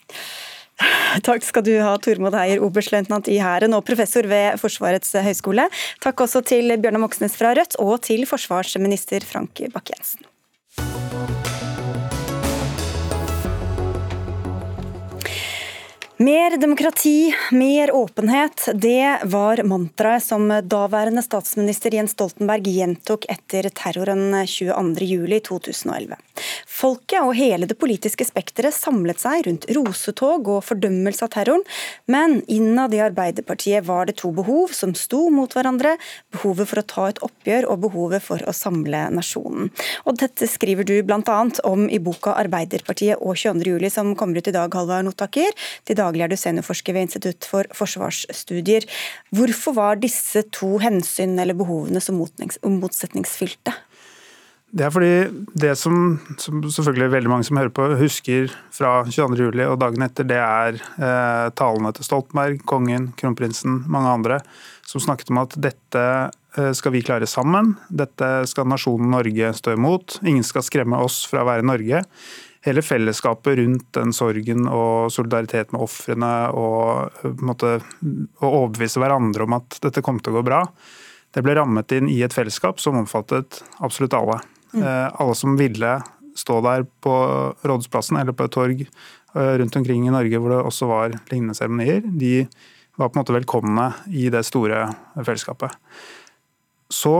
Takk 1.26 1.44
skal 1.44 1.64
du 1.66 1.74
ha, 1.82 1.96
Tormod 1.98 2.36
Heier, 2.38 2.62
oberstløytnant 2.62 3.28
i 3.34 3.40
Hæren 3.42 3.74
og 3.74 3.84
professor 3.88 4.28
ved 4.30 4.60
Forsvarets 4.62 5.16
høgskole. 5.26 5.68
Takk 6.04 6.22
også 6.28 6.44
til 6.46 6.70
Bjørnar 6.78 7.02
Moxnes 7.02 7.36
fra 7.36 7.56
Rødt 7.58 7.80
og 7.82 7.98
til 8.06 8.28
forsvarsminister 8.30 9.26
Frank 9.26 9.66
Bakke-Jensen. 9.74 10.28
Mer 16.20 16.58
demokrati, 16.58 17.36
mer 17.52 17.92
åpenhet. 17.92 18.70
Det 18.74 19.20
var 19.24 19.64
mantraet 19.64 20.24
som 20.24 20.48
daværende 20.64 21.22
statsminister 21.22 21.94
Jens 21.94 22.16
Stoltenberg 22.18 22.66
gjentok 22.74 23.28
etter 23.30 23.70
terroren 23.70 24.34
22.07.2011. 24.34 26.18
Folket 26.68 27.22
og 27.22 27.36
hele 27.38 27.68
det 27.70 27.78
politiske 27.80 28.26
spekteret 28.28 28.76
samlet 28.76 29.22
seg 29.22 29.48
rundt 29.48 29.68
rosetog 29.76 30.48
og 30.52 30.64
fordømmelse 30.68 31.26
av 31.26 31.34
terroren, 31.34 31.64
men 32.12 32.42
innad 32.52 32.94
i 32.96 33.02
Arbeiderpartiet 33.04 33.86
var 33.88 34.10
det 34.10 34.18
to 34.22 34.32
behov 34.36 34.74
som 34.76 34.94
sto 34.98 35.28
mot 35.34 35.54
hverandre. 35.54 35.96
Behovet 36.36 36.70
for 36.70 36.82
å 36.82 36.88
ta 36.88 37.08
et 37.12 37.22
oppgjør 37.26 37.70
og 37.72 37.82
behovet 37.88 38.24
for 38.24 38.44
å 38.48 38.56
samle 38.56 39.08
nasjonen. 39.14 39.72
Og 40.06 40.18
Dette 40.22 40.48
skriver 40.50 40.88
du 40.88 40.96
bl.a. 41.06 41.40
om 41.68 41.88
i 41.90 42.00
boka 42.04 42.34
'Arbeiderpartiet 42.34 43.22
og 43.22 43.36
22.07', 43.38 43.90
som 43.94 44.16
kommer 44.16 44.38
ut 44.40 44.48
i 44.48 44.56
dag, 44.56 44.74
Halvard 44.74 45.06
Notaker. 45.06 45.52
Til 45.86 46.00
daglig 46.00 46.26
er 46.26 46.32
du 46.34 46.38
seniorforsker 46.38 46.94
ved 46.94 47.08
Institutt 47.08 47.46
for 47.46 47.70
forsvarsstudier. 47.74 48.88
Hvorfor 49.36 49.78
var 49.78 50.02
disse 50.02 50.44
to 50.52 50.78
hensyn 50.84 51.38
eller 51.40 51.58
behovene 51.58 52.02
så 52.04 52.16
motsetningsfylte? 52.16 53.76
Det 54.68 54.84
er 54.84 54.92
fordi 54.92 55.12
det 55.56 55.76
som, 55.80 56.18
som, 56.44 56.60
selvfølgelig 56.60 57.14
veldig 57.14 57.30
mange 57.32 57.46
som 57.48 57.60
hører 57.60 57.72
på, 57.72 57.86
husker 58.02 58.50
fra 58.76 59.06
22.07. 59.08 59.62
og 59.64 59.78
dagen 59.80 60.04
etter, 60.04 60.28
det 60.28 60.40
er 60.44 60.76
eh, 60.76 61.46
talene 61.56 61.94
til 61.96 62.04
Stoltenberg, 62.04 62.60
kongen, 62.68 63.14
kronprinsen, 63.20 63.86
mange 63.88 64.12
andre, 64.12 64.42
som 64.88 65.04
snakket 65.04 65.32
om 65.32 65.40
at 65.40 65.56
dette 65.64 66.04
eh, 66.04 66.74
skal 66.76 66.94
vi 66.98 67.04
klare 67.06 67.30
sammen. 67.32 67.78
Dette 67.88 68.44
skal 68.52 68.68
nasjonen 68.68 69.16
Norge 69.16 69.54
stå 69.56 69.78
imot. 69.78 70.20
Ingen 70.28 70.44
skal 70.44 70.68
skremme 70.68 71.00
oss 71.00 71.22
fra 71.32 71.46
å 71.46 71.48
være 71.48 71.66
Norge. 71.68 72.04
Hele 72.68 72.84
fellesskapet 72.84 73.62
rundt 73.62 73.88
den 73.96 74.12
sorgen 74.12 74.68
og 74.68 75.08
solidaritet 75.16 75.72
med 75.72 75.88
ofrene 75.88 76.34
og, 76.52 77.16
eh, 77.24 77.40
måte, 77.40 77.78
og 78.44 78.52
overbevise 78.52 79.00
hverandre 79.00 79.48
om 79.48 79.56
at 79.62 79.80
dette 79.88 80.04
kom 80.04 80.20
til 80.20 80.36
å 80.36 80.42
gå 80.42 80.46
bra, 80.52 80.66
det 81.32 81.44
ble 81.46 81.56
rammet 81.56 81.92
inn 81.96 82.12
i 82.12 82.20
et 82.26 82.36
fellesskap 82.36 82.84
som 82.84 83.00
omfattet 83.00 83.64
absolutt 83.80 84.20
alle. 84.20 84.42
Eh, 84.74 85.08
alle 85.14 85.36
som 85.36 85.56
ville 85.58 86.02
stå 86.36 86.62
der 86.62 86.86
på 87.02 87.14
Rådhusplassen 87.64 88.18
eller 88.20 88.36
på 88.36 88.48
et 88.48 88.54
torg 88.54 88.82
eh, 88.84 89.54
rundt 89.62 89.76
omkring 89.76 90.08
i 90.08 90.14
Norge 90.14 90.42
hvor 90.42 90.54
det 90.54 90.64
også 90.64 90.90
var 90.90 91.16
lignende 91.32 91.56
seremonier, 91.58 92.04
de 92.04 92.48
var 92.98 93.10
på 93.10 93.18
en 93.18 93.24
måte 93.24 93.36
velkomne 93.36 93.92
i 94.10 94.28
det 94.34 94.44
store 94.48 94.88
fellesskapet. 95.16 95.74
Så 96.90 97.16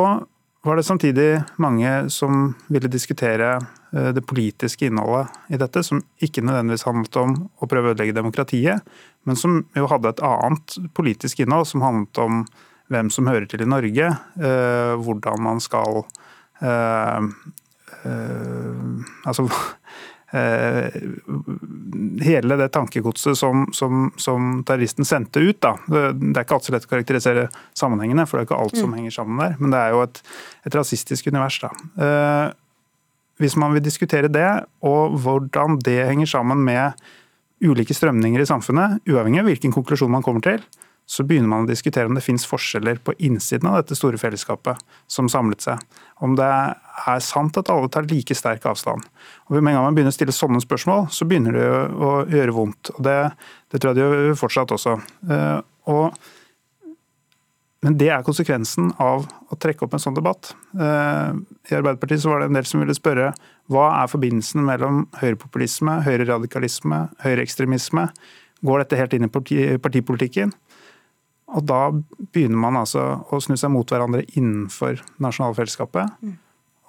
var 0.66 0.76
det 0.76 0.86
samtidig 0.88 1.30
mange 1.62 2.10
som 2.12 2.52
ville 2.68 2.92
diskutere 2.92 3.56
eh, 3.94 4.12
det 4.14 4.26
politiske 4.28 4.90
innholdet 4.90 5.54
i 5.54 5.60
dette, 5.62 5.84
som 5.86 6.04
ikke 6.20 6.44
nødvendigvis 6.44 6.88
handlet 6.90 7.22
om 7.22 7.36
å 7.48 7.70
prøve 7.70 7.94
å 7.94 7.96
ødelegge 7.96 8.18
demokratiet, 8.18 8.96
men 9.24 9.40
som 9.40 9.62
jo 9.78 9.90
hadde 9.90 10.12
et 10.12 10.24
annet 10.26 10.80
politisk 10.98 11.46
innhold, 11.46 11.70
som 11.70 11.86
handlet 11.86 12.24
om 12.24 12.44
hvem 12.92 13.12
som 13.12 13.28
hører 13.28 13.48
til 13.52 13.66
i 13.66 13.68
Norge, 13.68 14.14
hvordan 15.04 15.42
man 15.44 15.58
skal 15.60 16.06
altså 19.28 19.46
eh, 20.38 20.98
hele 22.26 22.58
det 22.60 22.70
tankegodset 22.76 23.38
som, 23.38 23.68
som, 23.74 24.08
som, 24.18 24.64
terroristen 24.68 25.06
sendte 25.08 25.44
ut. 25.44 25.60
Da. 25.64 25.76
Det 25.88 26.34
er 26.34 26.46
ikke 26.46 26.58
alltid 26.58 26.72
så 26.72 26.76
lett 26.78 26.88
å 26.88 26.94
karakterisere 26.94 27.48
sammenhengene, 27.78 28.28
for 28.28 28.38
det 28.38 28.46
er 28.46 28.50
ikke 28.50 28.62
alt 28.64 28.80
som 28.80 28.92
mm. 28.92 28.98
henger 29.02 29.18
sammen 29.20 29.44
der. 29.44 29.60
Men 29.62 29.76
det 29.76 29.84
er 29.84 29.96
jo 29.96 30.02
et, 30.08 30.24
et 30.68 30.80
rasistisk 30.80 31.30
univers. 31.32 31.62
Da. 31.64 31.70
Hvis 33.38 33.58
man 33.60 33.76
vil 33.76 33.86
diskutere 33.86 34.32
det, 34.34 34.50
og 34.86 35.18
hvordan 35.22 35.78
det 35.86 36.02
henger 36.10 36.30
sammen 36.38 36.64
med 36.66 36.98
ulike 37.64 37.96
strømninger 37.98 38.42
i 38.42 38.50
samfunnet, 38.50 39.02
uavhengig 39.10 39.42
av 39.42 39.50
hvilken 39.50 39.74
konklusjon 39.74 40.12
man 40.14 40.26
kommer 40.26 40.44
til, 40.46 40.62
så 41.08 41.24
begynner 41.24 41.48
man 41.48 41.64
å 41.64 41.70
diskutere 41.70 42.10
om 42.10 42.18
det 42.18 42.24
finnes 42.26 42.46
forskjeller 42.48 43.00
på 43.00 43.14
innsiden 43.24 43.70
av 43.70 43.80
dette 43.80 43.96
store 43.96 44.20
fellesskapet 44.20 44.82
som 45.08 45.30
samlet 45.32 45.64
seg. 45.64 45.84
Om 46.20 46.34
det 46.36 46.48
er 46.48 47.22
sant 47.24 47.56
at 47.60 47.72
alle 47.72 47.88
tar 47.94 48.10
like 48.12 48.36
sterk 48.36 48.66
avstand. 48.68 49.06
Og 49.48 49.56
Med 49.56 49.72
en 49.72 49.78
gang 49.78 49.86
man 49.88 49.96
begynner 49.96 50.12
å 50.12 50.18
stille 50.18 50.36
sånne 50.36 50.60
spørsmål, 50.64 51.08
så 51.08 51.28
begynner 51.30 51.56
det 51.56 51.68
å 51.96 52.12
gjøre 52.28 52.56
vondt. 52.58 52.92
Og 52.98 53.06
Det, 53.08 53.16
det 53.72 53.80
tror 53.80 53.94
jeg 53.94 54.00
det 54.02 54.26
gjør 54.28 54.42
fortsatt 54.42 54.74
også. 54.76 54.98
Eh, 55.32 55.62
og, 55.94 56.20
men 57.88 57.96
det 58.02 58.12
er 58.12 58.28
konsekvensen 58.28 58.92
av 59.00 59.30
å 59.48 59.60
trekke 59.64 59.88
opp 59.88 59.96
en 59.96 60.04
sånn 60.04 60.18
debatt. 60.18 60.52
Eh, 60.76 61.40
I 61.72 61.78
Arbeiderpartiet 61.80 62.26
så 62.26 62.34
var 62.34 62.44
det 62.44 62.52
en 62.52 62.60
del 62.60 62.68
som 62.68 62.84
ville 62.84 62.98
spørre 62.98 63.32
hva 63.72 63.88
er 64.02 64.12
forbindelsen 64.12 64.68
mellom 64.68 65.06
høyrepopulisme, 65.22 66.02
høyreradikalisme, 66.04 67.06
høyreekstremisme? 67.24 68.10
Går 68.68 68.84
dette 68.84 69.00
helt 69.00 69.14
inn 69.16 69.28
i 69.30 69.32
partipolitikken? 69.80 70.52
Og 71.56 71.64
da 71.64 71.82
begynner 72.34 72.60
man 72.60 72.80
altså 72.82 73.04
å 73.32 73.40
snu 73.44 73.56
seg 73.60 73.72
mot 73.72 73.88
hverandre 73.88 74.26
innenfor 74.36 75.00
nasjonalfellesskapet. 75.24 76.18
Mm. 76.20 76.36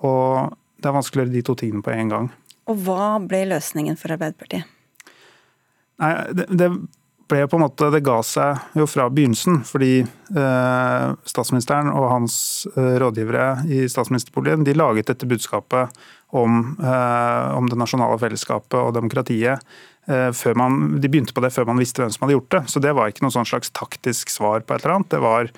Og 0.09 0.57
det 0.79 0.91
er 0.91 0.97
vanskelig 0.97 1.23
å 1.23 1.27
gjøre 1.27 1.37
de 1.37 1.45
to 1.47 1.57
tingene 1.59 1.85
på 1.87 1.95
en 1.95 2.13
gang. 2.13 2.31
Og 2.69 2.83
hva 2.85 3.17
ble 3.23 3.45
løsningen 3.53 3.97
for 3.99 4.15
Arbeiderpartiet? 4.15 4.67
Nei, 5.99 6.13
det, 6.37 6.47
det 6.55 6.69
ble 7.29 7.45
på 7.49 7.59
en 7.59 7.65
måte, 7.65 7.91
det 7.93 8.03
ga 8.07 8.19
seg 8.25 8.79
jo 8.79 8.87
fra 8.89 9.09
begynnelsen. 9.13 9.63
Fordi 9.69 9.93
eh, 10.03 11.07
statsministeren 11.29 11.91
og 11.93 12.09
hans 12.13 12.39
eh, 12.75 12.97
rådgivere 13.03 13.69
i 13.69 13.85
statsministerboligen 13.91 14.67
de 14.67 14.77
laget 14.77 15.11
dette 15.13 15.29
budskapet 15.29 15.95
om, 16.37 16.75
eh, 16.81 17.45
om 17.57 17.69
det 17.71 17.79
nasjonale 17.81 18.19
fellesskapet 18.21 18.79
og 18.81 18.95
demokratiet 18.97 19.65
Eh, 20.09 20.53
man, 20.57 21.01
de 21.01 21.09
begynte 21.09 21.35
på 21.37 21.43
det 21.45 21.53
før 21.53 21.67
man 21.69 21.81
visste 21.81 22.01
hvem 22.01 22.13
som 22.13 22.25
hadde 22.25 22.39
gjort 22.39 22.55
det. 22.55 22.63
Så 22.73 22.81
det 22.81 22.95
var 22.97 23.11
ikke 23.11 23.27
noe 23.27 23.35
sånn 23.35 23.49
slags 23.49 23.73
taktisk 23.77 24.33
svar 24.33 24.65
på 24.65 24.75
et 24.75 24.85
eller 24.85 24.97
annet. 24.97 25.11
Det, 25.13 25.21
var, 25.21 25.51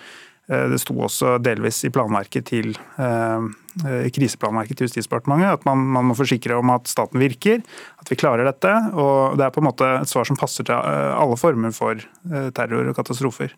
eh, 0.51 0.65
det 0.73 0.81
sto 0.83 0.97
også 0.99 1.37
delvis 1.43 1.79
i 1.87 1.93
planverket 1.95 2.49
til 2.51 2.73
eh, 2.75 3.47
kriseplanverket 4.17 4.81
til 4.81 4.89
Justisdepartementet 4.89 5.61
at 5.61 5.69
man, 5.69 5.85
man, 5.95 6.09
må 6.11 6.19
forsikre 6.19 6.59
om 6.59 6.73
at 6.75 6.91
staten 6.91 7.23
virker, 7.23 7.63
at 8.03 8.11
vi 8.11 8.19
klarer 8.19 8.49
dette. 8.49 8.75
og 8.99 9.39
Det 9.39 9.47
er 9.47 9.55
på 9.55 9.63
en 9.63 9.69
måte 9.71 9.93
et 10.01 10.11
svar 10.11 10.27
som 10.27 10.39
passer 10.41 10.67
til 10.67 10.75
alle 10.75 11.39
former 11.39 11.75
for 11.77 12.03
terror 12.57 12.91
og 12.91 12.99
katastrofer. 12.99 13.55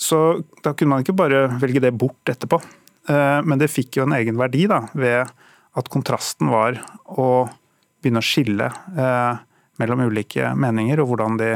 Så 0.00 0.18
da 0.64 0.72
kunne 0.72 0.94
man 0.94 1.04
ikke 1.04 1.18
bare 1.18 1.42
velge 1.60 1.82
det 1.84 1.92
bort 1.92 2.32
etterpå. 2.32 2.56
Men 3.10 3.60
det 3.60 3.68
fikk 3.68 3.98
jo 3.98 4.06
en 4.06 4.16
egen 4.16 4.40
verdi 4.40 4.64
da, 4.70 4.80
ved 4.96 5.28
at 5.76 5.92
kontrasten 5.92 6.48
var 6.48 6.80
å 7.04 7.28
begynne 8.00 8.24
å 8.24 8.30
skille 8.30 8.70
mellom 9.80 10.06
ulike 10.08 10.52
meninger, 10.58 11.02
og 11.02 11.12
hvordan 11.12 11.40
de 11.40 11.54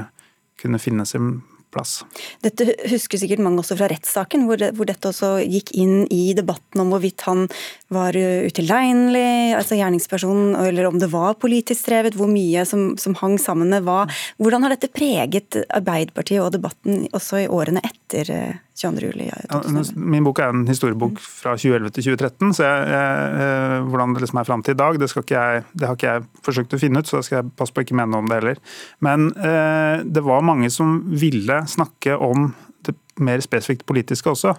kunne 0.60 0.80
finne 0.80 1.06
sin 1.08 1.36
plass. 1.74 2.02
Dette 2.44 2.66
husker 2.90 3.20
sikkert 3.20 3.42
mange 3.44 3.62
også 3.62 3.76
fra 3.78 3.88
rettssaken, 3.90 4.46
hvor, 4.48 4.60
det, 4.60 4.70
hvor, 4.78 4.88
dette 4.88 5.10
også 5.10 5.32
gikk 5.42 5.72
inn 5.80 6.04
i 6.12 6.32
debatten 6.36 6.82
om 6.82 6.92
hvorvidt 6.92 7.24
han 7.26 7.46
var 7.94 8.16
utilregnelig, 8.16 9.54
altså 9.58 9.78
gjerningspersonen, 9.78 10.54
eller 10.68 10.88
om 10.90 11.00
det 11.02 11.10
var 11.12 11.38
politisk 11.42 11.90
drevet, 11.90 12.18
hvor 12.18 12.30
mye 12.30 12.64
som, 12.68 12.92
som, 13.00 13.16
hang 13.20 13.36
sammen 13.42 13.72
med 13.74 13.86
hva. 13.86 14.04
Hvordan 14.42 14.66
har 14.66 14.74
dette 14.74 14.92
preget 14.94 15.60
Arbeiderpartiet 15.64 16.42
og 16.42 16.54
debatten 16.54 17.06
også 17.14 17.44
i 17.44 17.50
årene 17.50 17.82
etter 17.84 18.30
22. 18.74 19.06
juli? 19.06 19.28
Min 19.94 20.24
bok 20.26 20.40
er 20.42 20.50
en 20.50 20.64
historiebok 20.66 21.20
fra 21.22 21.54
2011 21.54 21.94
til 21.94 22.08
2013, 22.10 22.54
så 22.58 22.66
jeg, 22.66 22.88
jeg, 22.90 23.28
eh, 23.44 23.76
hvordan 23.90 24.16
det 24.16 24.24
liksom 24.24 24.40
er 24.40 24.48
fram 24.48 24.64
til 24.66 24.74
i 24.74 24.80
dag, 24.80 24.98
det, 24.98 25.10
jeg, 25.30 25.64
det, 25.72 25.86
har 25.86 25.98
ikke 25.98 26.14
jeg 26.16 26.26
forsøkt 26.48 26.74
å 26.74 26.80
finne 26.82 27.02
ut, 27.02 27.10
så 27.10 27.20
da 27.20 27.26
skal 27.26 27.40
jeg 27.40 27.54
passe 27.60 27.74
på 27.74 27.84
å 27.84 27.86
ikke 27.86 27.98
mene 28.00 28.10
noe 28.14 28.24
om 28.24 28.30
det 28.30 28.40
heller. 28.40 28.62
Men 29.04 29.30
eh, 29.38 30.02
det 30.04 30.24
var 30.26 30.46
mange 30.46 30.72
som 30.74 30.98
ville 31.14 31.60
snakke 31.70 32.18
om 32.18 32.50
det 32.84 32.96
mer 33.22 33.44
spesifikt 33.44 33.86
politiske 33.86 34.32
også. 34.32 34.56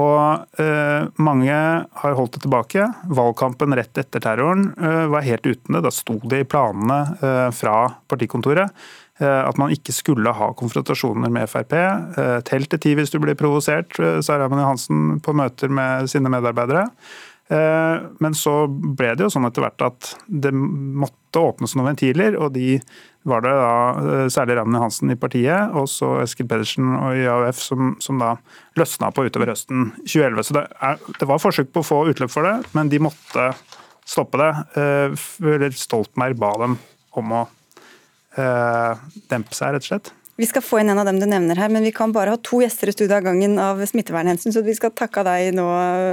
Og 0.00 0.60
eh, 0.62 1.04
mange 1.20 1.56
har 2.02 2.16
holdt 2.16 2.38
det 2.38 2.44
tilbake. 2.46 2.86
Valgkampen 3.10 3.76
rett 3.76 4.00
etter 4.00 4.22
terroren 4.22 4.70
eh, 4.78 5.04
var 5.10 5.26
helt 5.26 5.46
uten 5.46 5.76
det. 5.76 5.84
Da 5.84 5.92
sto 5.94 6.16
det 6.30 6.44
i 6.44 6.48
planene 6.48 7.00
eh, 7.18 7.46
fra 7.54 7.76
partikontoret 8.10 8.72
at 9.26 9.58
man 9.60 9.72
ikke 9.74 9.92
skulle 9.92 10.32
ha 10.32 10.52
konfrontasjoner 10.56 11.32
med 11.32 11.48
Frp. 11.50 11.74
Eh, 11.76 12.36
telt 12.48 12.70
til 12.72 12.80
ti 12.80 12.94
hvis 12.96 13.12
du 13.12 13.18
blir 13.20 13.36
provosert, 13.38 13.98
eh, 14.00 14.20
sa 14.24 14.38
Raymond 14.40 14.62
Johansen 14.62 15.02
på 15.24 15.34
møter 15.36 15.72
med 15.72 16.08
sine 16.12 16.32
medarbeidere. 16.32 16.88
Men 17.50 18.30
så 18.38 18.52
ble 18.70 19.08
det 19.18 19.24
jo 19.24 19.28
sånn 19.34 19.48
etter 19.48 19.64
hvert 19.64 19.82
at 19.82 20.12
det 20.30 20.52
måtte 20.54 21.40
åpnes 21.40 21.72
noen 21.74 21.88
ventiler, 21.88 22.36
og 22.38 22.52
de 22.54 22.76
var 23.26 23.42
det 23.42 23.54
da 23.58 24.28
særlig 24.30 24.54
Raymond 24.54 24.78
Johansen 24.78 25.10
i 25.10 25.16
partiet 25.18 25.74
og 25.74 25.88
så 25.90 26.12
Eskil 26.22 26.46
Pedersen 26.46 26.92
og 26.94 27.18
IAUF 27.18 27.58
som, 27.58 27.96
som 27.98 28.22
da 28.22 28.36
løsna 28.78 29.10
på 29.10 29.26
utover 29.26 29.50
høsten 29.50 29.90
2011. 30.04 30.46
Så 30.46 30.58
det, 30.60 30.62
er, 30.78 31.02
det, 31.18 31.26
var 31.26 31.42
forsøk 31.42 31.74
på 31.74 31.82
å 31.82 31.88
få 31.90 32.00
utløp 32.12 32.30
for 32.30 32.46
det, 32.46 32.54
men 32.78 32.94
de 32.94 33.02
måtte 33.02 33.50
stoppe 34.06 34.38
det. 34.38 35.74
Stoltenberg 35.74 36.38
ba 36.38 36.54
dem 36.62 36.78
om 37.18 37.34
å 37.34 37.48
dempe 38.36 39.56
seg, 39.56 39.74
rett 39.74 39.84
og 39.84 39.90
slett. 39.90 40.14
Vi 40.40 40.46
skal 40.48 40.62
få 40.64 40.78
inn 40.80 40.88
en 40.88 40.96
av 40.96 41.04
dem 41.04 41.18
du 41.20 41.26
nevner 41.28 41.58
her, 41.60 41.68
men 41.68 41.84
vi 41.84 41.90
kan 41.92 42.14
bare 42.16 42.32
ha 42.32 42.38
to 42.40 42.62
gjester 42.62 42.88
i 42.88 42.94
studio 42.94 43.18
av 43.18 43.26
gangen 43.26 43.58
av 43.60 43.82
smittevernhensyn, 43.84 44.54
så 44.54 44.62
vi 44.64 44.72
skal 44.72 44.94
takke 44.96 45.20
deg 45.26 45.50
nå, 45.52 45.66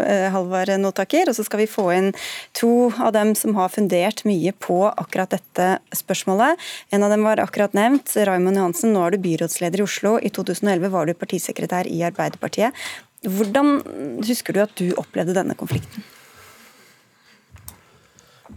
eh, 0.03 0.26
Halvard 0.34 0.74
Nåtaker. 0.84 1.32
Og 1.32 1.38
så 1.38 1.45
skal 1.47 1.61
vi 1.61 1.70
få 1.72 1.86
inn 1.95 2.09
to 2.51 2.91
av 2.99 3.13
dem 3.15 3.32
som 3.39 3.55
har 3.55 3.72
fundert 3.72 4.26
mye 4.28 4.51
på 4.51 4.82
akkurat 4.89 5.32
dette 5.38 5.70
spørsmålet. 5.95 6.59
En 6.91 7.07
av 7.07 7.15
dem 7.15 7.24
var 7.24 7.39
akkurat 7.39 7.72
nevnt, 7.72 8.18
Raymond 8.20 8.59
Johansen. 8.59 8.91
Nå 8.91 9.07
er 9.07 9.15
du 9.15 9.24
byrådsleder 9.24 9.80
i 9.80 9.88
Oslo. 9.88 10.18
I 10.20 10.30
2011 10.30 10.91
var 10.91 11.05
du 11.05 11.13
partisekretær 11.13 11.88
i 11.88 12.03
Arbeiderpartiet. 12.03 12.76
Hvordan 13.24 13.80
husker 14.28 14.51
du 14.51 14.59
at 14.59 14.76
du 14.76 14.91
opplevde 14.99 15.39
denne 15.39 15.55
konflikten? 15.55 16.03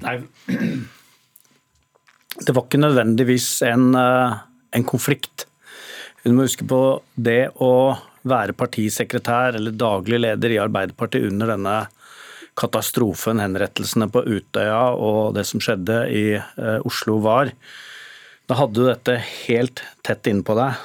Nei, 0.03 0.19
det 2.41 2.55
var 2.57 2.65
ikke 2.67 2.81
nødvendigvis 2.81 3.49
en, 3.69 3.95
eh, 3.95 4.39
en 4.73 4.85
konflikt. 4.85 5.47
Du 6.25 6.33
må 6.33 6.45
huske 6.45 6.67
på 6.69 7.01
det 7.17 7.53
å 7.61 7.97
være 8.23 8.57
partisekretær 8.57 9.57
eller 9.57 9.73
daglig 9.73 10.21
leder 10.21 10.53
i 10.55 10.61
Arbeiderpartiet 10.61 11.29
under 11.31 11.55
denne 11.55 11.77
katastrofen, 12.61 13.41
henrettelsene 13.41 14.11
på 14.13 14.25
Utøya 14.27 14.93
og 14.93 15.35
det 15.37 15.47
som 15.49 15.63
skjedde 15.63 16.03
i 16.13 16.27
eh, 16.37 16.79
Oslo 16.85 17.19
var. 17.25 17.53
Da 18.49 18.59
hadde 18.59 18.77
du 18.77 18.89
dette 18.89 19.21
helt 19.47 19.83
tett 20.05 20.27
innpå 20.27 20.57
deg. 20.59 20.77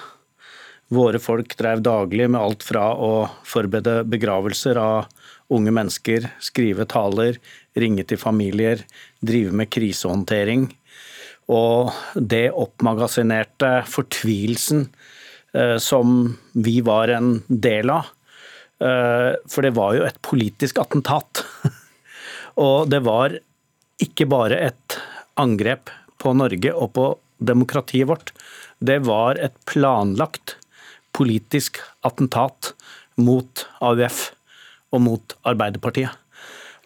Våre 0.94 1.20
folk 1.20 1.56
drev 1.58 1.82
daglig 1.82 2.30
med 2.30 2.40
alt 2.40 2.64
fra 2.64 2.92
å 2.94 3.26
forberede 3.44 4.04
begravelser 4.06 4.78
av 4.78 5.08
unge 5.50 5.74
mennesker, 5.74 6.30
skrive 6.42 6.86
taler, 6.90 7.40
ringe 7.78 8.06
til 8.08 8.22
familier, 8.22 8.84
drive 9.26 9.54
med 9.54 9.72
krisehåndtering. 9.74 10.70
Og 11.52 11.92
det 12.16 12.48
oppmagasinerte 12.52 13.84
fortvilelsen 13.90 14.88
Eh, 15.56 15.78
som 15.78 16.38
vi 16.52 16.82
var 16.82 17.08
en 17.08 17.44
del 17.48 17.90
av. 17.90 18.12
Eh, 18.80 19.32
for 19.48 19.64
det 19.64 19.76
var 19.78 19.96
jo 19.96 20.04
et 20.04 20.18
politisk 20.26 20.82
attentat. 20.84 21.46
Og 22.66 22.90
det 22.92 23.00
var 23.08 23.38
ikke 24.04 24.28
bare 24.28 24.60
et 24.68 24.98
angrep 25.40 25.92
på 26.20 26.34
Norge 26.36 26.74
og 26.74 26.92
på 26.98 27.08
demokratiet 27.40 28.10
vårt. 28.10 28.34
Det 28.84 29.00
var 29.08 29.40
et 29.40 29.56
planlagt 29.70 30.58
politisk 31.16 31.80
attentat 32.04 32.74
mot 33.16 33.64
AUF 33.80 34.32
og 34.92 35.04
mot 35.08 35.36
Arbeiderpartiet. 35.48 36.12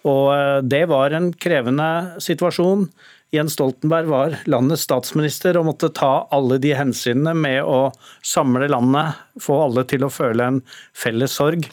Og 0.06 0.26
eh, 0.36 0.60
det 0.62 0.86
var 0.94 1.18
en 1.18 1.32
krevende 1.34 1.90
situasjon. 2.22 2.86
Jens 3.32 3.54
Stoltenberg 3.54 4.10
var 4.10 4.36
landets 4.50 4.88
statsminister 4.88 5.58
og 5.60 5.68
måtte 5.68 5.92
ta 5.94 6.26
alle 6.34 6.58
de 6.62 6.74
hensynene 6.74 7.36
med 7.38 7.62
å 7.62 7.92
samle 8.26 8.70
landet, 8.72 9.20
få 9.38 9.60
alle 9.68 9.86
til 9.90 10.06
å 10.08 10.10
føle 10.10 10.48
en 10.50 10.62
felles 10.98 11.38
sorg, 11.38 11.68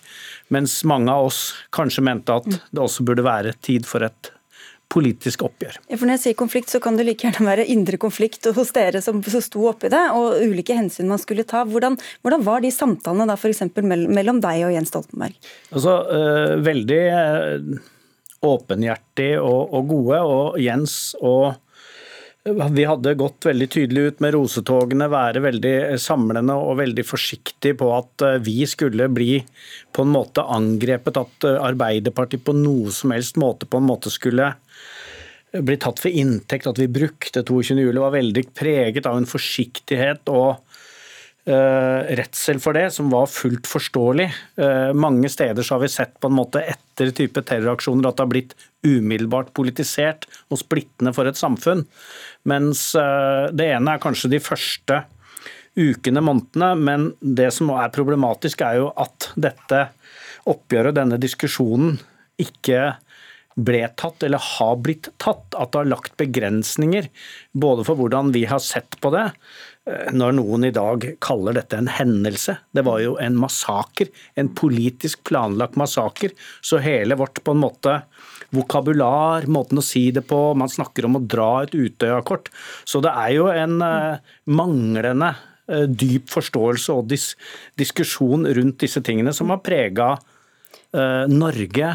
mens 0.52 0.82
mange 0.84 1.12
av 1.12 1.30
oss 1.30 1.40
kanskje 1.72 2.04
mente 2.04 2.36
at 2.36 2.48
det 2.50 2.82
også 2.82 3.06
burde 3.08 3.24
være 3.24 3.56
tid 3.64 3.88
for 3.88 4.04
et 4.04 4.32
politisk 4.92 5.42
oppgjør. 5.48 5.80
Ja, 5.88 5.96
for 5.96 6.06
når 6.06 6.18
jeg 6.18 6.22
sier 6.26 6.38
konflikt, 6.38 6.70
så 6.70 6.78
kan 6.82 6.98
det 6.98 7.08
like 7.08 7.26
gjerne 7.26 7.48
være 7.48 7.66
indre 7.72 7.98
konflikt 8.00 8.46
hos 8.54 8.70
dere 8.76 9.00
som, 9.02 9.18
som 9.24 9.42
sto 9.42 9.64
oppi 9.72 9.90
det, 9.92 10.04
og 10.14 10.38
ulike 10.44 10.76
hensyn 10.76 11.10
man 11.10 11.20
skulle 11.22 11.46
ta. 11.48 11.64
Hvordan, 11.66 11.96
hvordan 12.22 12.44
var 12.46 12.62
de 12.62 12.70
samtalene 12.74 13.26
da 13.26 13.34
f.eks. 13.40 13.64
mellom 13.82 14.44
deg 14.44 14.68
og 14.68 14.76
Jens 14.76 14.92
Stoltenberg? 14.92 15.50
Altså, 15.72 15.98
øh, 16.20 16.54
veldig 16.68 17.02
øh, 17.16 17.76
åpenhjertig 18.46 19.30
og, 19.40 19.72
og, 19.74 19.86
gode. 19.90 20.20
Og 20.24 20.58
Jens 20.62 21.14
og 21.20 21.54
vi 22.46 22.84
hadde 22.86 23.16
gått 23.18 23.46
veldig 23.48 23.66
tydelig 23.74 24.02
ut 24.06 24.20
med 24.22 24.34
rosetogene, 24.36 25.08
være 25.10 25.42
veldig 25.42 25.74
samlende 25.98 26.54
og 26.54 26.76
veldig 26.78 27.02
forsiktig 27.02 27.72
på 27.80 27.88
at 27.96 28.22
eh, 28.22 28.36
vi 28.38 28.60
skulle 28.70 29.08
bli 29.10 29.40
på 29.90 30.04
en 30.04 30.12
måte 30.14 30.44
angrepet, 30.54 31.18
at 31.18 31.46
eh, 31.48 31.58
Arbeiderpartiet 31.58 32.44
på 32.46 32.54
noe 32.54 32.94
som 32.94 33.16
helst 33.16 33.40
måte 33.42 33.66
på 33.66 33.80
en 33.80 33.88
måte 33.88 34.14
skulle 34.14 34.52
bli 35.56 35.76
tatt 35.80 35.98
for 36.02 36.12
inntekt, 36.12 36.68
at 36.70 36.78
vi 36.78 36.86
brukte 36.92 37.42
22. 37.42 37.80
juli, 37.80 37.98
var 38.02 38.14
veldig 38.14 38.44
preget 38.54 39.10
av 39.10 39.18
en 39.18 39.26
forsiktighet 39.26 40.30
og 40.30 40.60
redsel 41.46 42.58
for 42.58 42.74
det, 42.74 42.88
som 42.90 43.10
var 43.12 43.28
fullt 43.30 43.68
forståelig. 43.70 44.26
Uh, 44.58 44.90
mange 44.98 45.28
steder 45.30 45.62
så 45.62 45.76
har 45.76 45.84
vi 45.84 45.90
sett 45.92 46.16
på 46.20 46.30
en 46.30 46.38
måte 46.40 46.62
etter 46.62 47.12
type 47.14 47.42
terroraksjoner 47.46 48.08
at 48.08 48.18
det 48.18 48.24
har 48.24 48.32
blitt 48.32 48.54
umiddelbart 48.86 49.52
politisert 49.54 50.26
og 50.50 50.58
splittende 50.58 51.14
for 51.14 51.30
et 51.30 51.38
samfunn. 51.38 51.84
Mens 52.50 52.88
uh, 52.98 53.46
det 53.54 53.70
ene 53.76 53.94
er 53.94 54.02
kanskje 54.02 54.32
de 54.34 54.42
første 54.42 55.04
ukene, 55.76 56.24
månedene, 56.24 56.72
men 56.80 57.08
det 57.20 57.52
som 57.54 57.70
er 57.76 57.94
problematisk 57.94 58.64
er 58.66 58.80
jo 58.80 58.90
at 58.98 59.30
dette 59.38 59.86
oppgjøret, 60.50 60.96
denne 60.96 61.18
diskusjonen, 61.20 61.98
ikke 62.40 62.96
ble 63.56 63.84
tatt, 63.96 64.24
eller 64.26 64.42
har 64.42 64.74
blitt 64.82 65.12
tatt. 65.22 65.46
At 65.56 65.72
det 65.72 65.80
har 65.80 65.88
lagt 65.88 66.18
begrensninger 66.20 67.06
både 67.56 67.86
for 67.86 68.00
hvordan 68.00 68.34
vi 68.34 68.44
har 68.50 68.60
sett 68.60 68.98
på 69.00 69.12
det, 69.14 69.30
Eh, 69.30 69.65
når 69.86 70.32
noen 70.34 70.66
i 70.66 70.72
dag 70.74 71.04
kaller 71.22 71.54
dette 71.54 71.78
en 71.78 71.88
hendelse. 71.90 72.56
Det 72.74 72.82
var 72.86 72.98
jo 73.04 73.12
en 73.22 73.36
massaker, 73.38 74.08
en 74.34 74.48
politisk 74.58 75.22
planlagt 75.28 75.78
massaker. 75.78 76.34
Så 76.58 76.80
hele 76.82 77.14
vårt 77.18 77.38
på 77.46 77.54
en 77.54 77.62
måte 77.62 78.00
vokabular, 78.56 79.46
måten 79.46 79.78
å 79.78 79.84
si 79.84 80.08
det 80.14 80.24
på, 80.26 80.40
man 80.58 80.72
snakker 80.72 81.06
om 81.06 81.20
å 81.20 81.22
dra 81.22 81.50
et 81.62 81.76
Utøya-kort. 81.78 82.50
Så 82.82 83.02
det 83.04 83.14
er 83.14 83.36
jo 83.36 83.46
en 83.52 83.78
uh, 83.82 84.18
manglende 84.50 85.32
uh, 85.70 85.86
dyp 85.86 86.34
forståelse 86.34 86.98
og 86.98 87.06
dis 87.14 87.30
diskusjon 87.78 88.48
rundt 88.58 88.82
disse 88.82 89.02
tingene 89.06 89.34
som 89.36 89.54
har 89.54 89.62
prega 89.64 90.16
Norge 90.96 91.88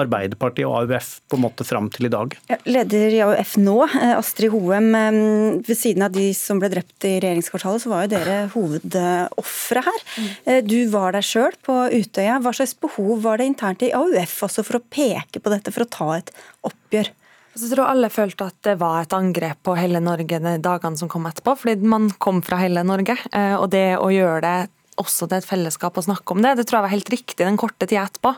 Arbeiderpartiet 0.00 0.64
og 0.64 0.86
AUF 0.86 1.18
på 1.28 1.36
en 1.36 1.42
måte 1.44 1.66
fram 1.68 1.90
til 1.92 2.08
i 2.08 2.12
dag. 2.12 2.32
Leder 2.64 3.12
i 3.12 3.20
AUF 3.26 3.58
nå, 3.60 3.76
eh, 3.84 4.14
Astrid 4.16 4.52
Hoem. 4.54 4.88
Eh, 4.96 5.18
ved 5.66 5.76
siden 5.76 6.06
av 6.06 6.14
de 6.14 6.30
som 6.36 6.60
ble 6.62 6.70
drept 6.72 7.04
i 7.04 7.18
regjeringskvartalet, 7.20 7.84
så 7.84 7.92
var 7.92 8.06
jo 8.06 8.12
dere 8.14 8.38
hovedofre 8.54 9.84
her. 9.84 10.04
Mm. 10.16 10.66
Du 10.66 10.78
var 10.88 11.12
der 11.12 11.26
sjøl 11.26 11.52
på 11.60 11.76
Utøya. 11.92 12.40
Hva 12.40 12.54
slags 12.56 12.72
behov 12.72 13.20
var 13.22 13.38
det 13.38 13.50
internt 13.50 13.84
i 13.84 13.92
AUF 13.92 14.40
også 14.48 14.64
for 14.64 14.80
å 14.80 14.84
peke 14.88 15.42
på 15.42 15.52
dette, 15.52 15.72
for 15.74 15.84
å 15.84 15.90
ta 15.92 16.12
et 16.16 16.32
oppgjør? 16.64 17.12
Så 17.52 17.66
jeg 17.66 17.74
tror 17.74 17.90
alle 17.90 18.08
følte 18.08 18.46
at 18.48 18.56
det 18.64 18.78
var 18.80 19.02
et 19.02 19.12
angrep 19.12 19.60
på 19.60 19.76
hele 19.76 20.00
Norge 20.00 20.40
de 20.40 20.56
dagene 20.56 20.96
som 20.96 21.10
kom 21.12 21.28
etterpå. 21.28 21.52
Fordi 21.52 21.84
man 21.84 22.08
kom 22.16 22.40
fra 22.40 22.56
hele 22.62 22.80
Norge. 22.80 23.18
Og 23.60 23.68
det 23.68 24.00
å 24.00 24.08
gjøre 24.08 24.40
det 24.40 24.70
også 25.00 25.28
til 25.28 25.38
et 25.38 25.46
fellesskap 25.46 25.96
å 25.96 26.04
snakke 26.04 26.34
om 26.34 26.42
det. 26.44 26.54
Det 26.58 26.66
tror 26.68 26.78
jeg 26.78 26.86
var 26.86 26.94
helt 26.94 27.12
riktig 27.14 27.46
den 27.46 27.58
korte 27.60 27.86
tida 27.86 28.04
etterpå. 28.04 28.34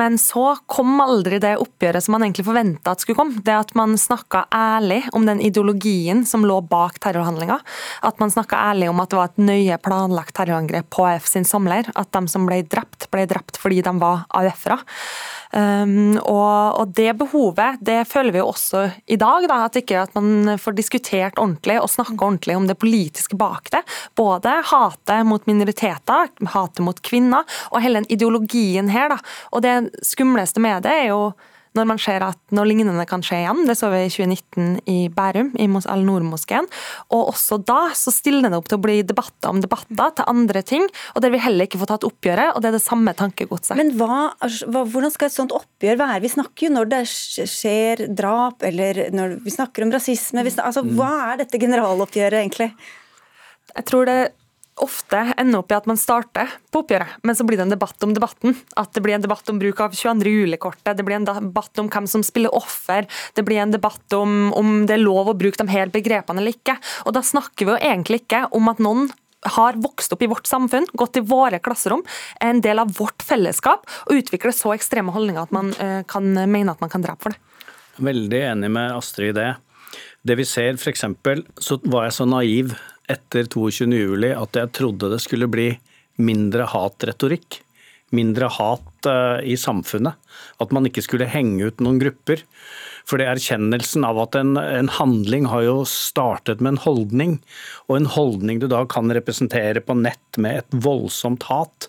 Men 0.00 0.16
så 0.20 0.54
kom 0.70 1.00
aldri 1.02 1.40
det 1.42 1.56
oppgjøret 1.60 2.04
som 2.04 2.16
man 2.16 2.24
egentlig 2.26 2.46
forventa 2.48 2.94
at 2.94 3.04
skulle 3.04 3.18
komme. 3.18 3.42
Det 3.44 3.56
at 3.56 3.74
man 3.78 3.96
snakka 4.00 4.46
ærlig 4.54 5.02
om 5.16 5.26
den 5.28 5.42
ideologien 5.44 6.24
som 6.28 6.46
lå 6.48 6.60
bak 6.70 7.00
terrorhandlinga. 7.04 7.60
At 8.06 8.22
man 8.22 8.32
snakka 8.32 8.60
ærlig 8.70 8.90
om 8.92 9.02
at 9.02 9.12
det 9.12 9.20
var 9.20 9.32
et 9.32 9.44
nøye 9.50 9.80
planlagt 9.84 10.36
terrorangrep 10.38 10.88
på 10.94 11.06
AF 11.10 11.28
sin 11.30 11.48
samleir. 11.48 11.90
At 11.98 12.12
de 12.16 12.24
som 12.30 12.48
ble 12.48 12.62
drept, 12.64 13.10
ble 13.12 13.26
drept 13.30 13.60
fordi 13.60 13.82
de 13.84 13.94
var 14.00 14.24
AUF-ere. 14.40 14.80
Um, 15.50 16.14
og, 16.30 16.78
og, 16.78 16.92
det 16.94 17.10
behovet 17.18 17.80
det 17.82 18.04
føler 18.06 18.30
vi 18.36 18.38
jo 18.38 18.52
også 18.52 18.84
i 19.10 19.18
dag. 19.18 19.48
Da, 19.50 19.64
at 19.66 19.78
ikke 19.80 20.04
at 20.04 20.14
man 20.14 20.54
får 20.62 20.76
diskutert 20.78 21.40
ordentlig 21.42 21.80
og 21.80 21.90
snakka 21.90 22.14
ordentlig 22.14 22.54
om 22.58 22.68
det 22.70 22.78
politiske 22.78 23.38
bak 23.38 23.72
det. 23.74 23.82
Både 24.18 24.60
hatet 24.70 25.26
mot 25.26 25.46
minoriteter, 25.50 25.89
hatet 25.94 26.82
mot 26.84 27.00
kvinner, 27.06 27.46
og 27.70 27.82
hele 27.84 28.02
den 28.02 28.10
ideologien 28.12 28.90
her. 28.92 29.12
Da. 29.14 29.20
Og 29.54 29.64
det 29.66 29.76
skumleste 30.06 30.62
med 30.62 30.84
det 30.86 30.96
er 31.04 31.08
jo 31.12 31.22
når 31.78 31.86
man 31.86 32.00
ser 32.02 32.22
at 32.26 32.38
noe 32.54 32.66
lignende 32.66 33.04
kan 33.08 33.22
skje 33.24 33.44
igjen. 33.44 33.62
Det 33.68 33.76
så 33.78 33.90
vi 33.92 34.02
i 34.02 34.10
2019 34.10 34.80
i 34.90 34.98
Bærum, 35.14 35.52
i 35.54 35.68
Al-Noor-moskeen. 35.68 36.66
Og 37.14 37.30
også 37.32 37.60
da 37.66 37.92
så 37.96 38.12
stiller 38.14 38.50
det 38.50 38.58
opp 38.58 38.70
til 38.70 38.80
å 38.80 38.82
bli 38.82 38.96
debatter 39.06 39.52
om 39.52 39.62
debatter 39.62 40.16
til 40.18 40.30
andre 40.30 40.64
ting, 40.66 40.88
og 41.14 41.22
der 41.22 41.34
vi 41.34 41.42
heller 41.42 41.68
ikke 41.68 41.80
får 41.82 41.92
tatt 41.92 42.08
oppgjøret, 42.08 42.54
og 42.54 42.62
det 42.62 42.72
er 42.72 42.78
det 42.78 42.84
samme 42.84 43.14
tankegodset. 43.16 43.76
Men 43.78 43.94
hva, 44.00 44.32
hva, 44.66 44.82
hvordan 44.82 45.14
skal 45.14 45.30
et 45.30 45.36
sånt 45.36 45.54
oppgjør 45.54 46.00
være? 46.02 46.24
Vi 46.24 46.34
snakker 46.34 46.66
jo 46.66 46.74
når 46.74 46.90
det 46.90 47.02
skjer 47.10 48.06
drap, 48.18 48.66
eller 48.66 49.06
når 49.14 49.38
vi 49.44 49.54
snakker 49.54 49.86
om 49.86 49.94
rasisme. 49.94 50.42
Snakker, 50.42 50.66
altså, 50.66 50.84
hva 50.98 51.12
er 51.30 51.44
dette 51.44 51.62
generaloppgjøret 51.62 52.42
egentlig? 52.42 52.72
Jeg 53.70 53.86
tror 53.86 54.08
det 54.10 54.20
ofte 54.80 55.20
ender 55.36 55.60
opp 55.60 55.72
i 55.72 55.76
at 55.76 55.88
man 55.90 55.98
starter 56.00 56.52
på 56.72 56.82
oppgjøret, 56.82 57.20
men 57.26 57.36
så 57.36 57.44
blir 57.46 57.60
det 57.60 57.66
en 57.66 57.74
debatt 57.74 58.06
om 58.06 58.12
debatten. 58.16 58.54
At 58.80 58.92
det 58.96 59.02
blir 59.04 59.16
en 59.16 59.24
debatt 59.24 59.48
om 59.52 59.58
bruk 59.60 59.80
av 59.84 59.96
22. 59.96 60.30
juli-kortet, 60.30 60.94
det 60.96 61.06
blir 61.06 61.18
en 61.18 61.28
debatt 61.28 61.82
om 61.82 61.90
hvem 61.92 62.08
som 62.10 62.24
spiller 62.26 62.54
offer, 62.56 63.08
det 63.36 63.44
blir 63.46 63.60
en 63.62 63.74
debatt 63.74 64.16
om 64.16 64.52
om 64.56 64.84
det 64.88 64.96
er 64.96 65.02
lov 65.02 65.30
å 65.30 65.36
bruke 65.36 65.58
de 65.60 65.72
her 65.72 65.90
begrepene 65.92 66.40
eller 66.42 66.54
ikke. 66.56 66.76
Og 67.06 67.14
da 67.16 67.22
snakker 67.24 67.66
vi 67.66 67.74
jo 67.74 67.80
egentlig 67.80 68.22
ikke 68.22 68.46
om 68.56 68.70
at 68.72 68.80
noen 68.82 69.10
har 69.56 69.78
vokst 69.80 70.12
opp 70.12 70.22
i 70.22 70.28
vårt 70.28 70.48
samfunn, 70.48 70.86
gått 70.92 71.16
i 71.16 71.24
våre 71.24 71.60
klasserom, 71.64 72.02
er 72.40 72.52
en 72.52 72.60
del 72.64 72.82
av 72.82 72.92
vårt 72.98 73.24
fellesskap 73.24 73.88
og 74.06 74.18
utvikler 74.18 74.52
så 74.56 74.74
ekstreme 74.76 75.14
holdninger 75.14 75.48
at 75.48 75.54
man 75.54 75.72
uh, 75.80 76.02
kan 76.08 76.28
mene 76.28 76.74
at 76.74 76.82
man 76.82 76.92
kan 76.92 77.04
drepe 77.04 77.24
for 77.24 77.34
det. 77.34 77.40
Veldig 78.00 78.42
enig 78.52 78.70
med 78.72 78.96
Astrid 78.96 79.32
i 79.32 79.38
det. 79.40 79.50
Det 80.22 80.36
vi 80.36 80.44
ser 80.44 80.76
f.eks., 80.76 81.04
så 81.60 81.80
var 81.88 82.06
jeg 82.06 82.16
så 82.16 82.26
naiv 82.28 82.74
etter 83.10 83.48
22.07 83.50 84.30
at 84.34 84.58
jeg 84.58 84.72
trodde 84.76 85.10
det 85.12 85.20
skulle 85.22 85.50
bli 85.50 85.72
mindre 86.20 86.68
hatretorikk. 86.70 87.60
Mindre 88.10 88.48
hat 88.50 89.06
uh, 89.06 89.38
i 89.46 89.56
samfunnet. 89.58 90.18
At 90.62 90.72
man 90.74 90.88
ikke 90.88 91.04
skulle 91.06 91.30
henge 91.30 91.70
ut 91.70 91.82
noen 91.82 92.00
grupper. 92.02 92.42
For 93.06 93.20
det 93.20 93.28
erkjennelsen 93.30 94.04
av 94.06 94.18
at 94.22 94.36
en, 94.38 94.56
en, 94.60 94.90
handling 94.98 95.48
har 95.50 95.64
jo 95.64 95.76
startet 95.88 96.60
med 96.60 96.74
en 96.74 96.82
holdning, 96.84 97.38
og 97.88 97.96
en 97.96 98.10
holdning 98.12 98.60
du 98.60 98.68
da 98.70 98.84
kan 98.90 99.10
representere 99.14 99.82
på 99.82 99.96
nett 99.98 100.38
med 100.38 100.60
et 100.60 100.76
voldsomt 100.84 101.46
hat. 101.48 101.88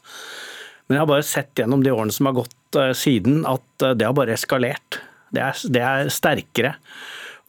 Men 0.88 0.97
jeg 0.97 1.03
har 1.03 1.11
bare 1.11 1.28
sett 1.28 1.61
gjennom 1.61 1.84
de 1.86 1.93
årene 1.93 2.15
som 2.15 2.30
har 2.30 2.38
gått 2.41 2.80
uh, 2.80 2.91
siden, 2.97 3.43
at 3.49 3.86
uh, 3.86 3.95
det 3.97 4.07
har 4.07 4.17
bare 4.17 4.38
eskalert. 4.38 5.01
Det 5.34 5.41
er, 5.41 5.65
det 5.74 5.84
er 5.88 6.13
sterkere. 6.13 6.76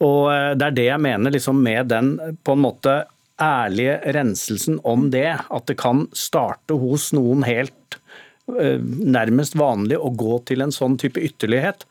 Og 0.03 0.25
det 0.57 0.65
er 0.65 0.75
det 0.75 0.85
jeg 0.87 0.99
mener 0.99 1.31
liksom, 1.31 1.59
med 1.63 1.87
den 1.87 2.15
på 2.43 2.55
en 2.55 2.63
måte 2.63 2.95
ærlige 3.41 3.99
renselsen 4.15 4.79
om 4.87 5.09
det. 5.13 5.29
At 5.49 5.69
det 5.69 5.77
kan 5.81 6.07
starte 6.13 6.77
hos 6.79 7.11
noen 7.15 7.45
helt 7.47 7.99
nærmest 8.47 9.55
vanlig 9.55 9.97
å 9.97 10.11
gå 10.11 10.37
til 10.49 10.65
en 10.65 10.73
sånn 10.75 10.97
type 10.99 11.21
ytterlighet 11.23 11.85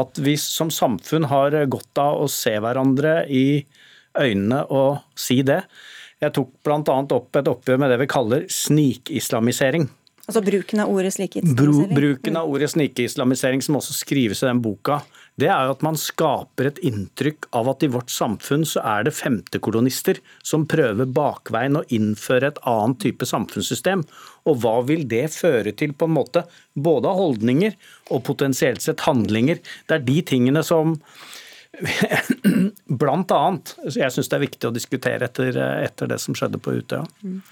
at 0.00 0.18
vi 0.24 0.36
som 0.40 0.70
samfunn 0.72 1.28
har 1.30 1.54
godt 1.70 2.00
av 2.00 2.22
å 2.24 2.28
se 2.30 2.54
hverandre 2.58 3.22
i 3.28 3.62
øynene 4.18 4.62
og 4.72 5.02
si 5.18 5.40
det. 5.46 5.62
Jeg 6.22 6.34
tok 6.36 6.52
bl.a. 6.64 6.78
opp 7.02 7.36
et 7.38 7.50
oppgjør 7.50 7.80
med 7.82 7.92
det 7.92 7.98
vi 8.04 8.08
kaller 8.10 8.46
snikislamisering. 8.52 9.88
Altså 10.28 10.42
bruken 10.44 10.84
av 10.84 10.92
ordet 10.92 11.12
snikislamisering? 11.16 11.96
Bruken 11.96 12.38
av 12.38 12.50
ordet 12.50 12.70
snikislamisering, 12.72 13.62
som 13.64 13.76
også 13.80 13.96
skrives 13.96 14.44
i 14.44 14.48
den 14.48 14.62
boka, 14.64 15.00
det 15.42 15.50
er 15.50 15.66
jo 15.66 15.74
at 15.74 15.82
man 15.84 15.98
skaper 15.98 16.68
et 16.70 16.80
inntrykk 16.86 17.48
av 17.58 17.72
at 17.72 17.82
i 17.82 17.90
vårt 17.90 18.12
samfunn 18.12 18.64
så 18.68 18.82
er 18.86 19.08
det 19.08 19.16
femtekolonister 19.16 20.20
som 20.46 20.68
prøver 20.70 21.10
bakveien 21.10 21.80
å 21.80 21.84
innføre 21.92 22.52
et 22.52 22.62
annet 22.68 23.00
type 23.02 23.26
samfunnssystem. 23.28 24.04
Og 24.46 24.62
hva 24.62 24.78
vil 24.86 25.04
det 25.10 25.26
føre 25.34 25.74
til, 25.74 25.94
på 25.94 26.08
en 26.08 26.16
måte? 26.16 26.44
Både 26.74 27.10
av 27.10 27.18
holdninger 27.18 27.76
og 28.14 28.24
potensielt 28.28 28.84
sett 28.84 29.02
handlinger. 29.08 29.62
Det 29.88 29.98
er 29.98 30.06
de 30.06 30.18
tingene 30.32 30.64
som 30.66 30.98
Blant 33.02 33.32
annet. 33.32 33.70
Jeg 33.88 34.12
syns 34.12 34.28
det 34.28 34.36
er 34.36 34.42
viktig 34.42 34.68
å 34.68 34.74
diskutere 34.74 35.24
etter, 35.24 35.56
etter 35.56 36.10
det 36.10 36.18
som 36.20 36.36
skjedde 36.36 36.60
på 36.60 36.74
Utøya. 36.76 37.06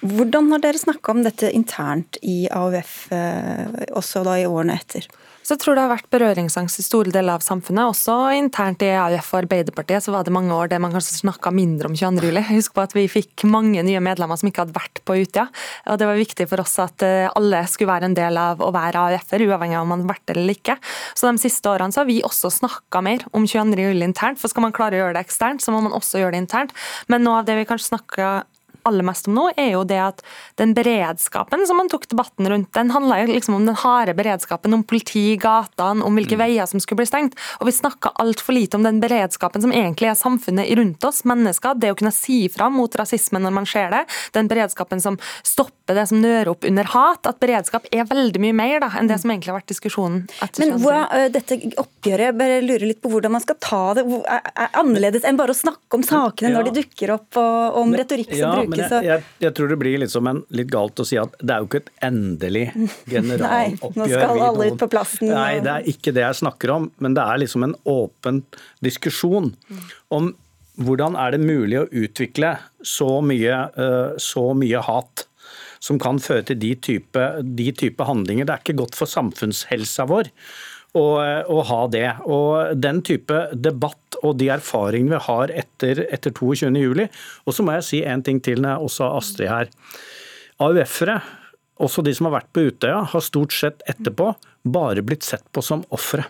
Hvordan 0.05 0.51
har 0.53 0.61
dere 0.61 0.81
snakka 0.83 1.15
om 1.15 1.23
dette 1.25 1.49
internt 1.57 2.21
i 2.21 2.45
AUF, 2.53 2.93
eh, 3.17 3.89
også 3.97 4.21
da 4.29 4.37
i 4.37 4.45
årene 4.45 4.77
etter? 4.77 5.09
Så 5.41 5.55
jeg 5.57 5.63
tror 5.63 5.77
det 5.77 5.83
har 5.83 5.91
vært 5.91 6.11
berøringsangst 6.13 6.83
i 6.83 6.85
store 6.85 7.13
deler 7.15 7.39
av 7.39 7.45
samfunnet. 7.45 7.89
Også 7.91 8.15
internt 8.37 8.83
i 8.85 8.91
AUF 8.93 9.33
og 9.33 9.39
Arbeiderpartiet 9.41 10.05
så 10.05 10.13
var 10.13 10.27
det 10.27 10.35
mange 10.37 10.53
år 10.55 10.69
der 10.71 10.83
man 10.83 10.93
kanskje 10.93 11.17
snakka 11.23 11.53
mindre 11.57 11.89
om 11.89 11.97
22. 11.97 12.29
juli. 12.29 12.43
Husk 12.51 12.77
på 12.77 12.85
at 12.85 12.95
vi 12.95 13.07
fikk 13.11 13.47
mange 13.49 13.83
nye 13.87 14.03
medlemmer 14.05 14.39
som 14.39 14.51
ikke 14.51 14.67
hadde 14.67 14.77
vært 14.77 15.01
på 15.09 15.17
Utøya. 15.23 15.49
Og 15.89 15.99
det 16.01 16.11
var 16.11 16.21
viktig 16.21 16.47
for 16.51 16.63
oss 16.63 16.77
at 16.85 17.07
eh, 17.07 17.31
alle 17.33 17.65
skulle 17.73 17.91
være 17.91 18.11
en 18.11 18.19
del 18.19 18.37
av 18.41 18.61
å 18.61 18.71
være 18.77 19.07
AUF-er, 19.09 19.47
uavhengig 19.49 19.81
av 19.81 19.89
om 19.89 19.95
man 19.95 20.05
har 20.05 20.13
vært 20.13 20.27
det 20.29 20.37
eller 20.37 20.61
ikke. 20.61 20.77
Så 21.17 21.33
de 21.33 21.43
siste 21.43 21.73
årene 21.73 21.97
så 21.97 22.05
har 22.05 22.11
vi 22.13 22.21
også 22.27 22.53
snakka 22.61 23.03
mer 23.09 23.25
om 23.33 23.49
22. 23.49 23.81
juli 23.81 24.07
internt. 24.07 24.39
For 24.43 24.53
skal 24.53 24.69
man 24.69 24.77
klare 24.77 24.99
å 24.99 25.07
gjøre 25.07 25.17
det 25.17 25.25
eksternt, 25.25 25.65
så 25.65 25.73
må 25.73 25.81
man 25.89 25.97
også 25.97 26.21
gjøre 26.21 26.37
det 26.37 26.45
internt. 26.45 26.77
Men 27.09 27.25
noe 27.25 27.41
av 27.41 27.49
det 27.49 27.57
vi 27.59 27.69
kanskje 27.69 27.95
snakker 27.95 28.45
aller 28.89 29.07
mest 29.07 29.29
om 29.31 29.37
nå, 29.37 29.47
er 29.57 29.75
jo 29.75 29.85
det 29.89 30.01
at 30.03 30.23
den 30.61 30.75
beredskapen 30.77 31.67
som 31.69 31.81
man 31.81 31.91
tok 31.93 32.09
debatten 32.11 32.49
rundt, 32.51 32.73
den 32.77 32.93
handla 32.95 33.23
liksom 33.29 33.57
om 33.59 33.67
den 33.69 33.79
harde 33.79 34.15
beredskapen, 34.19 34.75
om 34.75 34.85
politi 34.85 35.33
i 35.33 35.39
gatene, 35.41 36.05
om 36.07 36.17
hvilke 36.19 36.39
mm. 36.39 36.43
veier 36.43 36.71
som 36.71 36.83
skulle 36.83 37.03
bli 37.03 37.11
stengt. 37.11 37.39
Og 37.61 37.69
vi 37.69 37.77
snakka 37.77 38.15
altfor 38.23 38.57
lite 38.57 38.79
om 38.79 38.87
den 38.87 39.01
beredskapen 39.03 39.63
som 39.65 39.75
egentlig 39.75 40.11
er 40.11 40.19
samfunnet 40.19 40.71
rundt 40.79 41.05
oss, 41.07 41.23
mennesker. 41.29 41.79
Det 41.81 41.93
å 41.93 41.99
kunne 41.99 42.15
si 42.15 42.43
fra 42.53 42.71
mot 42.73 42.95
rasisme 42.99 43.41
når 43.43 43.57
man 43.61 43.69
ser 43.69 43.93
det. 43.95 44.05
Den 44.37 44.51
beredskapen 44.51 45.03
som 45.03 45.19
stopper 45.47 45.99
det 45.99 46.07
som 46.11 46.21
nører 46.23 46.53
opp 46.53 46.67
under 46.69 46.89
hat. 46.95 47.27
At 47.29 47.41
beredskap 47.43 47.89
er 47.93 48.09
veldig 48.09 48.43
mye 48.43 48.57
mer 48.57 48.85
da, 48.85 48.91
enn 48.99 49.11
det 49.11 49.21
som 49.23 49.33
egentlig 49.33 49.53
har 49.53 49.61
vært 49.61 49.73
diskusjonen. 49.73 50.25
Men 50.61 50.77
hva, 50.83 51.03
dette 51.33 51.59
oppgjøret, 51.81 52.31
jeg 52.31 52.39
bare 52.39 52.61
lurer 52.65 52.87
litt 52.91 53.03
på 53.03 53.13
hvordan 53.13 53.35
man 53.35 53.45
skal 53.45 53.59
ta 53.61 53.83
det, 53.99 54.05
er, 54.21 54.51
er 54.55 54.79
annerledes 54.81 55.27
enn 55.27 55.39
bare 55.41 55.55
å 55.55 55.59
snakke 55.59 55.99
om 55.99 56.05
sakene 56.07 56.53
når 56.55 56.71
de 56.71 56.77
dukker 56.81 57.15
opp, 57.17 57.29
og 57.41 57.81
om 57.81 57.95
retorikk 57.97 58.33
som 58.33 58.43
ja, 58.43 58.53
brukes? 58.59 58.70
Men 58.71 58.83
jeg, 58.83 59.05
jeg, 59.07 59.25
jeg, 59.43 59.55
tror 59.57 59.71
det 59.73 59.79
blir 59.81 60.01
litt 60.03 60.15
en 60.17 60.43
litt 60.57 60.71
galt 60.73 61.03
å 61.03 61.07
si 61.07 61.19
at 61.21 61.35
det 61.41 61.55
er 61.55 61.65
jo 61.65 61.69
ikke 61.71 61.83
et 61.83 61.91
endelig 62.11 62.67
generaloppgjør. 63.11 63.47
Nei, 63.47 63.97
nå 63.99 64.11
skal 64.11 64.45
alle 64.49 64.69
ut 64.71 64.79
på 64.81 64.91
plassen. 64.93 65.33
Nei, 65.35 65.59
det 65.65 65.73
er 65.75 65.91
ikke 65.93 66.15
det 66.17 66.25
jeg 66.27 66.41
snakker 66.43 66.75
om. 66.77 66.91
Men 67.03 67.17
det 67.19 67.25
er 67.25 67.43
liksom 67.43 67.67
en 67.67 67.75
åpen 67.89 68.45
diskusjon 68.85 69.53
om 70.15 70.33
hvordan 70.81 71.17
er 71.21 71.35
det 71.35 71.43
mulig 71.43 71.81
å 71.81 71.89
utvikle 71.89 72.55
så 72.87 73.19
mye, 73.25 73.59
eh, 73.77 74.17
så 74.23 74.51
mye 74.57 74.81
hat 74.87 75.27
som 75.81 75.99
kan 76.01 76.21
føre 76.21 76.45
til 76.51 76.61
de 76.61 76.75
type, 76.77 77.27
de 77.57 77.71
type 77.73 78.05
handlinger. 78.05 78.47
Det 78.47 78.55
er 78.55 78.65
ikke 78.65 78.81
godt 78.83 78.99
for 78.99 79.11
samfunnshelsa 79.11 80.07
vår 80.11 80.31
å, 80.97 81.05
å 81.21 81.59
ha 81.69 81.81
det. 81.93 82.07
Og 82.27 82.79
den 82.79 83.03
type 83.07 83.43
debatt 83.55 84.19
og 84.21 84.37
de 84.41 84.51
erfaringene 84.53 85.17
vi 85.17 85.25
har 85.27 85.53
etter, 85.63 86.05
etter 86.13 86.35
22.07. 86.35 87.07
Og 87.47 87.57
så 87.57 87.67
må 87.67 87.77
jeg 87.79 87.87
si 87.89 88.03
en 88.05 88.25
ting 88.27 88.41
til 88.45 88.63
når 88.63 88.75
jeg 88.75 88.89
også 88.89 89.07
har 89.07 89.21
Astrid 89.21 89.53
her. 89.53 89.71
AUF-ere, 90.61 91.21
også 91.81 92.05
de 92.05 92.13
som 92.17 92.29
har 92.29 92.41
vært 92.41 92.51
på 92.53 92.67
Utøya, 92.69 93.05
har 93.13 93.25
stort 93.25 93.55
sett 93.57 93.85
etterpå 93.89 94.35
bare 94.69 95.05
blitt 95.07 95.25
sett 95.25 95.47
på 95.55 95.65
som 95.65 95.87
ofre. 95.95 96.27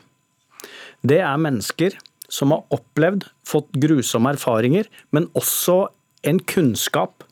Det 1.02 1.18
er 1.24 1.40
mennesker 1.40 1.96
som 2.30 2.52
har 2.54 2.62
opplevd, 2.70 3.24
fått 3.48 3.74
grusomme 3.82 4.36
erfaringer, 4.36 4.86
men 5.10 5.26
også 5.34 5.88
en 6.28 6.38
kunnskap 6.46 7.24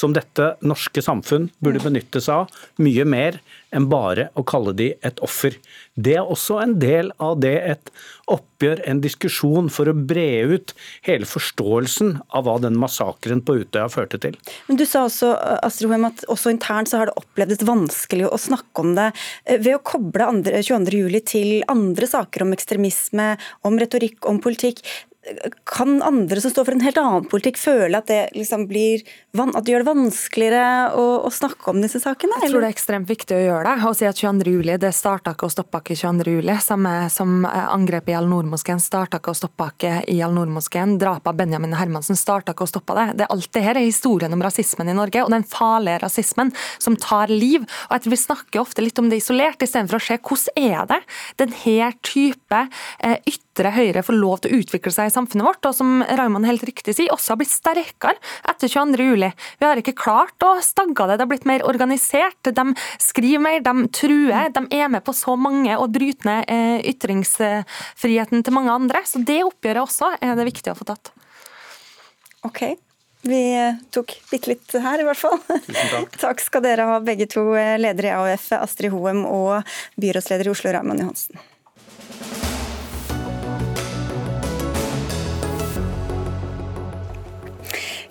som 0.00 0.14
dette 0.16 0.54
norske 0.64 1.02
samfunn 1.04 1.50
burde 1.60 1.82
benytte 1.84 2.22
seg 2.24 2.44
av 2.44 2.62
mye 2.80 3.04
mer 3.08 3.40
enn 3.74 3.86
bare 3.90 4.28
å 4.38 4.44
kalle 4.46 4.72
de 4.76 4.90
et 5.06 5.20
offer. 5.22 5.54
Det 5.94 6.16
er 6.18 6.26
også 6.26 6.58
en 6.62 6.76
del 6.82 7.12
av 7.22 7.36
det 7.42 7.54
et 7.74 7.92
oppgjør, 8.30 8.82
en 8.88 9.02
diskusjon 9.02 9.68
for 9.72 9.90
å 9.90 9.94
bre 9.94 10.42
ut 10.50 10.74
hele 11.06 11.28
forståelsen 11.28 12.16
av 12.36 12.46
hva 12.46 12.56
den 12.62 12.78
massakren 12.80 13.42
på 13.46 13.60
Utøya 13.62 13.88
førte 13.92 14.20
til. 14.22 14.38
Men 14.68 14.80
Du 14.80 14.86
sa 14.88 15.04
også 15.06 15.32
Astrid 15.60 15.90
Hoem, 15.90 16.08
at 16.10 16.24
også 16.32 16.54
internt 16.54 16.90
så 16.90 17.02
har 17.02 17.10
det 17.10 17.18
opplevdes 17.20 17.64
vanskelig 17.66 18.30
å 18.30 18.40
snakke 18.40 18.84
om 18.84 18.94
det. 18.98 19.10
Ved 19.50 19.74
å 19.76 19.84
koble 19.84 20.30
22.07 20.40 21.20
til 21.30 21.52
andre 21.70 22.10
saker 22.10 22.46
om 22.46 22.54
ekstremisme, 22.56 23.32
om 23.66 23.78
retorikk, 23.80 24.24
om 24.30 24.40
politikk, 24.42 24.82
kan 25.68 25.98
andre 26.02 26.40
som 26.40 26.50
står 26.50 26.64
for 26.64 26.72
en 26.72 26.80
helt 26.80 26.98
annen 26.98 27.26
politikk, 27.28 27.58
føle 27.60 27.98
at 27.98 28.08
det, 28.08 28.20
liksom 28.32 28.64
blir, 28.70 29.02
at 29.36 29.66
det 29.66 29.74
gjør 29.74 29.82
det 29.84 29.90
vanskeligere 29.90 30.62
å, 30.96 31.04
å, 31.28 31.32
snakke 31.34 31.74
om 31.74 31.82
disse 31.84 32.00
sakene? 32.00 32.38
Jeg 32.40 32.54
tror 32.54 32.64
det 32.64 32.70
er 32.70 32.74
ekstremt 32.74 33.10
viktig 33.10 33.36
å 33.36 33.42
gjøre 33.42 33.66
det. 33.68 33.84
Å 33.90 33.92
si 33.98 34.08
at 34.08 34.22
22. 34.22 34.54
juli, 34.56 34.78
det 34.80 34.94
starta 34.96 35.34
ikke 35.36 35.50
og 35.50 35.52
stoppa 35.52 35.82
ikke 35.84 35.98
22. 36.00 36.36
juli. 36.38 36.54
Samme 36.64 36.94
som 37.12 37.44
eh, 37.44 37.66
angrepet 37.68 38.14
i 38.14 38.16
Al-Noor-moskeen 38.16 38.80
starta 38.80 39.20
ikke 39.20 39.34
og 39.34 39.40
stoppa 39.42 39.68
ikke 39.74 39.92
i 40.08 40.16
Al-Noor-moskeen. 40.24 40.96
Drapet 41.02 41.34
av 41.34 41.36
Benjamin 41.42 41.76
Hermansen 41.76 42.18
starta 42.18 42.56
ikke 42.56 42.64
og 42.64 42.72
stoppa 42.72 42.96
det. 43.02 43.06
det. 43.20 43.28
Alt 43.36 43.52
det 43.52 43.64
her 43.66 43.76
er 43.76 43.84
historien 43.84 44.32
om 44.32 44.46
rasismen 44.46 44.88
i 44.88 44.96
Norge, 44.96 45.26
og 45.26 45.34
den 45.36 45.44
farlige 45.44 46.00
rasismen 46.06 46.54
som 46.80 46.96
tar 46.96 47.28
liv. 47.28 47.68
Og 47.90 47.98
jeg 47.98 48.06
tror 48.06 48.16
Vi 48.16 48.22
snakker 48.24 48.64
ofte 48.64 48.82
litt 48.82 48.98
om 48.98 49.12
det 49.12 49.20
isolert, 49.20 49.60
istedenfor 49.60 50.00
å 50.00 50.06
se 50.08 50.16
hvordan 50.16 50.72
er 50.72 50.88
det 50.88 51.00
denne 51.44 51.92
type 52.08 52.64
eh, 53.04 53.20
ytre 53.60 53.72
høyre 53.74 54.02
får 54.04 54.16
lov 54.16 54.40
til 54.40 54.54
å 54.54 54.60
utvikle 54.62 54.92
seg 54.94 55.10
i 55.10 55.12
samfunnet 55.12 55.44
vårt, 55.44 55.66
og 55.68 55.76
som 55.76 56.00
Raymond 56.02 56.48
helt 56.48 56.64
riktig 56.64 56.96
sier, 56.96 57.12
også 57.12 57.34
har 57.34 57.40
blitt 57.42 57.52
sterkere 57.52 58.16
etter 58.48 58.72
22.07. 58.72 59.30
Vi 59.60 59.68
har 59.68 59.80
ikke 59.80 59.96
klart 59.98 60.46
å 60.46 60.54
stagge 60.64 61.06
det, 61.06 61.18
det 61.18 61.26
har 61.26 61.30
blitt 61.30 61.48
mer 61.48 61.64
organisert. 61.68 62.52
De 62.56 62.66
skriver 63.02 63.44
mer, 63.44 63.60
de 63.64 63.86
truer, 63.92 64.52
de 64.56 64.66
er 64.80 64.92
med 64.92 65.04
på 65.04 65.14
så 65.16 65.36
mange 65.36 65.76
og 65.76 65.90
bryter 65.92 66.28
ned 66.30 66.52
eh, 66.52 66.78
ytringsfriheten 66.92 68.44
til 68.46 68.56
mange 68.56 68.72
andre. 68.72 69.04
Så 69.04 69.22
det 69.26 69.42
oppgjøret 69.44 69.84
også 69.84 70.14
er 70.20 70.38
det 70.38 70.48
viktig 70.48 70.72
å 70.72 70.78
få 70.78 70.88
tatt. 70.88 71.12
Ok, 72.48 72.62
vi 73.28 73.42
tok 73.92 74.14
bitte 74.30 74.54
litt 74.54 74.76
her, 74.80 75.02
i 75.02 75.04
hvert 75.04 75.20
fall. 75.20 75.36
Takk. 75.44 76.16
takk. 76.24 76.40
skal 76.40 76.64
dere 76.64 76.88
ha, 76.88 77.00
begge 77.04 77.28
to, 77.28 77.50
ledere 77.52 77.80
leder 77.84 78.08
i 78.08 78.14
AUF 78.16 78.50
Astrid 78.62 78.94
Hoem 78.94 79.26
og 79.28 79.74
byrådsleder 80.00 80.48
i 80.48 80.54
Oslo 80.54 80.72
Raymond 80.72 81.04
Johansen. 81.04 82.49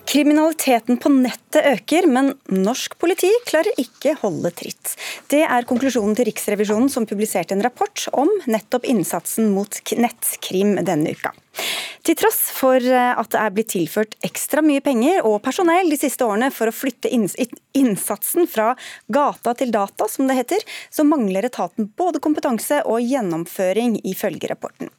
Kriminaliteten 0.10 0.97
på 0.97 1.10
nettet 1.14 1.68
øker, 1.70 2.07
men 2.10 2.32
norsk 2.49 2.95
politi 2.97 3.30
klarer 3.45 3.78
ikke 3.78 4.16
holde 4.24 4.49
tritt. 4.57 4.95
Det 5.30 5.43
er 5.45 5.68
konklusjonen 5.70 6.16
til 6.18 6.26
Riksrevisjonen, 6.32 6.89
som 6.89 7.05
publiserte 7.05 7.53
en 7.53 7.62
rapport 7.62 8.07
om 8.18 8.32
nettopp 8.49 8.88
innsatsen 8.89 9.51
mot 9.53 9.78
nettkrim 10.01 10.80
denne 10.88 11.14
uka. 11.14 11.36
Til 12.07 12.16
tross 12.18 12.39
for 12.55 12.82
eh, 12.82 13.12
at 13.12 13.32
det 13.34 13.39
er 13.41 13.53
blitt 13.53 13.72
tilført 13.74 14.16
ekstra 14.26 14.64
mye 14.66 14.82
penger 14.84 15.26
og 15.28 15.41
personell 15.45 15.91
de 15.91 15.99
siste 15.99 16.26
årene 16.26 16.49
for 16.53 16.72
å 16.72 16.76
flytte 16.76 17.12
innsatsen 17.12 18.47
fra 18.49 18.72
gata 19.12 19.53
til 19.60 19.74
data, 19.76 20.07
som 20.10 20.30
det 20.30 20.39
heter, 20.39 20.64
så 20.89 21.05
mangler 21.07 21.49
etaten 21.49 21.91
både 21.99 22.22
kompetanse 22.24 22.82
og 22.89 23.03
gjennomføring, 23.03 23.99
ifølge 24.10 24.49
rapporten. 24.51 24.89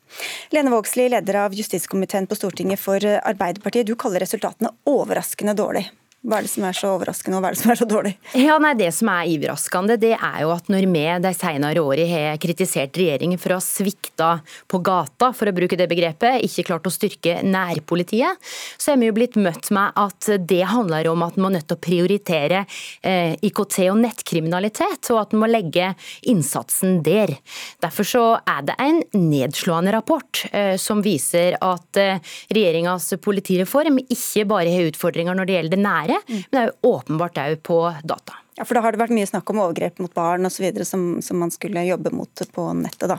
Lene 0.55 0.73
Vågslid, 0.75 1.11
leder 1.15 1.43
av 1.47 1.57
justiskomiteen 1.57 2.29
på 2.31 2.39
Stortinget 2.39 2.83
for 2.83 3.03
Arbeiderpartiet, 3.03 3.89
du 3.89 3.97
kaller 3.99 4.23
resultatene 4.23 4.75
overraskende 4.91 5.57
dårlig. 5.59 5.89
Hva 6.21 6.37
er 6.37 6.45
det 6.45 6.51
som 6.53 6.65
er 6.69 6.77
så 6.77 6.89
overraskende, 6.93 7.39
og 7.39 7.41
hva 7.41 7.49
er 7.49 7.55
det 7.57 7.63
som 7.63 7.71
er 7.73 7.79
så 7.81 7.87
dårlig? 7.89 8.11
Ja, 8.37 8.59
nei, 8.61 8.75
Det 8.77 8.91
som 8.93 9.09
er 9.09 9.25
overraskende, 9.25 9.97
det 9.97 10.13
er 10.19 10.41
jo 10.43 10.51
at 10.53 10.67
når 10.69 10.85
vi 10.85 11.05
de 11.25 11.31
senere 11.33 11.81
årene 11.81 12.09
har 12.11 12.41
kritisert 12.43 12.99
regjeringen 13.01 13.41
for 13.41 13.55
å 13.55 13.57
ha 13.57 13.65
svikta 13.65 14.29
på 14.69 14.83
gata, 14.85 15.31
for 15.33 15.49
å 15.49 15.55
bruke 15.57 15.79
det 15.81 15.89
begrepet, 15.89 16.45
ikke 16.45 16.67
klart 16.69 16.89
å 16.89 16.93
styrke 16.93 17.39
nærpolitiet, 17.41 18.37
så 18.77 18.93
er 18.93 19.01
vi 19.01 19.09
jo 19.09 19.17
blitt 19.17 19.39
møtt 19.41 19.71
med 19.73 19.97
at 19.97 20.29
det 20.45 20.61
handler 20.69 21.09
om 21.09 21.25
at 21.25 21.39
en 21.39 21.47
må 21.47 21.53
nødt 21.55 21.71
til 21.71 21.79
å 21.79 21.85
prioritere 21.89 22.67
eh, 23.01 23.33
IKT 23.41 23.79
og 23.89 24.03
nettkriminalitet, 24.03 25.09
og 25.15 25.23
at 25.23 25.33
en 25.33 25.41
må 25.41 25.49
legge 25.49 25.95
innsatsen 26.29 27.01
der. 27.07 27.33
Derfor 27.81 28.05
så 28.05 28.25
er 28.45 28.69
det 28.69 28.77
en 28.77 29.01
nedslående 29.17 29.97
rapport 29.97 30.45
eh, 30.53 30.77
som 30.77 31.01
viser 31.01 31.57
at 31.65 32.01
eh, 32.01 32.21
regjeringas 32.53 33.15
politireform 33.25 34.03
ikke 34.05 34.45
bare 34.53 34.77
har 34.77 34.93
utfordringer 34.93 35.41
når 35.41 35.49
det 35.49 35.57
gjelder 35.59 35.77
det 35.77 35.83
nære, 35.89 36.10
nære, 36.11 36.23
men 36.29 36.53
det 36.53 36.63
er 36.63 36.71
jo 36.71 36.95
åpenbart 36.95 37.43
òg 37.43 37.59
på 37.67 37.83
data. 38.05 38.41
Ja, 38.61 38.67
for 38.69 38.77
Da 38.77 38.83
har 38.85 38.93
det 38.93 39.01
vært 39.01 39.15
mye 39.17 39.29
snakk 39.29 39.49
om 39.49 39.61
overgrep 39.63 40.03
mot 40.05 40.13
barn 40.13 40.45
osv. 40.45 40.67
Som, 40.85 41.05
som 41.25 41.39
man 41.41 41.53
skulle 41.55 41.81
jobbe 41.87 42.11
mot 42.13 42.43
på 42.53 42.65
nettet. 42.77 43.09
da. 43.09 43.17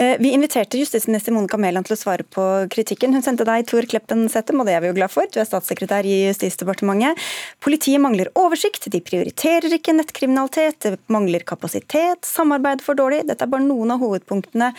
Eh, 0.00 0.14
vi 0.16 0.30
inviterte 0.32 0.80
justisminister 0.80 1.34
Monica 1.36 1.58
Mæland 1.60 1.84
til 1.84 1.96
å 1.96 2.00
svare 2.00 2.24
på 2.24 2.44
kritikken. 2.72 3.12
Hun 3.12 3.24
sendte 3.26 3.44
deg 3.44 3.66
Tor 3.68 3.84
Kleppen 3.90 4.24
Settem, 4.32 4.62
og 4.62 4.68
det 4.68 4.78
er 4.78 4.80
vi 4.80 4.88
jo 4.88 4.96
glad 4.96 5.12
for. 5.12 5.28
Du 5.28 5.36
er 5.42 5.48
statssekretær 5.48 6.08
i 6.08 6.30
Justisdepartementet. 6.30 7.20
Politiet 7.60 8.00
mangler 8.00 8.32
oversikt, 8.38 8.88
de 8.88 9.02
prioriterer 9.04 9.76
ikke 9.76 9.96
nettkriminalitet, 9.98 10.80
det 10.86 10.96
mangler 11.12 11.44
kapasitet, 11.44 12.24
samarbeid 12.24 12.80
for 12.84 12.96
dårlig. 12.96 13.26
Dette 13.28 13.44
er 13.44 13.52
bare 13.52 13.68
noen 13.68 13.92
av 13.92 14.00
hovedpunktene. 14.00 14.72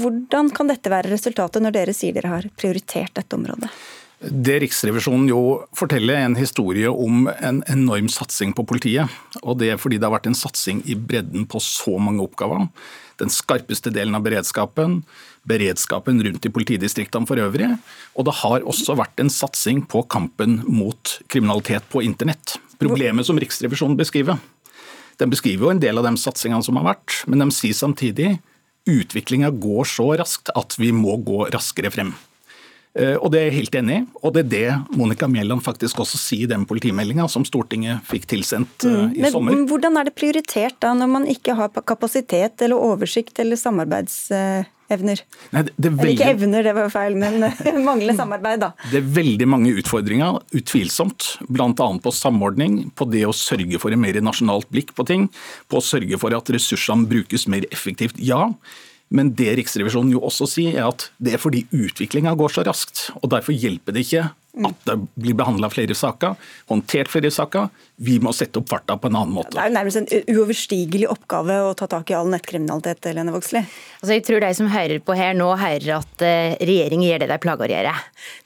Hvordan 0.00 0.48
kan 0.56 0.72
dette 0.72 0.90
være 0.90 1.12
resultatet 1.12 1.60
når 1.60 1.76
dere 1.76 1.94
sier 1.94 2.16
dere 2.16 2.32
har 2.32 2.48
prioritert 2.56 3.12
dette 3.20 3.36
området? 3.36 3.68
Det 4.16 4.54
Riksrevisjonen 4.62 5.26
jo 5.28 5.40
forteller, 5.76 6.16
er 6.16 6.24
en 6.30 6.38
historie 6.38 6.88
om 6.88 7.26
en 7.28 7.58
enorm 7.68 8.08
satsing 8.08 8.54
på 8.56 8.64
politiet. 8.64 9.12
Og 9.42 9.58
Det 9.60 9.68
er 9.70 9.76
fordi 9.80 9.98
det 9.98 10.08
har 10.08 10.14
vært 10.16 10.30
en 10.30 10.38
satsing 10.38 10.80
i 10.88 10.96
bredden 10.96 11.44
på 11.44 11.60
så 11.60 11.98
mange 12.00 12.24
oppgaver. 12.24 12.68
Den 13.20 13.28
skarpeste 13.28 13.92
delen 13.92 14.16
av 14.16 14.24
beredskapen, 14.24 15.02
beredskapen 15.44 16.22
rundt 16.24 16.46
i 16.48 16.52
politidistriktene 16.52 17.28
for 17.28 17.36
øvrig. 17.36 17.68
Og 18.16 18.24
det 18.24 18.40
har 18.40 18.64
også 18.64 18.96
vært 18.96 19.20
en 19.20 19.32
satsing 19.32 19.84
på 19.84 20.02
kampen 20.08 20.62
mot 20.64 21.18
kriminalitet 21.28 21.84
på 21.92 22.02
internett. 22.02 22.56
Problemet 22.80 23.28
som 23.28 23.36
Riksrevisjonen 23.36 23.96
beskriver, 23.96 24.40
den 25.20 25.32
beskriver 25.32 25.68
jo 25.68 25.72
en 25.72 25.80
del 25.80 25.98
av 25.98 26.08
de 26.08 26.16
satsingene 26.20 26.64
som 26.64 26.76
har 26.76 26.94
vært, 26.94 27.22
men 27.28 27.40
de 27.40 27.50
sier 27.52 27.76
samtidig 27.76 28.38
utviklinga 28.86 29.50
går 29.50 29.88
så 29.88 30.08
raskt 30.20 30.52
at 30.56 30.76
vi 30.80 30.92
må 30.92 31.16
gå 31.24 31.48
raskere 31.52 31.92
frem. 31.92 32.14
Eh, 32.96 33.16
og 33.20 33.32
Det 33.32 33.40
er 33.40 33.50
jeg 33.50 33.56
helt 33.58 33.76
enig 33.82 33.96
i, 33.98 34.04
og 34.22 34.32
det 34.32 34.44
er 34.46 34.52
det 34.52 34.96
Monica 34.96 35.28
Mjelland 35.28 35.60
faktisk 35.64 36.00
også 36.00 36.20
sier 36.20 36.46
i 36.46 36.52
den 36.52 36.64
politimeldinga 36.68 37.26
som 37.28 37.44
Stortinget 37.44 38.06
fikk 38.08 38.24
tilsendt 38.30 38.86
eh, 38.88 39.02
mm. 39.10 39.18
i 39.18 39.32
sommer. 39.34 39.52
Men 39.52 39.66
Hvordan 39.68 40.00
er 40.00 40.08
det 40.08 40.14
prioritert 40.16 40.78
da, 40.80 40.94
når 40.96 41.10
man 41.12 41.28
ikke 41.28 41.58
har 41.58 41.74
kapasitet 41.84 42.64
eller 42.64 42.80
oversikt 42.80 43.42
eller 43.42 43.60
samarbeidsevner? 43.60 45.22
Nei, 45.52 45.64
veldig, 45.66 45.92
eller 45.92 46.14
ikke 46.14 46.32
evner, 46.38 46.70
det 46.70 46.74
var 46.78 46.90
feil, 46.94 47.20
men 47.20 47.44
mangler 47.90 48.16
samarbeid, 48.16 48.64
da. 48.64 48.72
Det 48.88 49.02
er 49.02 49.12
veldig 49.20 49.50
mange 49.52 49.76
utfordringer, 49.76 50.40
utvilsomt. 50.56 51.34
Bl.a. 51.52 51.70
på 51.76 52.16
samordning, 52.16 52.86
på 52.96 53.10
det 53.12 53.26
å 53.28 53.36
sørge 53.36 53.82
for 53.82 53.92
et 53.92 54.00
mer 54.00 54.16
nasjonalt 54.24 54.72
blikk 54.72 54.96
på 54.96 55.04
ting, 55.04 55.28
på 55.68 55.82
å 55.82 55.84
sørge 55.84 56.16
for 56.22 56.32
at 56.38 56.48
ressursene 56.56 57.10
brukes 57.12 57.44
mer 57.52 57.68
effektivt. 57.68 58.16
Ja, 58.24 58.54
men 59.14 59.30
det 59.38 59.52
Riksrevisjonen 59.60 60.10
jo 60.16 60.22
også 60.26 60.48
sier, 60.50 60.74
er 60.80 60.88
at 60.90 61.08
det 61.22 61.36
er 61.36 61.42
fordi 61.42 61.64
utviklinga 61.70 62.34
går 62.38 62.56
så 62.56 62.64
raskt. 62.66 63.10
og 63.20 63.30
Derfor 63.30 63.54
hjelper 63.54 63.94
det 63.94 64.06
ikke 64.06 64.28
at 64.66 64.86
det 64.88 64.96
blir 65.20 65.36
behandla 65.36 65.68
flere 65.68 65.94
saker, 65.96 66.36
håndtert 66.70 67.10
flere 67.12 67.30
saker. 67.34 67.68
Vi 67.96 68.18
må 68.20 68.28
sette 68.36 68.60
opp 68.60 68.68
farta 68.68 68.98
på 69.00 69.08
en 69.08 69.16
annen 69.16 69.32
måte. 69.32 69.54
Det 69.54 69.62
er 69.62 69.70
jo 69.70 69.76
nærmest 69.78 69.98
en 70.02 70.34
uoverstigelig 70.36 71.06
oppgave 71.08 71.54
å 71.64 71.70
ta 71.78 71.86
tak 71.88 72.10
i 72.12 72.16
all 72.18 72.28
nettkriminalitet, 72.28 73.06
Lene 73.16 73.32
Vågslid. 73.32 73.70
Altså, 74.02 74.10
jeg 74.12 74.24
tror 74.26 74.42
de 74.44 74.50
som 74.58 74.68
hører 74.68 75.00
på 75.00 75.16
her 75.16 75.32
nå, 75.38 75.46
hører 75.56 75.94
at 75.96 76.24
uh, 76.24 76.56
regjeringen 76.60 77.06
gjør 77.06 77.22
det 77.24 77.28
de 77.30 77.38
plager 77.40 77.64
å 77.64 77.72
gjøre. 77.72 77.94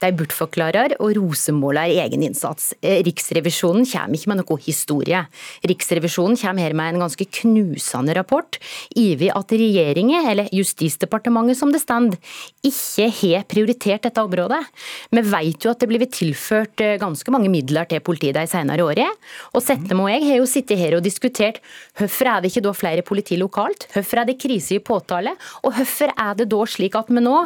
De 0.05 0.11
bortforklarer 0.21 0.95
og 1.03 1.17
rosemåler 1.19 1.97
egen 2.05 2.23
innsats. 2.29 2.69
Uh, 2.79 3.01
Riksrevisjonen 3.09 3.89
kommer 3.91 4.21
ikke 4.21 4.31
med 4.31 4.41
noe 4.45 4.59
historie. 4.63 5.25
Riksrevisjonen 5.67 6.39
kommer 6.39 6.69
her 6.69 6.79
med 6.79 6.95
en 6.95 7.05
ganske 7.09 7.27
knusende 7.41 8.15
rapport 8.21 8.61
over 8.95 9.35
at 9.35 9.57
regjeringen, 9.57 10.31
eller 10.31 10.55
Justisdepartementet 10.55 11.59
som 11.59 11.75
det 11.75 11.83
står, 11.83 12.15
ikke 12.71 13.11
har 13.19 13.51
prioritert 13.51 14.07
dette 14.07 14.23
området. 14.23 14.63
Vi 15.11 15.27
vet 15.27 15.67
jo 15.67 15.75
at 15.75 15.83
det 15.83 15.91
blir 15.91 16.07
tilført 16.07 16.87
uh, 16.87 16.95
ganske 17.03 17.35
mange 17.35 17.51
midler 17.51 17.91
til 17.91 18.07
politiet 18.07 18.39
de 18.39 18.47
senere 18.47 18.87
årene. 18.87 19.11
Og 19.55 19.65
Setnem 19.65 20.03
og 20.05 20.11
jeg 20.13 20.27
har 20.27 20.41
jo 20.41 20.49
sittet 20.49 20.81
her 20.81 20.97
og 20.99 21.05
diskutert 21.05 21.61
hvorfor 21.99 22.31
er 22.31 22.43
det 22.43 22.51
ikke 22.53 22.65
da 22.65 22.75
flere 22.77 23.05
politi 23.07 23.39
lokalt, 23.41 23.87
hvorfor 23.95 24.23
er 24.23 24.31
det 24.31 24.39
krise 24.41 24.77
i 24.77 24.83
påtale, 24.85 25.35
og 25.65 25.75
hvorfor 25.77 26.13
er 26.15 26.39
det 26.39 26.49
da 26.53 26.61
slik 26.69 26.97
at 26.99 27.11
vi 27.11 27.23
nå, 27.25 27.37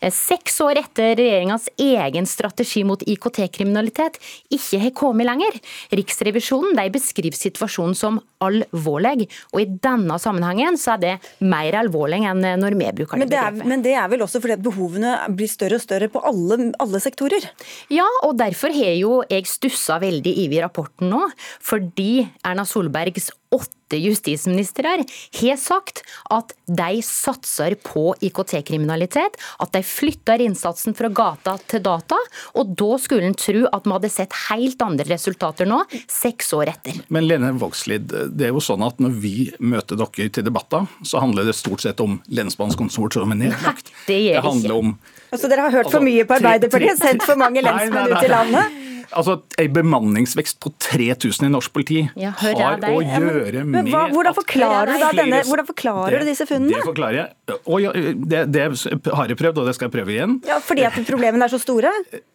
eh, 0.00 0.12
seks 0.12 0.60
år 0.64 0.80
etter 0.82 1.14
regjeringas 1.18 1.68
egen 1.80 2.28
strategi 2.28 2.84
mot 2.86 3.02
IKT-kriminalitet, 3.02 4.18
ikke 4.52 4.82
har 4.82 4.94
kommet 4.96 5.28
lenger. 5.28 5.58
Riksrevisjonen 5.92 6.76
de 6.78 6.88
beskriver 6.92 7.38
situasjonen 7.38 7.96
som 7.98 8.20
alvorlig, 8.42 9.28
og 9.52 9.62
i 9.62 9.68
denne 9.84 10.18
sammenhengen 10.20 10.78
så 10.80 10.96
er 10.96 11.02
det 11.02 11.12
mer 11.46 11.76
alvorlig 11.78 12.22
enn 12.26 12.42
når 12.60 12.76
vi 12.78 12.90
bruker 13.00 13.20
det, 13.20 13.22
men 13.22 13.30
det 13.30 13.38
er, 13.38 13.68
Men 13.72 13.84
det 13.84 13.94
er 13.98 14.08
vel 14.10 14.24
også 14.24 14.40
fordi 14.42 14.56
at 14.56 14.64
behovene 14.64 15.14
blir 15.36 15.50
større 15.50 15.78
og 15.78 15.84
større 15.84 16.08
på 16.12 16.22
alle, 16.26 16.72
alle 16.82 17.00
sektorer? 17.02 17.46
Ja, 17.92 18.06
og 18.26 18.36
derfor 18.40 18.74
har 18.74 18.96
jo 18.98 19.20
jeg 19.30 19.48
stussa 19.50 19.98
veldig 20.02 20.34
over 20.42 20.66
rapporten 20.66 21.12
nå 21.12 21.22
fordi 21.62 22.26
Erna 22.46 22.66
Solbergs 22.68 23.30
åtte 23.52 23.98
justisministre 24.00 24.94
har 25.40 25.56
sagt 25.60 26.00
at 26.32 26.54
de 26.66 27.02
satser 27.04 27.74
på 27.84 28.14
IKT-kriminalitet, 28.24 29.36
at 29.60 29.74
de 29.74 29.82
flytter 29.84 30.40
innsatsen 30.46 30.96
fra 30.96 31.10
gata 31.12 31.58
til 31.68 31.82
data. 31.84 32.16
Og 32.56 32.72
da 32.78 32.96
skulle 33.02 33.28
en 33.28 33.36
tro 33.36 33.66
at 33.68 33.84
vi 33.84 33.92
hadde 33.92 34.12
sett 34.12 34.38
helt 34.48 34.80
andre 34.84 35.06
resultater 35.10 35.68
nå, 35.68 35.82
seks 36.08 36.52
år 36.56 36.72
etter. 36.72 37.02
Men 37.12 37.28
Lene 37.28 37.52
Vågslid, 37.60 38.08
det 38.32 38.48
er 38.48 38.54
jo 38.54 38.62
sånn 38.64 38.84
at 38.86 39.02
når 39.02 39.18
vi 39.20 39.34
møter 39.60 40.00
dere 40.00 40.30
til 40.32 40.48
debatter, 40.48 40.88
så 41.04 41.20
handler 41.22 41.48
det 41.48 41.56
stort 41.58 41.84
sett 41.84 42.00
om 42.00 42.16
lensmannskontor 42.32 43.12
som 43.20 43.36
er 43.36 43.42
nedlagt. 43.44 43.92
Det, 44.06 44.22
det 44.32 44.40
handler 44.44 44.78
om 44.78 44.96
Altså 45.32 45.48
Dere 45.48 45.64
har 45.64 45.72
hørt 45.72 45.86
for 45.88 45.96
altså, 45.96 46.04
mye 46.04 46.24
på 46.28 46.34
Arbeiderpartiet, 46.36 46.98
sendt 47.00 47.24
for 47.24 47.40
mange 47.40 47.62
lensmenn 47.64 48.12
ut 48.12 48.20
i 48.20 48.28
landet? 48.28 48.80
Altså, 49.12 49.38
En 49.60 49.72
bemanningsvekst 49.76 50.58
på 50.62 50.72
3000 50.80 51.46
i 51.46 51.50
norsk 51.52 51.72
politi 51.74 52.00
ja, 52.18 52.32
har 52.40 52.86
å 52.88 53.00
gjøre 53.04 53.64
med 53.68 53.90
hva, 53.92 54.06
hvordan 54.12 54.36
forklarer 54.36 54.92
du 54.92 55.02
da 55.02 55.10
denne, 55.16 55.42
hvordan 55.48 55.68
forklarer 55.68 56.16
det, 56.16 56.22
du 56.22 56.30
disse 56.32 56.46
funnene? 56.48 56.74
Det 56.74 56.86
forklarer 56.86 57.18
jeg. 57.20 57.58
Og 57.62 57.82
ja, 57.84 57.92
det, 57.92 58.44
det, 58.54 58.66
har 59.12 59.32
jeg 59.32 59.40
prøvd, 59.40 59.62
og 59.62 59.68
det 59.68 59.76
skal 59.76 59.88
jeg 59.90 59.96
prøve 59.98 60.14
igjen. 60.16 60.38
Ja, 60.48 60.58
Fordi 60.64 60.86
at 60.88 60.98
problemene 61.10 61.48
er 61.48 61.52
så 61.52 61.60
store? 61.62 61.92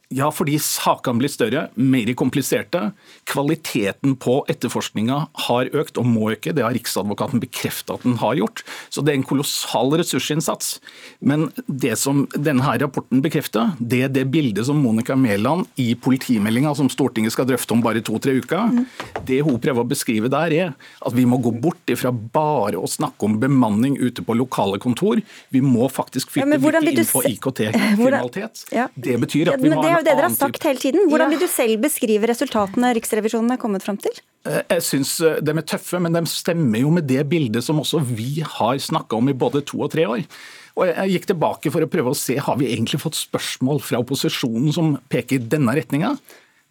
Ja, 0.08 0.30
fordi 0.32 0.56
sakene 0.64 1.20
blir 1.20 1.32
større, 1.32 1.66
mer 1.76 2.08
kompliserte. 2.16 2.94
Kvaliteten 3.28 4.14
på 4.16 4.38
etterforskninga 4.48 5.18
har 5.48 5.72
økt 5.76 6.00
og 6.00 6.08
må 6.08 6.30
øke. 6.32 6.54
Det 6.56 6.64
har 6.64 6.72
Riksadvokaten 6.78 7.42
bekreftet 7.44 7.92
at 7.98 8.06
den 8.08 8.16
har 8.22 8.38
gjort. 8.40 8.64
Så 8.88 9.04
det 9.04 9.12
er 9.12 9.20
en 9.20 9.28
kolossal 9.28 9.92
ressursinnsats. 10.00 10.78
Men 11.20 11.50
det 11.68 11.98
som 12.00 12.24
denne 12.32 12.78
rapporten 12.80 13.20
bekrefter, 13.26 13.74
det 13.84 14.00
er 14.06 14.14
det 14.16 14.30
bildet 14.32 14.70
som 14.70 14.80
Monica 14.80 15.18
Mæland 15.20 15.68
i 15.76 15.90
politimeldinga, 16.00 16.72
som 16.80 16.88
Stortinget 16.94 17.36
skal 17.36 17.50
drøfte 17.52 17.76
om 17.76 17.84
bare 17.84 18.00
to-tre 18.00 18.38
uker, 18.40 18.80
det 19.28 19.42
hun 19.44 19.60
prøver 19.60 19.84
å 19.84 19.92
beskrive 19.92 20.32
der, 20.32 20.56
er 20.56 20.74
at 21.04 21.20
vi 21.20 21.28
må 21.28 21.42
gå 21.44 21.52
bort 21.52 21.92
ifra 21.92 22.14
bare 22.16 22.80
å 22.80 22.88
snakke 22.88 23.28
om 23.28 23.36
bemanning 23.44 24.00
ute 24.00 24.24
på 24.24 24.40
lokale 24.40 24.80
kontor. 24.80 25.20
Vi 25.52 25.64
må 25.64 25.92
faktisk 25.92 26.32
flytte 26.32 26.64
ja, 26.64 26.84
litt 26.88 27.04
inn 27.04 27.12
på 27.12 27.26
IKT-kriminalitet. 27.34 28.64
Ja. 28.78 28.86
Det 28.94 29.16
betyr 29.22 29.50
at 29.54 29.62
vi 29.62 29.70
må 29.72 29.82
ha 29.82 29.97
jo 30.00 30.06
det 30.08 30.16
dere 30.16 30.30
har 30.30 30.36
sagt 30.36 30.66
hele 30.68 30.82
tiden. 30.82 31.08
Hvordan 31.12 31.34
vil 31.34 31.42
du 31.42 31.48
selv 31.52 31.82
beskrive 31.84 32.30
resultatene 32.30 32.94
Riksrevisjonen 32.98 33.56
er 33.56 33.62
kommet 33.62 33.86
fram 33.86 34.00
til? 34.02 34.16
Eh, 34.48 34.62
jeg 34.78 34.86
syns 34.86 35.18
eh, 35.26 35.40
de 35.44 35.54
er 35.54 35.68
tøffe, 35.68 36.00
men 36.04 36.16
de 36.16 36.24
stemmer 36.30 36.84
jo 36.84 36.94
med 36.94 37.08
det 37.10 37.26
bildet 37.30 37.66
som 37.66 37.82
også 37.82 38.02
vi 38.08 38.44
har 38.46 38.80
snakka 38.82 39.20
om 39.20 39.32
i 39.32 39.38
både 39.38 39.64
to 39.68 39.82
og 39.86 39.92
tre 39.96 40.08
år. 40.08 40.26
Og 40.78 40.86
Jeg 40.86 41.14
gikk 41.16 41.32
tilbake 41.32 41.72
for 41.74 41.82
å 41.82 41.90
prøve 41.90 42.14
å 42.14 42.18
se 42.18 42.36
har 42.38 42.58
vi 42.60 42.70
egentlig 42.70 43.02
fått 43.02 43.18
spørsmål 43.18 43.82
fra 43.82 44.02
opposisjonen 44.04 44.70
som 44.76 44.92
peker 45.10 45.40
i 45.40 45.48
denne 45.56 45.74
retninga. 45.74 46.14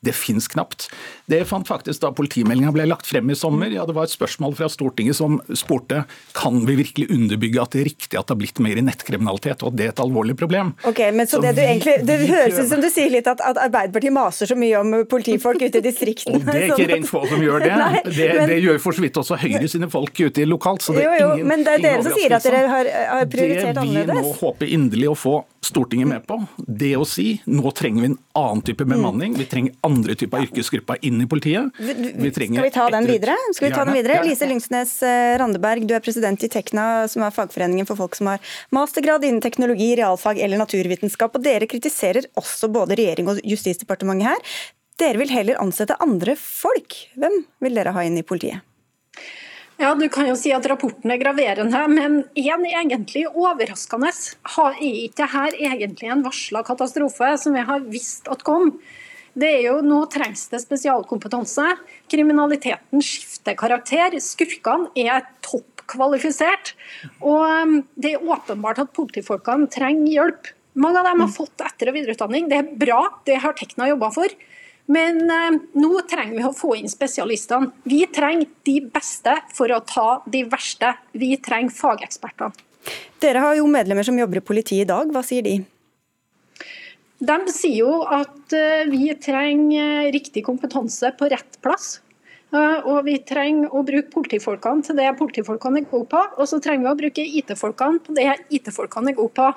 Det 0.06 0.14
fins 0.14 0.46
knapt. 0.52 0.86
Det 1.26 1.40
fant 1.50 1.66
faktisk 1.66 2.00
da 2.04 2.12
politimeldinga 2.14 2.70
ble 2.74 2.86
lagt 2.86 3.08
frem 3.10 3.30
i 3.32 3.36
sommer. 3.38 3.72
Ja, 3.74 3.84
Det 3.88 3.94
var 3.96 4.06
et 4.06 4.14
spørsmål 4.14 4.54
fra 4.58 4.68
Stortinget 4.70 5.16
som 5.18 5.40
spurte 5.58 6.04
kan 6.36 6.60
vi 6.68 6.76
virkelig 6.78 7.08
underbygge 7.10 7.62
at 7.62 7.74
det 7.74 7.80
er 7.82 7.88
riktig 7.90 8.14
at 8.20 8.26
det 8.28 8.34
har 8.36 8.40
blitt 8.40 8.60
mer 8.62 8.78
nettkriminalitet, 8.86 9.62
og 9.66 9.72
at 9.72 9.76
det 9.80 9.86
er 9.88 9.92
et 9.94 10.02
alvorlig 10.04 10.36
problem. 10.38 10.72
Ok, 10.86 11.00
men 11.12 11.26
så, 11.26 11.36
Så 11.36 11.42
det, 11.42 11.54
du 11.56 11.60
vi- 11.60 11.66
egentlig, 11.72 11.96
det 12.06 12.18
høres 12.30 12.58
ut 12.62 12.68
som 12.70 12.80
du 12.80 12.88
sier 12.92 13.10
litt 13.10 13.26
at, 13.26 13.40
at 13.42 13.58
Arbeiderpartiet 13.66 14.14
maser 14.14 14.46
så 14.46 14.56
mye 14.56 14.78
om 14.80 14.94
politifolk 15.10 15.60
ute 15.66 15.82
i 15.82 15.84
distriktene. 15.88 16.38
Og 16.38 16.46
det 16.46 16.54
er 16.62 16.68
ikke 16.70 16.88
rent 16.94 17.10
få 17.10 17.24
som 17.28 17.42
gjør 17.42 17.66
det. 17.66 17.72
Nei, 17.82 18.02
det, 18.06 18.28
men- 18.38 18.48
det 18.54 18.60
gjør 18.62 18.78
for 18.86 18.92
så 18.96 19.02
vidt 19.04 19.18
også 19.20 19.40
Høyre 19.42 19.68
sine 19.68 19.90
folk 19.90 20.14
ute 20.22 20.42
i 20.42 20.46
lokalt. 20.46 20.82
Så 20.86 20.94
det 20.94 21.04
Jo, 21.04 21.10
er 21.10 21.20
jo, 21.24 21.32
ingen, 21.34 21.48
men 21.50 21.64
det 21.66 21.74
er 21.78 21.82
dere 21.88 22.02
som 22.06 22.14
sier 22.16 22.36
at 22.38 22.46
dere 22.46 22.62
har, 22.70 22.88
har 23.10 23.26
prioritert 23.32 23.74
Det 23.80 23.84
vi 23.90 24.06
nå 24.06 24.20
må 24.22 24.32
håper 24.38 24.70
inderlig 24.78 25.10
å 25.10 25.16
få 25.18 25.34
Stortinget 25.66 26.06
med 26.08 26.22
på, 26.28 26.36
det 26.62 26.92
å 26.96 27.04
si 27.08 27.40
nå 27.50 27.72
trenger 27.74 28.04
vi 28.04 28.10
en 28.12 28.18
annen 28.38 28.62
type 28.62 28.84
Mm. 28.86 28.92
bemanning. 28.94 29.36
Vi 29.36 29.46
trenger 29.50 29.74
andre 29.82 30.14
typer 30.14 30.44
yrkesgrupper 30.46 30.98
inn 31.02 31.20
i 31.20 31.26
politiet. 31.26 31.72
Vi 31.78 32.30
Skal 32.30 32.62
vi 32.62 32.70
ta 32.70 32.88
den 32.90 33.06
videre? 33.08 33.34
Skal 33.52 33.68
vi 33.68 33.74
ta 33.74 33.84
den 33.84 33.94
videre? 33.94 34.20
Lise 34.24 34.46
Lyngsnes 34.46 35.02
eh, 35.02 35.34
Randeberg, 35.40 35.86
du 35.86 35.94
er 35.96 36.00
president 36.04 36.42
i 36.44 36.48
Tekna, 36.52 37.08
som 37.10 37.22
er 37.26 37.34
fagforeningen 37.34 37.86
for 37.88 37.98
folk 37.98 38.14
som 38.14 38.30
har 38.30 38.38
mastergrad 38.70 39.24
innen 39.26 39.42
teknologi, 39.42 39.96
realfag 39.98 40.38
eller 40.38 40.58
naturvitenskap. 40.62 41.34
Og 41.34 41.42
dere 41.42 41.66
kritiserer 41.66 42.28
også 42.38 42.70
både 42.72 42.96
regjering 42.96 43.28
og 43.32 43.42
Justisdepartementet 43.42 44.30
her. 44.30 44.38
Dere 44.98 45.18
vil 45.18 45.34
heller 45.34 45.58
ansette 45.60 45.98
andre 46.00 46.36
folk. 46.40 46.94
Hvem 47.18 47.42
vil 47.60 47.74
dere 47.74 47.92
ha 47.92 48.06
inn 48.06 48.16
i 48.16 48.22
politiet? 48.22 48.62
Ja, 49.76 49.94
Du 49.94 50.08
kan 50.08 50.24
jo 50.24 50.34
si 50.40 50.52
at 50.56 50.64
rapporten 50.70 51.10
er 51.12 51.20
graverende, 51.20 51.80
men 51.92 52.22
én 52.32 52.62
egentlig 52.64 53.26
overraskende. 53.28 54.08
Er 54.08 54.78
ikke 54.80 55.26
dette 55.28 55.66
egentlig 55.68 56.08
en 56.12 56.24
varsla 56.24 56.62
katastrofe 56.64 57.34
som 57.36 57.52
vi 57.52 57.64
har 57.68 57.84
visst 57.84 58.28
at 58.32 58.44
kom? 58.46 58.78
Det 59.36 59.50
er 59.52 59.62
jo, 59.66 59.74
Nå 59.84 60.06
trengs 60.08 60.46
det 60.48 60.62
spesialkompetanse. 60.62 61.76
Kriminaliteten 62.08 63.04
skifter 63.04 63.52
karakter. 63.52 64.16
Skurkene 64.16 64.88
er 64.96 65.28
toppkvalifisert. 65.44 66.72
Og 67.20 67.44
um, 67.44 67.82
det 68.00 68.14
er 68.14 68.24
åpenbart 68.24 68.80
at 68.80 68.94
politifolkene 68.96 69.68
trenger 69.68 70.08
hjelp. 70.08 70.54
Mange 70.72 71.02
av 71.02 71.10
dem 71.10 71.20
har 71.20 71.36
fått 71.36 71.60
etter- 71.68 71.92
og 71.92 71.98
videreutdanning. 71.98 72.48
Det 72.48 72.62
er 72.62 72.72
bra, 72.80 73.02
det 73.28 73.42
har 73.44 73.52
Tekna 73.60 73.92
jobba 73.92 74.08
for. 74.16 74.32
Men 74.92 75.22
eh, 75.30 75.58
nå 75.78 75.92
trenger 76.06 76.36
vi 76.38 76.44
å 76.46 76.54
få 76.54 76.76
inn 76.78 76.90
spesialistene. 76.90 77.72
Vi 77.88 78.04
trenger 78.14 78.46
de 78.68 78.78
beste 78.94 79.34
for 79.54 79.72
å 79.74 79.82
ta 79.86 80.08
de 80.30 80.44
verste. 80.50 80.94
Vi 81.12 81.34
trenger 81.42 81.74
fagekspertene. 81.74 82.54
Dere 83.22 83.42
har 83.42 83.56
jo 83.58 83.66
medlemmer 83.70 84.06
som 84.06 84.18
jobber 84.18 84.38
i 84.38 84.46
politiet 84.46 84.84
i 84.84 84.88
dag. 84.88 85.10
Hva 85.10 85.24
sier 85.26 85.42
de? 85.46 85.58
De 87.16 87.36
sier 87.48 87.80
jo 87.80 88.02
at 88.12 88.52
eh, 88.54 88.88
vi 88.92 89.08
trenger 89.20 90.06
eh, 90.06 90.10
riktig 90.12 90.44
kompetanse 90.44 91.14
på 91.16 91.30
rett 91.32 91.56
plass. 91.64 92.02
Eh, 92.52 92.84
Og 92.84 93.06
vi 93.08 93.16
trenger 93.24 93.72
å 93.72 93.80
bruke 93.86 94.12
politifolkene 94.12 94.84
til 94.84 94.98
det 95.00 95.08
politifolkene 95.18 95.80
er 95.80 95.88
gode 95.88 96.10
på. 96.12 96.20
Og 96.36 96.50
så 96.50 96.60
trenger 96.60 96.84
vi 96.84 96.92
å 96.92 97.00
bruke 97.00 97.28
IT-folkene 97.40 98.04
på 98.04 98.16
det 98.18 98.28
IT-folkene 98.60 99.14
er 99.14 99.18
gode 99.18 99.34
på. 99.38 99.48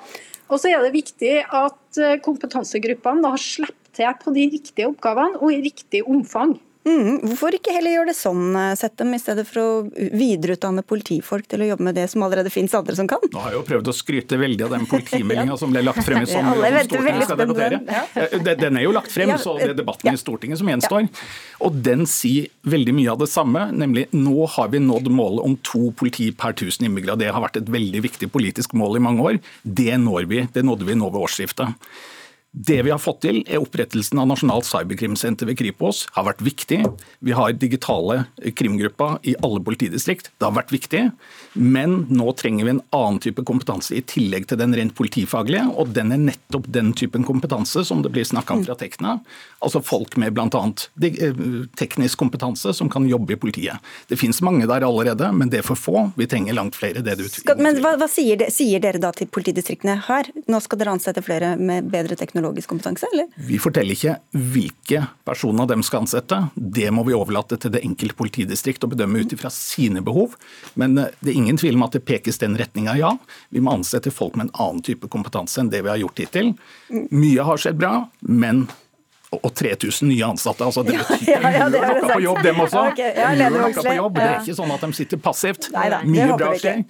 Og 0.50 0.58
så 0.58 0.72
er 0.72 0.82
det 0.82 0.96
viktig 0.96 1.34
at 1.44 2.00
kompetansegruppene 2.24 3.22
da 3.22 3.36
slipper 3.38 3.79
til 4.00 4.18
på 4.24 4.34
de 4.36 4.48
riktige 4.56 4.90
oppgavene 4.90 5.40
og 5.40 5.52
i 5.54 5.62
riktig 5.68 6.02
omfang. 6.08 6.56
Mm, 6.80 7.18
hvorfor 7.28 7.52
ikke 7.52 7.74
heller 7.74 7.92
gjøre 7.92 8.08
det 8.08 8.16
sånn, 8.16 8.54
eh, 8.56 8.70
sett 8.80 8.94
dem, 8.96 9.10
i 9.12 9.18
stedet 9.20 9.42
for 9.44 9.60
å 9.60 9.72
videreutdanne 10.16 10.80
politifolk 10.80 11.44
til 11.50 11.60
å 11.60 11.66
jobbe 11.68 11.84
med 11.84 11.98
det 11.98 12.06
som 12.08 12.22
allerede 12.24 12.48
finnes 12.48 12.72
andre 12.72 12.94
som 12.96 13.06
kan? 13.10 13.20
Nå 13.20 13.36
har 13.36 13.52
jeg 13.52 13.58
jo 13.58 13.66
prøvd 13.68 13.90
å 13.92 13.94
skryte 13.98 14.38
veldig 14.40 14.64
av 14.64 14.70
den 14.78 14.86
politimeldinga 14.88 15.58
som 15.60 15.74
ble 15.74 15.82
lagt 15.84 16.00
frem 16.06 16.22
i 16.24 16.28
sommer. 16.30 16.56
Alle 16.56 16.70
venter 16.78 17.04
veldig 17.04 17.26
Stortinget 17.26 17.28
skal 17.28 17.36
på 17.36 17.44
den, 17.44 17.52
debattere. 17.52 18.30
Eh, 18.32 18.56
den- 18.64 18.78
er 18.80 18.86
jo 18.86 18.94
lagt 18.96 19.12
frem, 19.12 19.28
Ja, 19.28 19.36
så 19.36 19.58
det 19.58 19.68
er 19.68 19.76
debatten 19.82 20.08
ja. 20.08 20.14
i 20.16 20.22
Stortinget 20.22 20.62
som 20.62 20.70
gjenstår. 20.72 21.08
Og 21.68 21.76
den 21.84 22.06
sier 22.08 22.48
veldig 22.64 22.94
mye 22.96 23.12
av 23.12 23.18
det 23.20 23.28
samme, 23.28 23.66
nemlig 23.76 24.06
nå 24.16 24.48
har 24.48 24.70
vi 24.72 24.80
nådd 24.80 25.10
målet 25.12 25.44
om 25.44 25.58
to 25.60 25.90
politi 25.92 26.30
per 26.32 26.54
1000 26.56 26.88
innbyggere. 26.88 27.18
Det 27.20 27.28
har 27.28 27.44
vært 27.44 27.60
et 27.60 27.68
veldig 27.68 28.00
viktig 28.08 28.30
politisk 28.32 28.72
mål 28.72 28.96
i 28.96 29.04
mange 29.04 29.20
år. 29.20 29.40
Det 29.68 30.00
når 30.00 30.24
vi. 30.32 30.48
Det 30.48 30.64
nådde 30.64 30.88
vi 30.88 30.96
nå 30.96 31.12
ved 31.12 31.28
årsskiftet. 31.28 31.76
Det 32.52 32.82
vi 32.82 32.90
har 32.90 32.98
fått 32.98 33.20
til, 33.22 33.44
er 33.46 33.62
opprettelsen 33.62 34.18
av 34.18 34.26
Nasjonalt 34.26 34.66
cyberkrimsenter 34.66 35.46
ved 35.46 35.58
Kripos. 35.60 36.08
har 36.16 36.24
vært 36.26 36.40
viktig. 36.42 36.80
Vi 37.22 37.32
har 37.32 37.52
digitale 37.54 38.24
krimgrupper 38.58 39.20
i 39.22 39.36
alle 39.38 39.60
politidistrikt. 39.62 40.32
Det 40.34 40.48
har 40.48 40.56
vært 40.56 40.72
viktig. 40.74 41.04
Men 41.54 42.08
nå 42.10 42.32
trenger 42.34 42.66
vi 42.66 42.72
en 42.74 42.82
annen 42.90 43.20
type 43.22 43.44
kompetanse 43.46 43.94
i 43.94 44.02
tillegg 44.02 44.48
til 44.50 44.58
den 44.58 44.74
rent 44.74 44.96
politifaglige. 44.98 45.68
Og 45.78 45.92
den 45.94 46.10
er 46.10 46.18
nettopp 46.24 46.66
den 46.74 46.90
typen 46.92 47.22
kompetanse 47.22 47.84
som 47.86 48.02
det 48.02 48.10
blir 48.10 48.26
snakka 48.26 48.58
om 48.58 48.64
fra 48.66 48.74
Tekna. 48.74 49.20
Altså 49.62 49.78
folk 49.86 50.18
med 50.18 50.34
bl.a. 50.34 50.64
teknisk 51.78 52.18
kompetanse 52.18 52.74
som 52.74 52.90
kan 52.90 53.06
jobbe 53.06 53.36
i 53.36 53.38
politiet. 53.38 53.78
Det 54.10 54.18
finnes 54.18 54.42
mange 54.42 54.66
der 54.66 54.82
allerede, 54.82 55.30
men 55.30 55.54
det 55.54 55.62
er 55.62 55.68
for 55.70 55.78
få. 55.78 56.08
Vi 56.18 56.26
trenger 56.26 56.58
langt 56.58 56.74
flere. 56.74 56.98
det 56.98 57.14
det 57.20 57.56
men 57.62 57.78
hva, 57.78 57.94
hva 58.00 58.10
sier, 58.10 58.42
de, 58.42 58.50
sier 58.50 58.82
dere 58.82 58.98
da 58.98 59.14
til 59.14 59.30
politidistriktene 59.30 60.00
her? 60.08 60.34
Nå 60.50 60.58
skal 60.64 60.82
dere 60.82 60.98
ansette 60.98 61.22
flere 61.22 61.54
med 61.54 61.86
bedre 61.94 62.18
teknologisk 62.40 62.68
kompetanse, 62.68 63.06
eller? 63.12 63.26
Vi 63.36 63.58
forteller 63.60 63.94
ikke 63.94 64.16
hvilke 64.32 65.04
personer 65.24 65.68
de 65.68 65.78
skal 65.84 66.04
ansette. 66.04 66.38
Det 66.54 66.90
må 66.94 67.04
vi 67.06 67.14
overlate 67.16 67.58
til 67.60 67.72
det 67.74 67.84
enkelte 67.84 68.16
politidistrikt 68.18 68.84
å 68.84 68.90
bedømme 68.90 69.20
ut 69.22 69.32
ifra 69.36 69.50
sine 69.52 70.02
behov. 70.04 70.36
Men 70.80 70.98
eh, 70.98 71.12
det 71.20 71.32
er 71.34 71.40
ingen 71.40 71.60
tvil 71.60 71.78
om 71.78 71.86
at 71.86 71.96
det 71.96 72.04
pekes 72.08 72.40
den 72.40 72.56
retninga, 72.58 72.96
ja. 72.98 73.14
Vi 73.50 73.62
må 73.62 73.74
ansette 73.76 74.12
folk 74.14 74.36
med 74.38 74.48
en 74.48 74.54
annen 74.60 74.84
type 74.86 75.08
kompetanse 75.12 75.60
enn 75.60 75.72
det 75.72 75.82
vi 75.84 75.92
har 75.92 76.00
gjort 76.00 76.22
hittil. 76.24 76.54
Mye 77.10 77.46
har 77.46 77.60
skjedd 77.60 77.80
bra, 77.80 77.96
men 78.20 78.66
og 79.30 79.44
og 79.46 79.52
3000 79.54 80.08
nye 80.10 80.26
ansatte. 80.26 80.64
altså 80.66 80.82
Det 80.82 80.96
betyr 80.98 81.28
Ja, 81.30 81.50
ja, 81.54 81.66
det 81.70 81.78
gjør 81.78 82.00
noe 82.00 82.08
på 82.10 82.20
jobb, 82.24 82.40
dem 82.42 82.62
også. 82.64 82.80
Ok, 82.90 82.98
ja, 82.98 83.28
noe 83.54 83.68
på 83.76 83.92
jobb. 83.94 84.16
Det 84.18 84.24
er 84.26 84.40
ikke 84.40 84.56
sånn 84.58 84.72
at 84.74 84.82
de 84.82 84.96
sitter 84.98 85.20
passivt. 85.22 85.68
Nei 85.76 85.84
nei, 85.92 86.00
Mye 86.16 86.38
bra 86.40 86.48
skjer. 86.58 86.80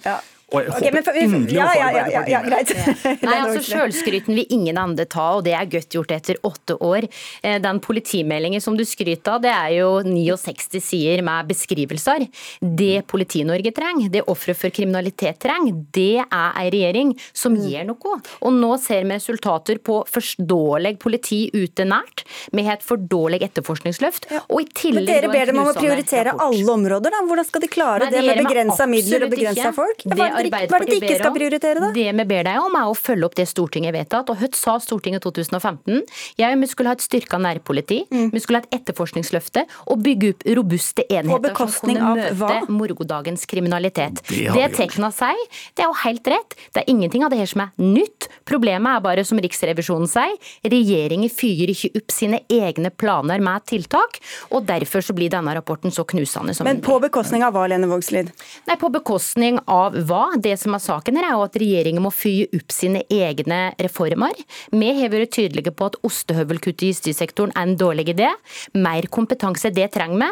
Og 0.51 0.59
jeg 0.65 0.71
okay, 0.73 0.89
håper 0.91 1.03
for- 1.07 1.17
inderlig 1.21 1.55
ja, 1.55 1.65
å 1.65 1.71
få 1.71 1.79
ja, 1.79 1.89
ja, 1.91 2.05
ja, 2.11 2.21
ja, 2.27 2.39
med. 2.41 2.49
greit. 2.51 2.71
Nei, 3.23 3.35
altså 3.39 3.61
selvskryten 3.61 3.69
Sjølskryten 3.71 4.35
vil 4.35 4.47
ingen 4.51 4.77
andre 4.77 5.05
ta, 5.05 5.27
og 5.37 5.45
det 5.45 5.53
er 5.55 5.65
godt 5.71 5.95
gjort 5.95 6.11
etter 6.11 6.35
åtte 6.43 6.75
år. 6.83 7.07
Eh, 7.43 7.57
Den 7.63 7.79
politimeldingen 7.79 8.61
som 8.61 8.75
du 8.75 8.83
skryter 8.83 9.35
av, 9.37 9.41
det 9.45 9.51
er 9.53 9.77
jo 9.79 10.01
69 10.03 10.81
sider 10.83 11.23
med 11.23 11.47
beskrivelser. 11.47 12.27
Det 12.61 13.05
Politi-Norge 13.07 13.71
trenger, 13.73 14.09
det 14.11 14.25
ofre 14.27 14.53
for 14.57 14.69
kriminalitet 14.75 15.39
trenger, 15.39 15.71
det 15.95 16.19
er 16.25 16.51
ei 16.59 16.67
regjering 16.73 17.15
som 17.33 17.55
Mm. 17.55 17.63
gjør 17.71 17.85
noe. 17.93 18.19
Og 18.41 18.51
nå 18.53 18.73
ser 18.79 19.03
vi 19.03 19.15
resultater 19.15 19.79
på 19.79 20.01
forståelig 20.07 20.97
politi 20.99 21.49
ute 21.53 21.85
nært. 21.87 22.23
Vi 22.51 22.63
har 22.67 22.73
et 22.79 22.83
for 22.83 22.97
dårlig 22.97 23.41
etterforskningsløft. 23.47 24.27
Og 24.49 24.61
i 24.61 24.65
tillegg 24.65 25.05
Men 25.05 25.09
dere 25.21 25.31
ber 25.31 25.45
dem 25.51 25.59
om 25.59 25.67
å 25.71 25.73
prioritere 25.75 26.25
rapport. 26.31 26.41
alle 26.51 26.71
områder, 26.75 27.11
da. 27.11 27.21
Hvordan 27.27 27.45
skal 27.47 27.61
de 27.61 27.67
klare 27.67 27.99
Nei, 28.05 28.11
det 28.11 28.21
med 28.25 28.35
gjør 28.37 28.47
begrensa 28.49 28.87
midler 28.87 29.23
og 29.25 29.31
begrensa 29.31 29.73
folk? 29.75 30.03
Det 30.05 30.17
er 30.41 30.49
det, 30.49 30.69
hva 30.71 30.79
er 30.81 30.85
det 30.85 30.91
de 30.91 30.99
ikke 31.05 31.19
skal 31.21 31.33
prioritere, 31.35 31.79
da? 31.85 31.91
Det 31.95 32.07
vi 32.21 32.25
ber 32.33 32.43
deg 32.49 32.57
om, 32.61 32.75
er 32.81 32.89
å 32.91 32.95
følge 32.97 33.25
opp 33.29 33.35
det 33.39 33.47
Stortinget 33.47 33.91
har 33.93 33.97
vedtatt. 34.01 34.29
Og 34.33 34.37
Hødt 34.41 34.55
sa 34.59 34.77
Stortinget 34.83 35.21
2015? 35.23 36.01
Ja, 36.41 36.51
vi 36.55 36.67
skulle 36.67 36.91
ha 36.91 36.97
et 36.97 37.05
styrka 37.05 37.39
nærpoliti, 37.41 38.01
Mm. 38.11 38.31
vi 38.33 38.39
skulle 38.39 38.61
ha 38.61 38.65
et 38.67 38.79
etterforskningsløfte 38.81 39.65
og 39.87 40.01
bygge 40.03 40.33
opp 40.35 40.43
robuste 40.57 41.03
enheter 41.09 41.31
som 41.31 41.41
bekostning 41.41 41.97
kunne 41.97 42.09
av 42.11 42.17
møte 42.17 42.35
hva? 42.37 42.67
morgodagens 42.69 43.45
kriminalitet. 43.45 44.21
Det 44.27 44.51
Det 44.53 44.71
Tekna 44.77 45.11
sier, 45.11 45.37
det 45.75 45.83
er 45.83 45.87
jo 45.89 45.93
helt 46.03 46.23
rett. 46.27 46.55
Det 46.73 46.83
er 46.83 46.89
ingenting 46.91 47.23
av 47.23 47.29
det 47.31 47.39
her 47.39 47.45
som 47.45 47.61
er 47.61 47.71
nytt. 47.77 48.27
Problemet 48.45 48.97
er 48.97 49.01
bare, 49.01 49.23
som 49.25 49.37
Riksrevisjonen 49.41 50.07
sier, 50.07 50.37
regjeringen 50.63 51.29
fyrer 51.29 51.69
ikke 51.73 51.95
opp 51.97 52.11
sine 52.11 52.39
egne 52.49 52.91
planer 52.91 53.39
med 53.41 53.65
tiltak, 53.65 54.19
og 54.51 54.65
derfor 54.65 55.01
så 55.01 55.13
blir 55.15 55.29
denne 55.29 55.53
rapporten 55.55 55.91
så 55.91 56.05
knusende 56.05 56.55
som 56.55 56.65
Men 56.65 56.81
på 56.81 56.99
bekostning 57.01 57.43
av 57.43 57.53
hva, 57.53 57.67
Lene 57.69 57.87
Vågslid? 57.87 58.31
Nei, 58.67 58.75
På 58.75 58.89
bekostning 58.91 59.59
av 59.67 59.93
hva? 59.93 60.30
Det 60.39 60.53
som 60.59 60.75
er 60.75 60.81
saken 60.83 61.17
her 61.19 61.27
er 61.27 61.35
jo 61.35 61.43
at 61.43 61.57
regjeringen 61.59 62.03
må 62.03 62.11
fyre 62.13 62.47
opp 62.55 62.71
sine 62.73 63.03
egne 63.11 63.59
reformer. 63.81 64.37
Vi 64.71 64.91
har 64.97 65.11
vært 65.11 65.33
tydelige 65.35 65.73
på 65.75 65.89
at 65.91 65.97
ostehøvelkutt 66.07 66.85
i 66.85 66.91
justissektoren 66.91 67.51
er 67.55 67.67
en 67.67 67.77
dårlig 67.79 68.07
idé. 68.13 68.29
Mer 68.77 69.07
kompetanse, 69.11 69.73
det 69.75 69.89
trenger 69.95 70.21
vi. 70.21 70.29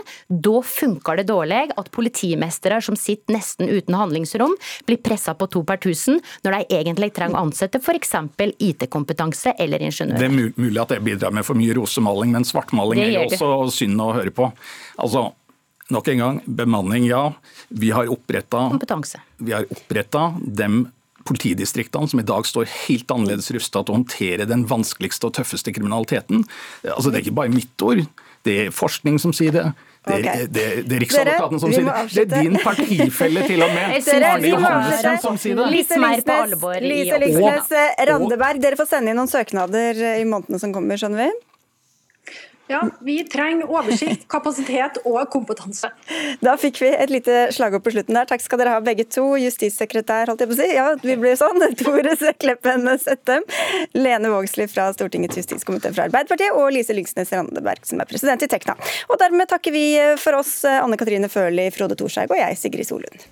Da 0.47 0.61
funker 0.65 1.19
det 1.19 1.27
dårlig 1.31 1.61
at 1.75 1.91
politimestere 1.95 2.79
som 2.85 2.97
sitter 2.99 3.35
nesten 3.35 3.69
uten 3.69 3.97
handlingsrom, 3.97 4.55
blir 4.87 5.01
pressa 5.03 5.35
på 5.37 5.49
to 5.51 5.63
per 5.67 5.81
tusen, 5.83 6.21
når 6.45 6.57
de 6.57 6.79
egentlig 6.79 7.11
trenger 7.15 7.39
å 7.39 7.47
ansette 7.47 7.81
f.eks. 7.83 8.15
IT-kompetanse 8.59 9.55
eller 9.59 9.83
ingeniører. 9.89 10.21
Det 10.21 10.29
er 10.29 10.61
mulig 10.61 10.81
at 10.81 10.95
det 10.95 11.01
bidrar 11.05 11.35
med 11.35 11.47
for 11.47 11.59
mye 11.59 11.75
rosemaling, 11.77 12.33
men 12.35 12.47
svartmaling 12.47 13.01
Det 13.01 13.09
er 13.09 13.17
jo 13.19 13.27
også 13.27 13.81
synd 13.81 14.01
å 14.03 14.13
høre 14.15 14.33
på. 14.35 14.49
Altså, 14.99 15.29
nok 15.93 16.07
en 16.13 16.23
gang, 16.23 16.39
bemanning, 16.45 17.07
ja. 17.09 17.25
Vi 17.69 17.91
har 17.95 18.09
oppretta 18.11 18.69
Kompetanse. 18.71 19.21
Vi 19.37 19.53
har 19.55 19.67
oppretta 19.69 20.31
dem 20.39 20.87
politidistriktene 21.27 22.07
som 22.09 22.21
i 22.21 22.25
dag 22.25 22.47
står 22.47 22.69
helt 22.87 23.11
annerledes 23.11 23.51
rusta 23.53 23.83
til 23.83 23.93
å 23.93 23.99
håndtere 23.99 24.47
den 24.49 24.65
vanskeligste 24.69 25.29
og 25.29 25.35
tøffeste 25.37 25.73
kriminaliteten. 25.75 26.45
Altså, 26.87 27.11
det 27.11 27.19
er 27.19 27.27
ikke 27.27 27.37
bare 27.41 27.53
mitt 27.53 27.85
ord, 27.85 28.01
det 28.47 28.55
er 28.65 28.73
forskning 28.73 29.19
som 29.21 29.35
sier 29.35 29.53
det. 29.53 29.67
Det 30.07 30.15
er, 30.15 30.21
okay. 30.23 30.45
det, 30.47 30.65
det 30.87 30.95
er 30.95 31.01
Riksadvokaten 31.03 31.59
som 31.61 31.73
sier 31.73 31.83
det. 31.85 31.95
Det 32.15 32.23
er 32.23 32.45
din 32.47 32.55
partifelle 32.63 33.43
til 33.49 33.65
og 33.65 33.73
med. 33.75 33.97
Dere, 34.07 34.31
Arne 34.31 34.53
Johannessen 34.53 35.19
som 35.25 35.37
sier 35.41 35.59
det. 35.59 35.67
Lise 35.75 35.99
i 35.99 37.19
Lise 37.25 37.43
år. 37.43 37.59
Eh, 37.81 38.05
Randeberg, 38.09 38.63
dere 38.63 38.79
får 38.79 38.89
sende 38.93 39.11
inn 39.11 39.19
noen 39.19 39.29
søknader 39.29 39.99
eh, 39.99 40.21
i 40.23 40.25
månedene 40.29 40.61
som 40.61 40.73
kommer, 40.73 40.99
skjønner 41.01 41.27
vi? 41.27 41.48
Ja, 42.69 42.83
vi 43.01 43.23
trenger 43.25 43.71
oversikt, 43.71 44.27
kapasitet 44.29 44.99
og 45.01 45.17
kompetanse. 45.33 45.89
Da 46.45 46.53
fikk 46.61 46.77
vi 46.83 46.91
et 46.93 47.09
lite 47.09 47.47
slagord 47.55 47.81
på 47.81 47.95
slutten 47.95 48.13
der. 48.13 48.27
Takk 48.29 48.43
skal 48.45 48.61
dere 48.61 48.75
ha 48.75 48.83
begge 48.85 49.07
to. 49.09 49.25
Justissekretær, 49.41 50.29
holdt 50.29 50.43
jeg 50.45 50.51
på 50.51 50.53
å 50.53 50.59
si. 50.59 50.67
Ja, 50.75 50.85
vi 51.01 51.15
blir 51.17 51.33
sånn. 51.39 51.57
Tore 51.81 52.13
Kleppen 52.37 52.85
Settem. 53.01 53.47
Lene 53.97 54.29
Vågslid 54.35 54.69
fra 54.69 54.91
Stortingets 54.93 55.41
justiskomité 55.41 55.89
fra 55.95 56.05
Arbeiderpartiet. 56.05 56.53
Og 56.53 56.69
Lise 56.77 56.93
Lyngsnes 56.93 57.33
Randeberg, 57.33 57.81
som 57.89 58.05
er 58.05 58.09
president 58.09 58.45
i 58.45 58.51
Tekna. 58.53 58.77
Og 59.09 59.17
dermed 59.17 59.49
takker 59.49 59.73
vi 59.73 59.85
for 60.21 60.37
oss, 60.43 60.59
Anne 60.69 61.01
Katrine 61.01 61.31
Førli, 61.31 61.71
Frode 61.73 61.97
Thorshaug 61.97 62.37
og 62.37 62.43
jeg, 62.43 62.61
Sigrid 62.61 62.93
Solund. 62.93 63.29